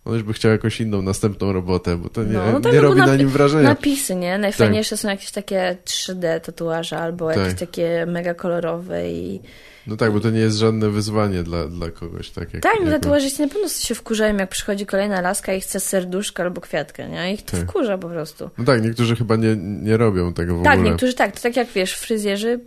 [0.04, 2.80] on już by chciał jakąś inną, następną robotę, bo to nie, No, no tak, nie
[2.80, 3.68] no bo robi na nim wrażenia.
[3.68, 4.38] Napisy, nie?
[4.38, 7.58] Najfajniejsze są jakieś takie 3D tatuaże albo jakieś Tak.
[7.68, 9.40] takie mega kolorowe i...
[9.86, 12.62] No tak, bo to nie jest żadne wyzwanie dla, dla kogoś, tak jak...
[12.62, 16.42] Tak, no jak- tatuażyści na pewno się wkurzają, jak przychodzi kolejna laska i chce serduszko
[16.42, 17.32] albo kwiatkę, nie?
[17.34, 17.60] Ich to Tak.
[17.70, 18.50] wkurza po prostu.
[18.58, 20.90] No tak, niektórzy chyba nie, nie robią tego w Tak, ogóle.
[20.90, 21.32] niektórzy tak.
[21.36, 22.60] To tak jak wiesz, fryzjerzy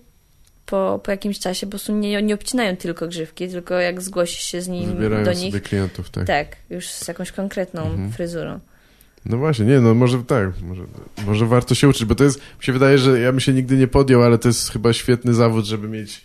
[0.65, 4.61] po, po jakimś czasie po prostu nie, nie obcinają tylko grzywki, tylko jak zgłosisz się
[4.61, 6.27] z nim Wybierają do sobie nich, klientów, tak.
[6.27, 8.11] tak, już z jakąś konkretną Mhm.
[8.11, 8.59] fryzurą.
[9.25, 10.83] No właśnie, nie, no może tak, może,
[11.25, 13.77] może warto się uczyć, bo to jest, mi się wydaje, że ja bym się nigdy
[13.77, 16.21] nie podjął, ale to jest chyba świetny zawód, żeby mieć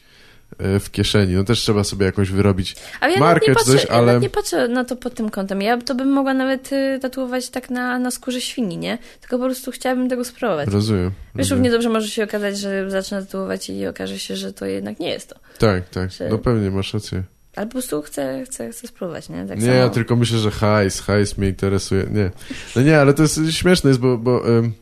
[0.58, 1.34] w kieszeni.
[1.34, 2.76] No też trzeba sobie jakoś wyrobić.
[3.00, 5.62] Ale ja Markę czy coś, ja ale- nawet nie patrzę na to pod tym kątem.
[5.62, 8.98] Ja to bym mogła nawet y, tatuować tak na, na skórze świni, nie?
[9.20, 10.68] Tylko po prostu chciałabym tego spróbować.
[10.68, 11.10] Rozumiem.
[11.34, 15.00] Wiesz, równie dobrze może się okazać, że zacznę tatuować i okaże się, że to jednak
[15.00, 15.36] nie jest to.
[15.58, 17.22] Tak, tak, że- no pewnie, masz rację.
[17.56, 19.46] Ale po prostu chcę, chcę, chcę spróbować, nie?
[19.46, 19.76] Tak nie, samo.
[19.76, 22.06] ja tylko myślę, że hajs, hajs mnie interesuje.
[22.10, 22.30] Nie.
[22.76, 24.72] No nie, ale to jest śmieszne, jest, bo, bo em,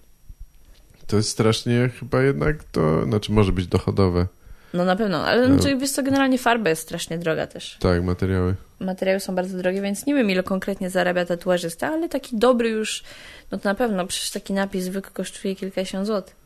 [1.07, 4.27] to jest strasznie chyba jednak to, znaczy może być dochodowe.
[4.74, 5.55] No na pewno, ale No.
[5.55, 7.77] znaczy, wiesz co, generalnie farba jest strasznie droga też.
[7.81, 8.55] Tak, materiały.
[8.81, 13.03] Materiały są bardzo drogie, więc nie wiem ile konkretnie zarabia tatuażysta, ale taki dobry już,
[13.51, 16.36] no to na pewno, przecież taki napis zwykły kosztuje kilkadziesiąt złotych.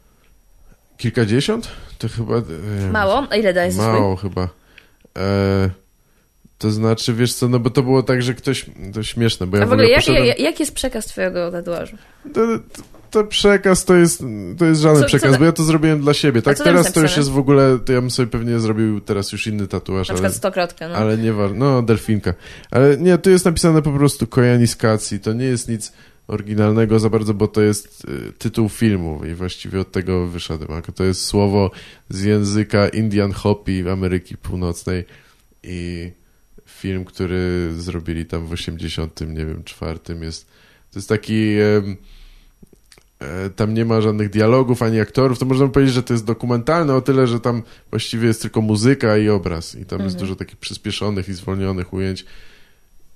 [0.96, 1.68] Kilkadziesiąt?
[1.98, 2.36] To chyba...
[2.36, 3.26] e, Mało?
[3.30, 3.92] A ile dajesz za swój?
[4.00, 4.48] Mało chyba.
[5.18, 5.70] E,
[6.58, 8.66] to znaczy, wiesz co, no bo to było tak, że ktoś...
[8.94, 11.96] To śmieszne, bo ja A w ogóle jak, poszedłem- jak, jaki jest przekaz twojego tatuażu?
[12.34, 12.82] To, to,
[13.12, 14.24] to przekaz to jest,
[14.58, 16.42] to jest żaden Co- co przekaz, da- bo ja to zrobiłem dla siebie.
[16.42, 17.20] Tak, co teraz to już napisane?
[17.20, 20.16] jest w ogóle, to ja bym sobie pewnie zrobił teraz już inny tatuaż, Na ale,
[20.16, 20.94] przykład stokrotkę, no.
[20.94, 21.58] ale nie ważne.
[21.58, 22.34] No, delfinka.
[22.70, 25.92] Ale nie, tu jest napisane po prostu kojaniskacji, to nie jest nic
[26.28, 30.82] oryginalnego za bardzo, bo to jest y, tytuł filmu i właściwie od tego wyszedłem.
[30.94, 31.70] To jest słowo
[32.08, 35.04] z języka Indian Hopi Ameryki Północnej
[35.62, 36.12] i
[36.66, 40.46] film, który zrobili tam w 80, nie wiem, czwartym jest,
[40.92, 41.82] to jest taki e,
[43.56, 47.00] tam nie ma żadnych dialogów ani aktorów, to można powiedzieć, że to jest dokumentalne o
[47.00, 50.04] tyle, że tam właściwie jest tylko muzyka i obraz i tam mhm.
[50.04, 52.24] jest dużo takich przyspieszonych i zwolnionych ujęć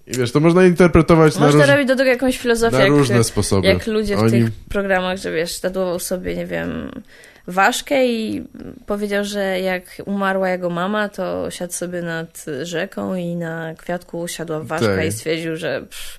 [0.06, 1.72] i wiesz, to można interpretować można na, róż...
[1.72, 2.76] robić do tego jakąś filozofię.
[2.76, 3.68] Na jak, różne sposoby.
[3.68, 4.30] Jak ludzie w Oni...
[4.30, 6.90] tych programach, że wiesz, tatuował sobie, nie wiem,
[7.46, 8.44] ważkę i
[8.86, 14.60] powiedział, że jak umarła jego mama, to siadł sobie nad rzeką i na kwiatku usiadła
[14.60, 15.06] ważka tak.
[15.06, 16.18] i stwierdził, że pff,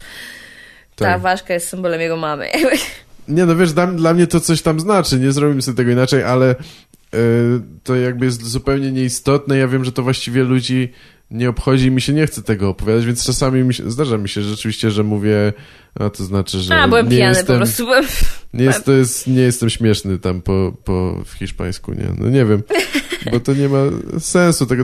[0.95, 1.21] ta tak.
[1.21, 2.51] ważka jest symbolem jego mamy.
[3.27, 6.23] Nie, no wiesz, dla, dla mnie to coś tam znaczy, nie zrobimy sobie tego inaczej,
[6.23, 6.55] ale
[7.13, 7.19] yy,
[7.83, 9.57] to jakby jest zupełnie nieistotne.
[9.57, 10.91] Ja wiem, że to właściwie ludzi
[11.31, 14.29] nie obchodzi i mi się nie chce tego opowiadać, więc czasami mi się, zdarza mi
[14.29, 15.53] się rzeczywiście, że mówię,
[15.99, 17.85] a to znaczy, że a, byłem nie pijany jestem, po prostu.
[17.85, 18.05] Byłem...
[18.53, 22.11] Nie, jest, to jest, nie jestem śmieszny tam po, po, w hiszpańsku, nie?
[22.17, 22.63] No nie wiem,
[23.31, 23.79] bo to nie ma
[24.19, 24.83] sensu tego,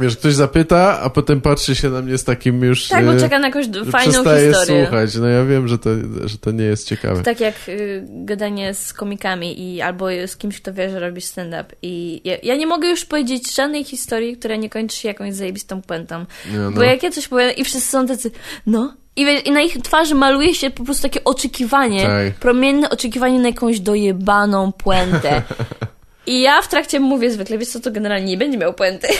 [0.00, 2.88] Wiesz, ktoś zapyta, a potem patrzy się na mnie z takim już...
[2.88, 4.54] Tak, bo e, czeka na jakąś fajną historię.
[4.54, 5.14] słuchać.
[5.14, 5.90] No ja wiem, że to,
[6.24, 7.16] że to nie jest ciekawe.
[7.16, 11.24] To tak jak y, gadanie z komikami i albo z kimś, kto wie, że robisz
[11.24, 11.64] stand-up.
[11.82, 15.82] I ja, ja, nie mogę już powiedzieć żadnej historii, która nie kończy się jakąś zajebistą
[15.82, 16.24] puentą.
[16.52, 16.70] no.
[16.70, 18.30] Bo jak ja coś powiem i wszyscy są tacy,
[18.66, 18.94] no...
[19.16, 22.34] I, wiesz, I na ich twarzy maluje się po prostu takie oczekiwanie, tak.
[22.34, 25.42] promienne oczekiwanie na jakąś dojebaną puentę.
[26.26, 29.08] I ja w trakcie mówię zwykle, wiesz co, to generalnie nie będzie miał puenty.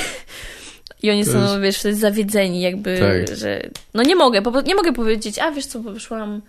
[1.03, 1.61] I oni są, jest...
[1.61, 3.37] wiesz, wtedy zawiedzeni, jakby, tak.
[3.37, 3.71] że...
[3.95, 6.41] No nie mogę, po, nie mogę powiedzieć, a wiesz co, wyszłam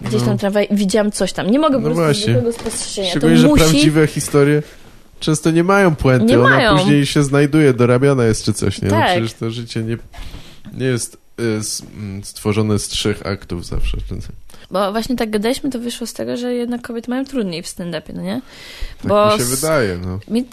[0.00, 0.38] gdzieś tam no.
[0.38, 1.50] trawę i widziałam coś tam.
[1.50, 2.34] Nie mogę no po prostu właśnie.
[2.34, 3.10] tego spostrzeżenia.
[3.10, 3.64] Szczególnie, to że musi...
[3.64, 4.62] prawdziwe historie
[5.20, 6.26] często nie mają puenty.
[6.26, 6.78] Nie Ona mają.
[6.78, 8.88] później się znajduje, dorabiana jest czy coś, nie?
[8.88, 9.08] No tak.
[9.08, 9.96] No przecież to życie nie,
[10.72, 11.42] nie jest y,
[11.96, 13.96] mm, stworzone z trzech aktów zawsze.
[14.72, 18.14] Bo właśnie tak gadaliśmy, to wyszło z tego, że jednak kobiety mają trudniej w stand-upie,
[18.14, 18.40] no nie?
[18.98, 20.18] Tak bo mi się wydaje, no.
[20.28, 20.44] Mi,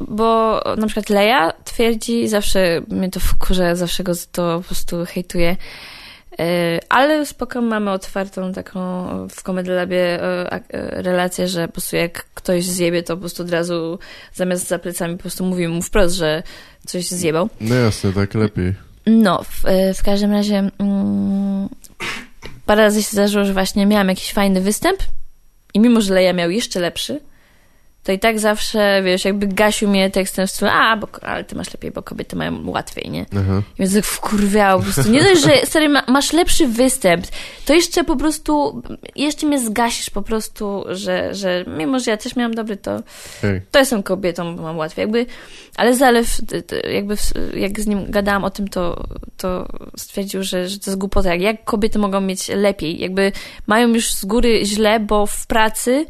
[0.00, 5.56] bo na przykład Leja twierdzi, zawsze mnie to wkurza, zawsze go to po prostu hejtuje,
[6.38, 8.80] e, ale spoko, mamy otwartą taką
[9.28, 13.42] w Comedy Labie e, e, relację, że po prostu jak ktoś zjebie, to po prostu
[13.42, 13.98] od razu
[14.34, 16.42] zamiast za plecami po prostu mówimy mu wprost, że
[16.86, 17.48] coś zjebał.
[17.60, 18.74] No jasne, tak lepiej.
[19.06, 19.62] No, w,
[19.98, 21.68] w każdym razie mm,
[22.66, 24.98] parę razy się zdarzyło, że właśnie miałam jakiś fajny występ
[25.74, 27.20] i mimo, że Leja miał jeszcze lepszy,
[28.02, 31.56] to i tak zawsze, wiesz, jakby gasił mnie tekstem w stylu, a, bo, ale ty
[31.56, 33.26] masz lepiej, bo kobiety mają łatwiej, nie?
[33.36, 33.62] Aha.
[33.74, 35.12] I więc tak wkurwiało po prostu.
[35.12, 37.26] Nie dość, że stary, masz lepszy występ,
[37.66, 38.82] to jeszcze po prostu,
[39.16, 43.02] jeszcze mnie zgasisz po prostu, że, że mimo, że ja też miałam dobry, to
[43.42, 43.60] Hej.
[43.70, 45.02] to jestem kobietą, bo mam łatwiej.
[45.02, 45.26] Jakby,
[45.76, 46.40] ale Zalew,
[46.92, 47.16] jakby
[47.56, 49.04] jak z nim gadałam o tym, to,
[49.36, 51.30] to stwierdził, że, że to jest głupota.
[51.30, 53.00] Jak, jak kobiety mogą mieć lepiej?
[53.00, 53.32] Jakby
[53.66, 56.06] mają już z góry źle, bo w pracy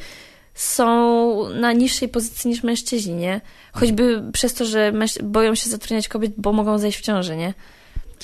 [0.54, 3.40] są na niższej pozycji niż mężczyźni, nie?
[3.72, 4.92] Choćby przez to, że
[5.22, 7.54] boją się zatrudniać kobiet, bo mogą zejść w ciąży, nie?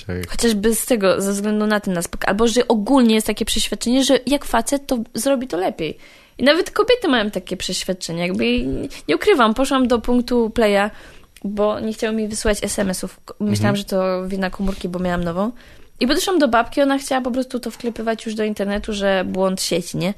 [0.07, 0.31] Tak.
[0.31, 2.29] Chociażby z tego, ze względu na ten aspekt.
[2.29, 5.99] Albo, że ogólnie jest takie przeświadczenie, że jak facet, to zrobi to lepiej.
[6.39, 8.27] I nawet kobiety mają takie przeświadczenie.
[8.27, 8.45] Jakby
[9.09, 10.91] nie ukrywam, poszłam do punktu playa,
[11.45, 13.21] bo nie chciało mi wysłać SMS-ów.
[13.41, 13.77] Myślałam, mhm.
[13.77, 15.53] że to wina komórki, bo miałam nową.
[16.01, 19.63] I podeszłam do babki, ona chciała po prostu to wklepywać już do internetu, że błąd
[19.63, 20.15] sieci, nie?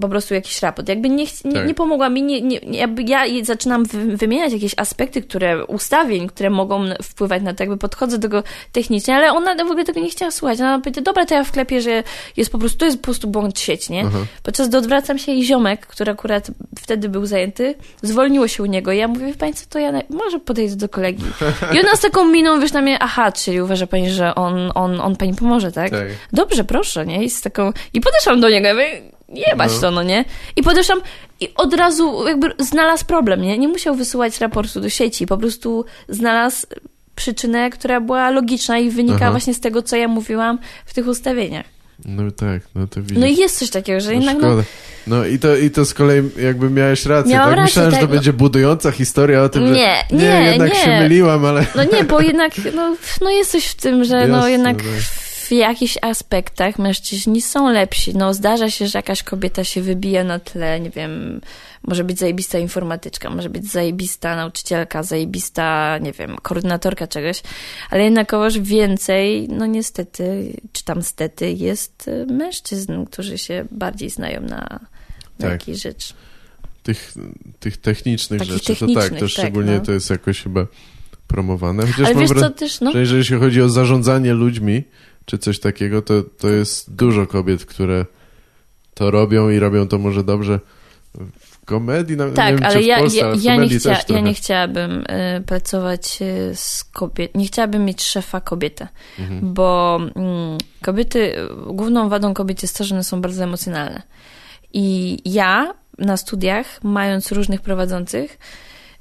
[0.00, 0.88] Po prostu jakiś raport.
[0.88, 1.66] Jakby nie, nie, tak.
[1.66, 3.84] nie pomogła mi, nie, nie, jakby ja zaczynam
[4.16, 8.42] wymieniać jakieś aspekty, które, ustawień, które mogą wpływać na to, jakby podchodzę do tego
[8.72, 10.60] technicznie, ale ona w ogóle tego nie chciała słuchać.
[10.60, 12.02] Ona powiedziała, dobra, to ja wklepię, że
[12.36, 14.04] jest po prostu, to jest po prostu błąd sieci, nie?
[14.06, 14.18] Aha.
[14.42, 18.92] Podczas gdy odwracam się i ziomek, który akurat wtedy był zajęty, zwolniło się u niego
[18.92, 21.24] i ja mówię, co, to ja może podejdę do kolegi.
[21.74, 25.00] I ona z taką miną, wiesz, na mnie, aha, czyli uważa pani, że on, on,
[25.00, 25.90] on pani pomoże, tak?
[25.90, 26.06] tak.
[26.32, 27.24] Dobrze, proszę, nie?
[27.24, 27.72] I z taką...
[27.92, 29.80] I podeszłam do niego, ja mówię, jebać no.
[29.80, 30.24] to, no nie?
[30.56, 31.00] I podeszłam
[31.40, 33.58] i od razu jakby znalazł problem, nie?
[33.58, 36.66] Nie musiał wysyłać raportu do sieci, po prostu znalazł
[37.16, 41.66] przyczynę, która była logiczna i wynikała właśnie z tego, co ja mówiłam w tych ustawieniach.
[42.04, 43.18] No tak, no to widzisz.
[43.18, 44.38] No i jest coś takiego, że no jednak...
[44.42, 44.62] No,
[45.06, 47.58] no i, to, i to z kolei jakby miałeś rację, Miałam tak?
[47.58, 50.16] Rację, Myślałem, tak, że to tak, będzie budująca historia o tym, nie, że...
[50.16, 50.80] Nie, nie, jednak nie.
[50.80, 51.66] się myliłam, ale...
[51.74, 54.76] No nie, bo jednak, no, no jest coś w tym, że no no jednak...
[54.76, 54.86] Tak
[55.44, 58.16] w jakichś aspektach mężczyźni są lepsi.
[58.16, 61.40] No, zdarza się, że jakaś kobieta się wybija na tle, nie wiem,
[61.82, 67.42] może być zajebista informatyczka, może być zajebista nauczycielka, zajebista, nie wiem, koordynatorka czegoś,
[67.90, 74.48] ale jednakowoż więcej, no niestety, czy tam stety, jest mężczyzn, którzy się bardziej znają na,
[74.48, 74.80] na
[75.38, 75.50] tak.
[75.50, 76.14] jakiejś rzecz.
[76.82, 77.14] Tych,
[77.60, 79.80] tych technicznych Takich rzeczy, technicznych, to tak, to tak, szczególnie no.
[79.80, 80.66] to jest jakoś chyba
[81.26, 81.86] promowane.
[81.86, 82.92] Chociaż Ale wiesz co, też, no?
[82.92, 84.84] że jeżeli chodzi o zarządzanie ludźmi,
[85.24, 88.06] czy coś takiego, to, to jest dużo kobiet, które
[88.94, 90.60] to robią i robią to może dobrze
[91.40, 94.00] w komedii, no, tak, nie wiem, ale w ja, Polsce, ja, ale ja, nie chcia,
[94.08, 95.04] ja nie chciałabym
[95.38, 98.88] y, pracować y, z kobiet, nie chciałabym mieć szefa kobietę,
[99.18, 99.54] Mhm.
[99.54, 101.34] bo mm, kobiety,
[101.66, 104.02] główną wadą kobiet jest to, że one są bardzo emocjonalne.
[104.72, 108.38] I ja na studiach, mając różnych prowadzących,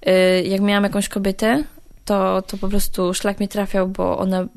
[0.07, 1.63] y, jak miałam jakąś kobietę,
[2.05, 4.47] to, to po prostu szlak mi trafiał, bo ona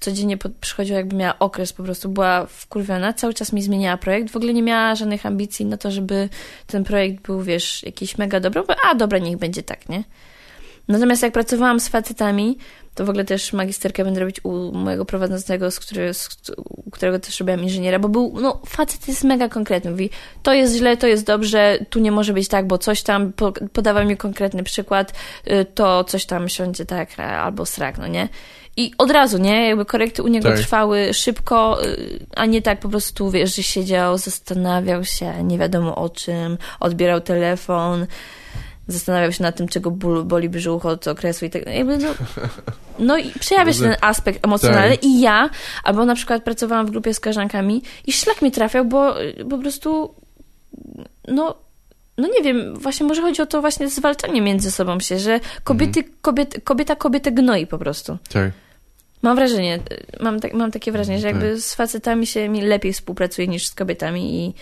[0.00, 4.36] codziennie przychodziła, jakby miała okres, po prostu była wkurwiona, cały czas mi zmieniała projekt, w
[4.36, 6.28] ogóle nie miała żadnych ambicji na to, żeby
[6.66, 10.04] ten projekt był, wiesz, jakiś mega dobry, a dobra, niech będzie tak, nie?
[10.88, 12.58] Natomiast jak pracowałam z facetami,
[12.94, 16.28] to w ogóle też magisterkę będę robić u mojego prowadzącego, z, który, z
[16.86, 20.10] u którego też robiłam inżyniera, bo był, no facet jest mega konkretny, mówi,
[20.42, 23.52] to jest źle, to jest dobrze, tu nie może być tak, bo coś tam, po,
[23.52, 25.12] podawał mi konkretny przykład,
[25.50, 28.28] y, to coś tam siądzie tak, a- albo srak, no nie?
[28.76, 29.68] I od razu, nie?
[29.68, 30.58] Jakby korekty u niego Tak.
[30.58, 35.96] trwały szybko, y, a nie tak po prostu, wiesz, że siedział, zastanawiał się, nie wiadomo
[35.96, 38.06] o czym, odbierał telefon,
[38.88, 42.08] zastanawiał się nad tym, czego ból, boli brzuch od okresu i tak jakby no,
[42.98, 45.04] no i przejawia się ten aspekt emocjonalny Tak.
[45.04, 45.50] i ja,
[45.84, 49.58] albo na przykład pracowałam w grupie z koleżankami i szlak mi trafiał, bo y, po
[49.58, 50.14] prostu
[51.28, 51.54] no
[52.18, 56.00] no nie wiem, właśnie może chodzi o to właśnie zwalczanie między sobą się, że kobiety,
[56.00, 56.16] Mhm.
[56.20, 58.18] kobiet, kobieta kobietę gnoi po prostu.
[58.32, 58.50] Tak.
[59.22, 59.78] Mam wrażenie,
[60.20, 61.34] mam, tak, mam takie wrażenie, że Tak.
[61.34, 64.54] jakby z facetami się mi lepiej współpracuje niż z kobietami i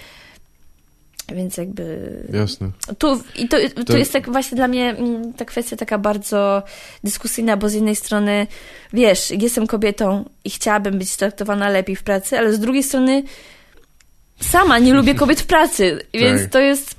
[1.35, 2.71] więc jakby Jasne.
[2.99, 6.63] tu, i to, to, To- jest tak właśnie dla mnie mm, ta kwestia taka bardzo
[7.05, 8.47] dyskusyjna, bo z jednej strony,
[8.93, 13.23] wiesz, jestem kobietą i chciałabym być traktowana lepiej w pracy, ale z drugiej strony
[14.41, 16.51] sama nie lubię kobiet w pracy, więc Tak.
[16.51, 16.95] to jest...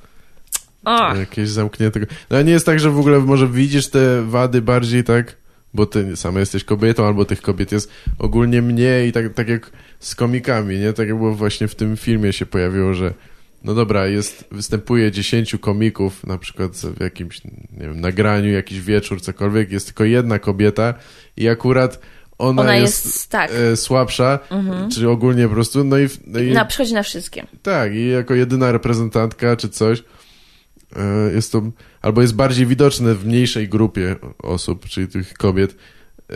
[0.85, 1.99] O, Jakieś zamknięte.
[2.29, 5.35] No nie jest tak, że w ogóle może widzisz te wady bardziej tak,
[5.73, 10.15] bo ty sama jesteś kobietą, albo tych kobiet jest ogólnie mniej, tak, tak jak z
[10.15, 10.93] komikami, nie?
[10.93, 13.13] Tak jak było właśnie w tym filmie się pojawiło, że
[13.63, 19.21] no dobra, jest, występuje 10 komików, na przykład w jakimś, nie wiem, nagraniu, jakiś wieczór,
[19.21, 20.93] cokolwiek, jest tylko jedna kobieta
[21.37, 21.99] i akurat
[22.37, 24.89] ona, ona jest, jest, tak, e, słabsza, mhm.
[24.89, 27.47] czy ogólnie po prostu, no i, no i na, przychodzi na wszystkie.
[27.61, 30.03] tak, i jako jedyna reprezentantka czy coś
[30.95, 31.61] e, jest to,
[32.01, 35.75] albo jest bardziej widoczne w mniejszej grupie osób, czyli tych kobiet.
[36.29, 36.35] E,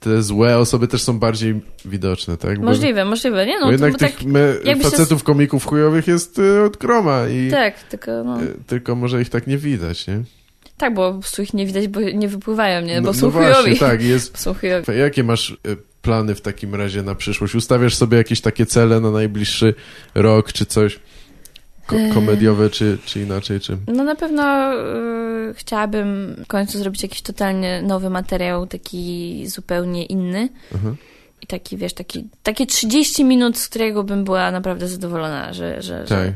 [0.00, 2.58] Te złe osoby też są bardziej widoczne, tak?
[2.58, 5.66] Bo, Możliwe, możliwe, nie no, bo jednak bo tych tak, me, jakby się facetów komików
[5.66, 9.58] chujowych jest e, od groma i tak, tylko no, e, tylko może ich tak nie
[9.58, 10.22] widać, nie?
[10.76, 13.32] tak, bo po prostu ich nie widać, bo nie wypływają, nie, bo no, są no
[13.32, 13.78] właśnie, chujowi.
[13.78, 14.38] tak, jest.
[14.42, 14.98] Są chujowi.
[14.98, 15.56] Jakie masz
[16.02, 17.54] plany w takim razie na przyszłość?
[17.54, 19.74] Ustawiasz sobie jakieś takie cele na najbliższy
[20.14, 20.98] rok, czy coś
[21.86, 22.10] ko- E.
[22.14, 23.76] komediowe, czy, czy inaczej, czy...
[23.86, 24.72] No na pewno
[25.50, 30.48] y, chciałabym w końcu zrobić jakiś totalnie nowy materiał, taki zupełnie inny.
[30.74, 30.94] Aha.
[31.42, 35.98] I taki, wiesz, taki, takie 30 minut, z którego bym była naprawdę zadowolona, że, że,
[35.98, 36.08] Tak.
[36.08, 36.32] że,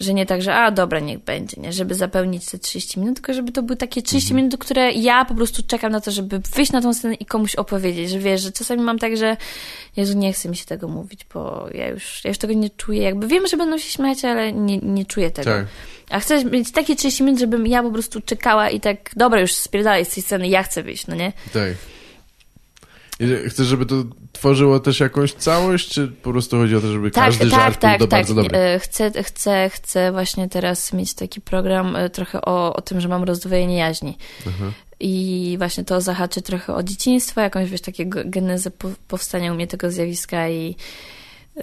[0.00, 1.72] że nie tak, że a dobra, niech będzie, nie?
[1.72, 4.36] Żeby zapełnić te 30 minut, tylko żeby to były takie 30 Mhm.
[4.36, 7.54] minut, które ja po prostu czekam na to, żeby wyjść na tą scenę i komuś
[7.54, 9.36] opowiedzieć, że wiesz, że czasami mam tak, że
[9.96, 13.02] Jezu, nie chce mi się tego mówić, bo ja już, ja już tego nie czuję,
[13.02, 15.50] jakby wiem, że będą się śmiać, ale nie, nie czuję tego.
[15.50, 15.66] Tak.
[16.10, 19.52] A chcę mieć takie 30 minut, żebym ja po prostu czekała i tak, dobra, już
[19.54, 21.32] spierdalaj z tej sceny, ja chcę wyjść, no nie?
[21.52, 21.72] Tak.
[23.48, 23.94] Chcesz, żeby to
[24.32, 27.80] tworzyło też jakąś całość, czy po prostu chodzi o to, żeby Tak, każdy tak, żart
[27.80, 28.18] tak, był do tak.
[28.20, 28.58] bardzo dobry?
[28.58, 33.08] E, Chcę, chcę, chcę właśnie teraz mieć taki program e, trochę o, o tym, że
[33.08, 34.18] mam rozdwojenie jaźni.
[34.48, 34.72] Aha.
[35.00, 39.54] I właśnie to zahaczy trochę o dzieciństwo, jakąś, wiesz, takie ge- genezę po- powstania u
[39.54, 40.76] mnie tego zjawiska i
[41.56, 41.62] yy,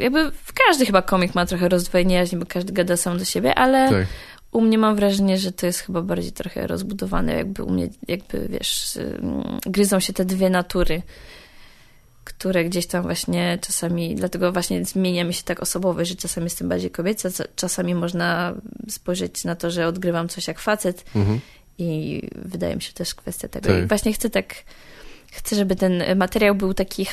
[0.00, 0.30] jakby
[0.66, 4.06] każdy chyba komik ma trochę rozdwojenie jaźni, bo każdy gada sam do siebie, ale Tak.
[4.52, 8.46] U mnie mam wrażenie, że to jest chyba bardziej trochę rozbudowane, jakby u mnie, jakby
[8.50, 11.02] wiesz, ym, gryzą się te dwie natury,
[12.24, 16.68] które gdzieś tam właśnie czasami, dlatego właśnie zmienia mi się tak osobowość, że czasami jestem
[16.68, 18.54] bardziej kobieca, ca- czasami można
[18.88, 21.40] spojrzeć na to, że odgrywam coś jak facet Mhm.
[21.78, 23.68] i wydaje mi się też kwestia tego.
[23.68, 23.84] Tak.
[23.84, 24.54] I właśnie chcę tak,
[25.32, 27.06] chcę, żeby ten materiał był taki,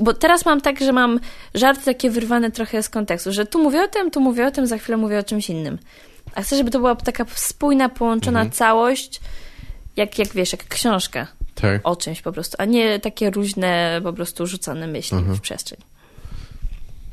[0.00, 1.20] bo teraz mam tak, że mam
[1.54, 4.66] żarty takie wyrwane trochę z kontekstu, że tu mówię o tym, tu mówię o tym,
[4.66, 5.78] za chwilę mówię o czymś innym.
[6.36, 8.52] A chcę, żeby to była taka spójna, połączona Mhm.
[8.52, 9.20] całość,
[9.96, 11.80] jak, jak wiesz, jak książka Tak.
[11.84, 15.36] o czymś po prostu, a nie takie różne po prostu rzucane myśli Mhm.
[15.36, 15.78] w przestrzeń.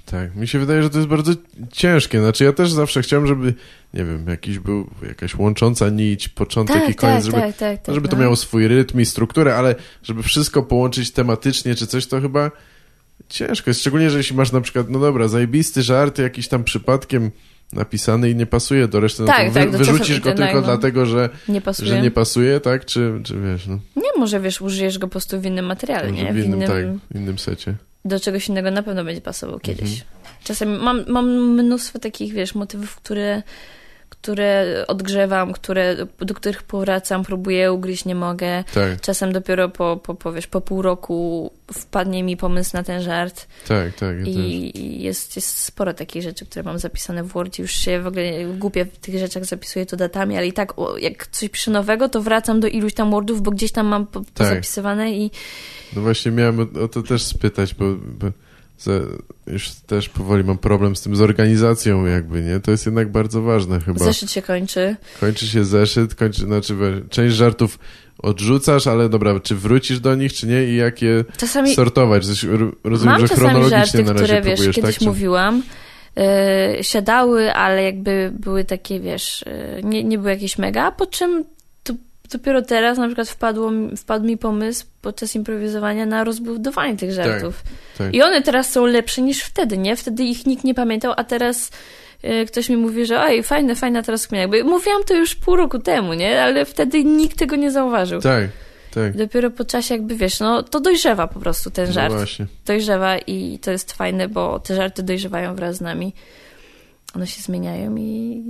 [0.06, 1.32] Tak, mi się wydaje, że to jest bardzo
[1.72, 2.20] ciężkie.
[2.20, 3.54] Znaczy ja też zawsze chciałem, żeby,
[3.94, 7.82] nie wiem, jakiś był, jakaś łącząca nić, początek i Tak, koniec, tak, żeby, tak, tak,
[7.82, 7.96] tak.
[7.96, 8.22] żeby to no.
[8.24, 12.52] miało swój rytm i strukturę, ale żeby wszystko połączyć tematycznie czy coś, to chyba
[13.30, 13.80] ciężko jest.
[13.80, 17.32] Szczególnie, że jeśli masz na przykład, no dobra, zajebisty żart, jakiś tam przypadkiem
[17.74, 20.62] napisany i nie pasuje do reszty, Tak, no to tak, wy, do wyrzucisz go tylko
[20.62, 21.90] dlatego, że, Nie pasuje.
[21.90, 22.86] że nie pasuje, tak?
[22.86, 26.24] Czy, czy wiesz, no, Nie, może wiesz, użyjesz go po prostu w innym materiale, może
[26.24, 26.34] nie?
[26.34, 27.76] w innym, tak, w innym secie.
[28.06, 29.92] Do czegoś innego na pewno będzie pasował kiedyś.
[29.92, 30.02] Mhm.
[30.44, 33.44] Czasami mam, mam mnóstwo takich, wiesz, motywów, które,
[34.24, 38.64] które odgrzewam, które, do których powracam, próbuję ugryźć, nie mogę.
[38.74, 43.02] Tak, Czasem dopiero po, po, po, wiesz, po pół roku wpadnie mi pomysł na ten
[43.02, 44.18] żart tak, tak.
[44.20, 47.64] Ja i jest, jest sporo takich rzeczy, które mam zapisane w Wordzie.
[47.64, 50.98] Już się w ogóle głupie w tych rzeczach zapisuję to datami, ale i tak o,
[50.98, 54.22] jak coś piszę nowego, to wracam do iluś tam Wordów, bo gdzieś tam mam po,
[54.38, 55.32] zapisywane i
[55.96, 58.28] No właśnie miałem o, o to też spytać, bo, bo
[59.48, 62.60] już też powoli mam problem z tym, z organizacją jakby, nie?
[62.60, 64.06] To jest jednak bardzo ważne chyba.
[64.06, 64.96] zeszyt się kończy.
[65.20, 66.76] Kończy się zeszyt, kończy, znaczy
[67.10, 67.80] część żartów
[68.18, 72.26] odrzucasz, ale dobra, czy wrócisz do nich, czy nie i jak je Czasami sortować?
[72.26, 75.00] Coś, ro- rozumiem, mam że chronologicznie żarty, na razie które, wiesz, próbujesz, kiedyś tak?
[75.00, 75.06] Czy...
[75.06, 75.64] mówiłam,
[76.16, 76.24] yy,
[76.84, 79.46] siadały, ale jakby były takie, wiesz,
[79.76, 81.46] yy, nie, nie były jakieś mega, a po czym
[82.32, 87.64] dopiero teraz na przykład wpadło, wpadł mi pomysł podczas improwizowania na rozbudowanie tych żartów.
[87.98, 88.14] tak.
[88.14, 89.96] I one teraz są lepsze niż wtedy, nie?
[89.96, 91.72] Wtedy ich nikt nie pamiętał, a teraz
[92.24, 94.42] yy, ktoś mi mówi, że oj, fajne, fajna teraz kmina.
[94.42, 96.44] Jakby mówiłam to już pół roku temu, nie?
[96.44, 98.22] Ale wtedy nikt tego nie zauważył.
[98.22, 98.44] Tak,
[98.94, 99.16] tak.
[99.16, 102.46] I Dopiero po czasie jakby, wiesz, no to dojrzewa po prostu ten No żart właśnie.
[102.66, 106.14] dojrzewa i to jest fajne, bo te żarty dojrzewają wraz z nami.
[107.16, 108.44] One się zmieniają i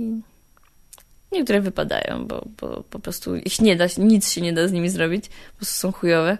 [1.34, 4.88] niektóre wypadają, bo, bo po prostu ich nie da, nic się nie da z nimi
[4.88, 6.38] zrobić, po prostu są chujowe.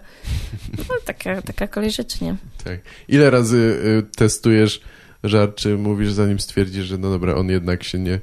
[0.77, 2.35] No, taka, taka kolej rzeczy, nie?
[2.63, 2.79] Tak.
[3.07, 4.81] Ile razy y, testujesz
[5.23, 8.19] żart, czy mówisz zanim stwierdzisz, że no dobra, on jednak się nie,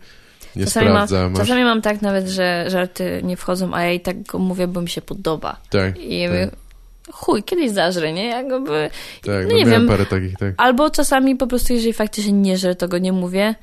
[0.57, 1.39] nie Czasami mam, sprawdza, masz...
[1.39, 4.81] czasami mam tak nawet, że żarty nie wchodzą, a ja i tak go mówię, bo
[4.83, 5.57] mi się podoba.
[5.71, 6.31] Tak, I tak.
[6.31, 6.51] mówię,
[7.13, 8.27] chuj, kiedyś zażrę, nie?
[8.27, 8.91] Jakby...
[9.23, 9.89] tak, no no nie wiem.
[9.89, 10.55] parę takich, tak.
[10.57, 13.55] Albo czasami po prostu, jeżeli faktycznie nie żrę, to go nie mówię.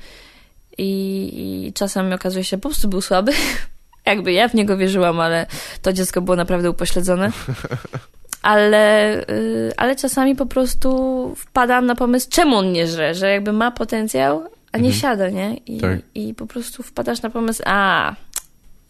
[0.80, 3.32] I, I czasami okazuje się, po prostu był słaby.
[4.06, 5.46] Jakby ja w niego wierzyłam, ale
[5.82, 7.30] to dziecko było naprawdę upośledzone.
[8.42, 10.90] Ale, y, ale czasami po prostu
[11.36, 14.42] wpadam na pomysł, czemu on nie żre, że jakby ma potencjał,
[14.72, 15.00] a nie Mhm.
[15.00, 15.54] siada, nie?
[15.56, 15.98] I, Tak.
[16.14, 18.14] I po prostu wpadasz na pomysł, a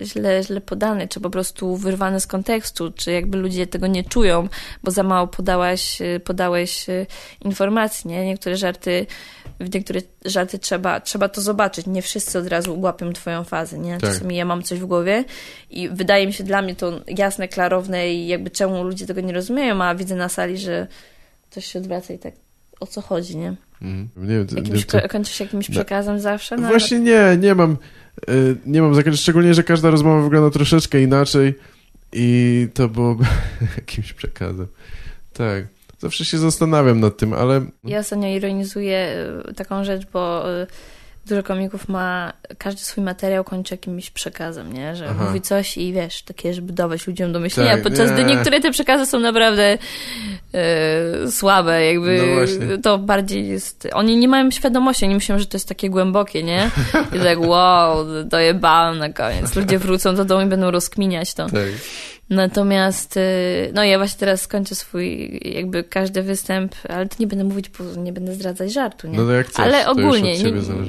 [0.02, 4.48] źle, źle podany, czy po prostu wyrwane z kontekstu, czy jakby ludzie tego nie czują,
[4.82, 7.06] bo za mało podałaś, y, podałeś y,
[7.44, 8.26] informacji, nie?
[8.26, 9.06] Niektóre żarty,
[9.60, 11.86] w niektóre żarty trzeba, trzeba to zobaczyć.
[11.86, 13.98] Nie wszyscy od razu łapią twoją fazę, nie?
[13.98, 14.10] Tak.
[14.10, 15.24] Czasami ja mam coś w głowie
[15.70, 19.32] i wydaje mi się dla mnie to jasne, klarowne i jakby czemu ludzie tego nie
[19.32, 20.86] rozumieją, a widzę na sali, że
[21.50, 22.34] coś się odwraca i tak
[22.80, 23.56] o co chodzi, nie?
[23.82, 24.08] Mhm.
[24.16, 25.72] Nie wiem, Jakimś, ko- kończysz jakimś No.
[25.72, 26.56] przekazem zawsze?
[26.56, 27.76] No, Właśnie nie, nie mam.
[28.30, 31.54] y, Nie mam zakończenia, szczególnie, że każda rozmowa wygląda troszeczkę inaczej
[32.12, 33.24] i to byłoby
[33.76, 34.66] jakimś przekazem.
[35.32, 35.64] Tak.
[35.98, 37.66] Zawsze się zastanawiam nad tym, ale.
[37.84, 40.66] Ja ostatnio ironizuję y, taką rzecz, bo y,
[41.30, 44.96] dużo komików ma, każdy swój materiał kończy jakimś przekazem, nie?
[44.96, 45.24] Że Aha.
[45.24, 48.34] mówi coś i wiesz, takie, żeby dawać ludziom do myślenia, Tak, podczas gdy nie.
[48.34, 49.78] niektóre te przekazy są naprawdę
[51.26, 52.22] y, słabe, jakby
[52.68, 56.42] No to bardziej jest, oni nie mają świadomości, oni myślą, że to jest takie głębokie,
[56.42, 56.70] nie?
[57.12, 59.56] I tak wow, dojebałem na koniec.
[59.56, 61.46] Ludzie wrócą do domu i będą rozkminiać to.
[61.46, 61.60] Tak.
[62.30, 67.44] Natomiast, y, no ja właśnie teraz skończę swój, jakby każdy występ, ale to nie będę
[67.44, 69.18] mówić, bo nie będę zdradzać żartu, nie?
[69.18, 70.38] No to jak chcesz, ale ogólnie,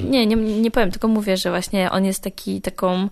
[0.09, 3.09] nie, nie, nie, nie powiem, tylko mówię, że właśnie on jest taki, taką,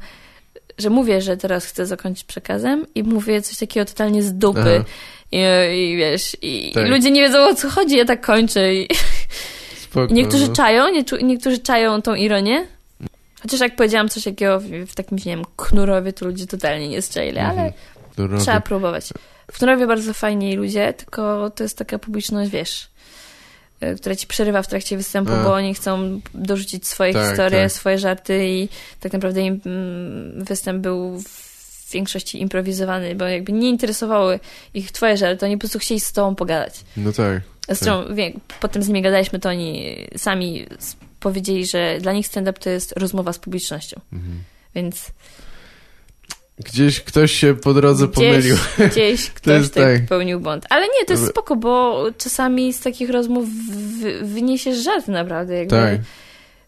[0.78, 4.84] że mówię, że teraz chcę zakończyć przekazem i mówię coś takiego totalnie z dupy.
[5.32, 5.38] I,
[5.76, 6.88] I wiesz, i, Tak.
[6.88, 8.74] i ludzie nie wiedzą o co chodzi, ja tak kończę.
[8.74, 8.88] I,
[9.80, 10.54] Spoko, niektórzy no.
[10.54, 12.68] czają, nie, niektórzy czają tą ironię.
[13.42, 17.02] Chociaż jak powiedziałam coś takiego w, w takim, nie wiem, knurowie, to ludzie totalnie nie
[17.02, 17.72] strzeli, ale Mhm.
[17.72, 17.99] To
[18.40, 19.10] Trzeba próbować.
[19.52, 22.90] W Knurowie bardzo fajni ludzie, tylko to jest taka publiczność, wiesz,
[23.84, 25.44] y, która ci przerywa w trakcie występu, A.
[25.44, 27.72] bo oni chcą dorzucić swoje Tak, historie, tak.
[27.72, 28.70] swoje żarty i
[29.00, 34.40] tak naprawdę im, mm, występ był w większości improwizowany, bo jakby nie interesowały
[34.74, 36.74] ich twoje żarty, oni po prostu chcieli z tobą pogadać.
[36.98, 37.42] No tak.
[37.68, 40.66] Zresztą wie, potem z nimi gadaliśmy, to oni sami
[41.20, 44.02] powiedzieli, że dla nich stand-up to jest rozmowa z publicznością.
[44.14, 44.44] Mhm.
[44.76, 45.12] Więc
[46.66, 48.56] Gdzieś ktoś się po drodze pomylił.
[48.78, 50.66] Gdzieś, gdzieś ktoś tak popełnił błąd.
[50.70, 53.50] Ale nie, to jest spoko, bo czasami z takich rozmów
[54.02, 55.54] wy, wyniesiesz żart naprawdę.
[55.56, 56.00] Jakby Tak.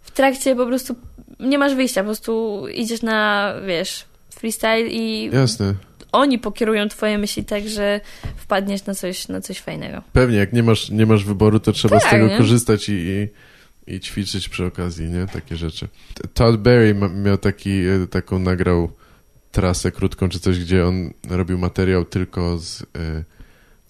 [0.01, 0.95] W trakcie po prostu
[1.39, 4.05] nie masz wyjścia, po prostu idziesz na, wiesz,
[4.35, 5.73] freestyle i Jasne.
[6.11, 7.99] oni pokierują twoje myśli tak, że
[8.35, 10.01] wpadniesz na coś, na coś fajnego.
[10.13, 12.37] Pewnie, jak nie masz, nie masz wyboru, to trzeba z Tak, tego nie?
[12.37, 13.27] korzystać i, i,
[13.95, 15.25] i ćwiczyć przy okazji, nie?
[15.33, 15.87] Takie rzeczy.
[16.33, 18.91] Todd Berry miał taki, e, taką, nagrał
[19.51, 23.23] trasę krótką czy coś, gdzie on robił materiał tylko z, e,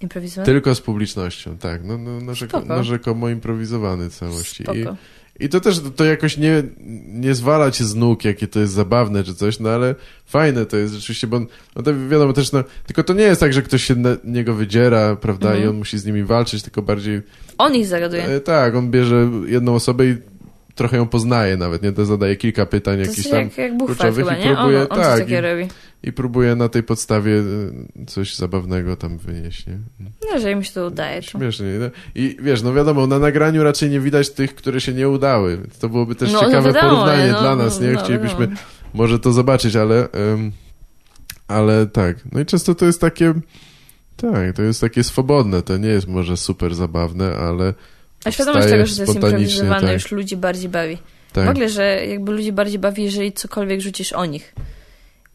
[0.02, 0.46] Improwizowany?
[0.46, 1.84] Tylko z publicznością, tak.
[1.86, 4.64] No, no, no, rzeko, no rzekomo improwizowany całości.
[4.64, 4.86] I.
[5.46, 6.64] I to też to jakoś nie,
[7.08, 10.78] nie zwala cię z nóg, jakie to jest zabawne czy coś, no ale fajne to
[10.78, 11.40] jest rzeczywiście, bo
[11.76, 14.54] no to wiadomo też, no, tylko to nie jest tak, że ktoś się na niego
[14.54, 15.66] wydziera, prawda, Mhm.
[15.66, 17.22] i on musi z nimi walczyć, tylko bardziej,
[17.58, 18.24] On ich zagaduje.
[18.26, 20.16] e, tak, on bierze jedną osobę i
[20.76, 24.26] trochę ją poznaje nawet, nie, to zadaje kilka pytań To jakichś tam jak, jak kluczowych
[24.28, 24.56] chyba, i nie?
[24.56, 25.68] próbuje- on, on tak, i- robi.
[26.04, 27.40] i próbuje na tej podstawie
[28.02, 29.78] e, coś zabawnego tam wynieść, nie?
[30.00, 31.28] No, jeżeli mi się to udaje, to...
[31.28, 31.90] Śmiesznie, no.
[32.16, 35.58] I wiesz, no wiadomo, na nagraniu raczej nie widać tych, które się nie udały.
[35.80, 37.94] To byłoby też No, no ciekawe wiadomo, porównanie no, dla nas, no, nie?
[37.94, 38.48] no, Chcielibyśmy
[38.94, 40.52] może to zobaczyć, ale em,
[41.48, 42.18] ale tak.
[42.32, 43.34] No i często to jest takie
[44.16, 47.74] tak, to jest takie swobodne, to nie jest może super zabawne, ale
[48.26, 49.94] A świadomość tego, że to jest improwizowane, tak.
[49.94, 50.98] już ludzi bardziej bawi.
[51.34, 51.46] tak.
[51.46, 54.54] W ogóle, że jakby ludzi bardziej bawi, jeżeli cokolwiek rzucisz o nich.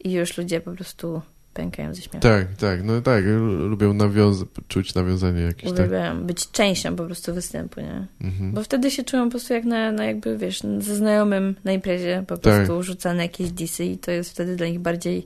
[0.03, 1.21] I już ludzie po prostu
[1.53, 2.19] pękają ze śmiechu.
[2.19, 3.25] Tak, tak, no tak,
[3.69, 5.73] lubią nawiąza- czuć nawiązanie jakieś, tak.
[5.73, 8.07] Uwielbiają być częścią po prostu występu, nie?
[8.21, 8.51] Mhm.
[8.51, 12.23] Bo wtedy się czują po prostu jak na, na jakby, wiesz, ze znajomym na imprezie
[12.27, 12.53] po Tak.
[12.53, 15.25] prostu rzucane jakieś disy i to jest wtedy dla nich bardziej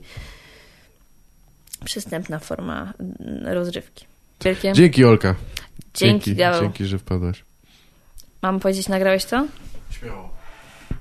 [1.84, 4.06] przystępna forma mm, rozrywki.
[4.44, 5.34] Wielkie Dzięki Olka.
[5.94, 6.60] dzięki, Gaweł.
[6.62, 7.44] dzięki, że wpadłaś.
[8.42, 9.46] Mam powiedzieć, nagrałeś to?
[9.90, 10.30] Śmiało.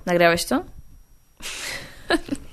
[0.05, 0.63] Nagrałeś to?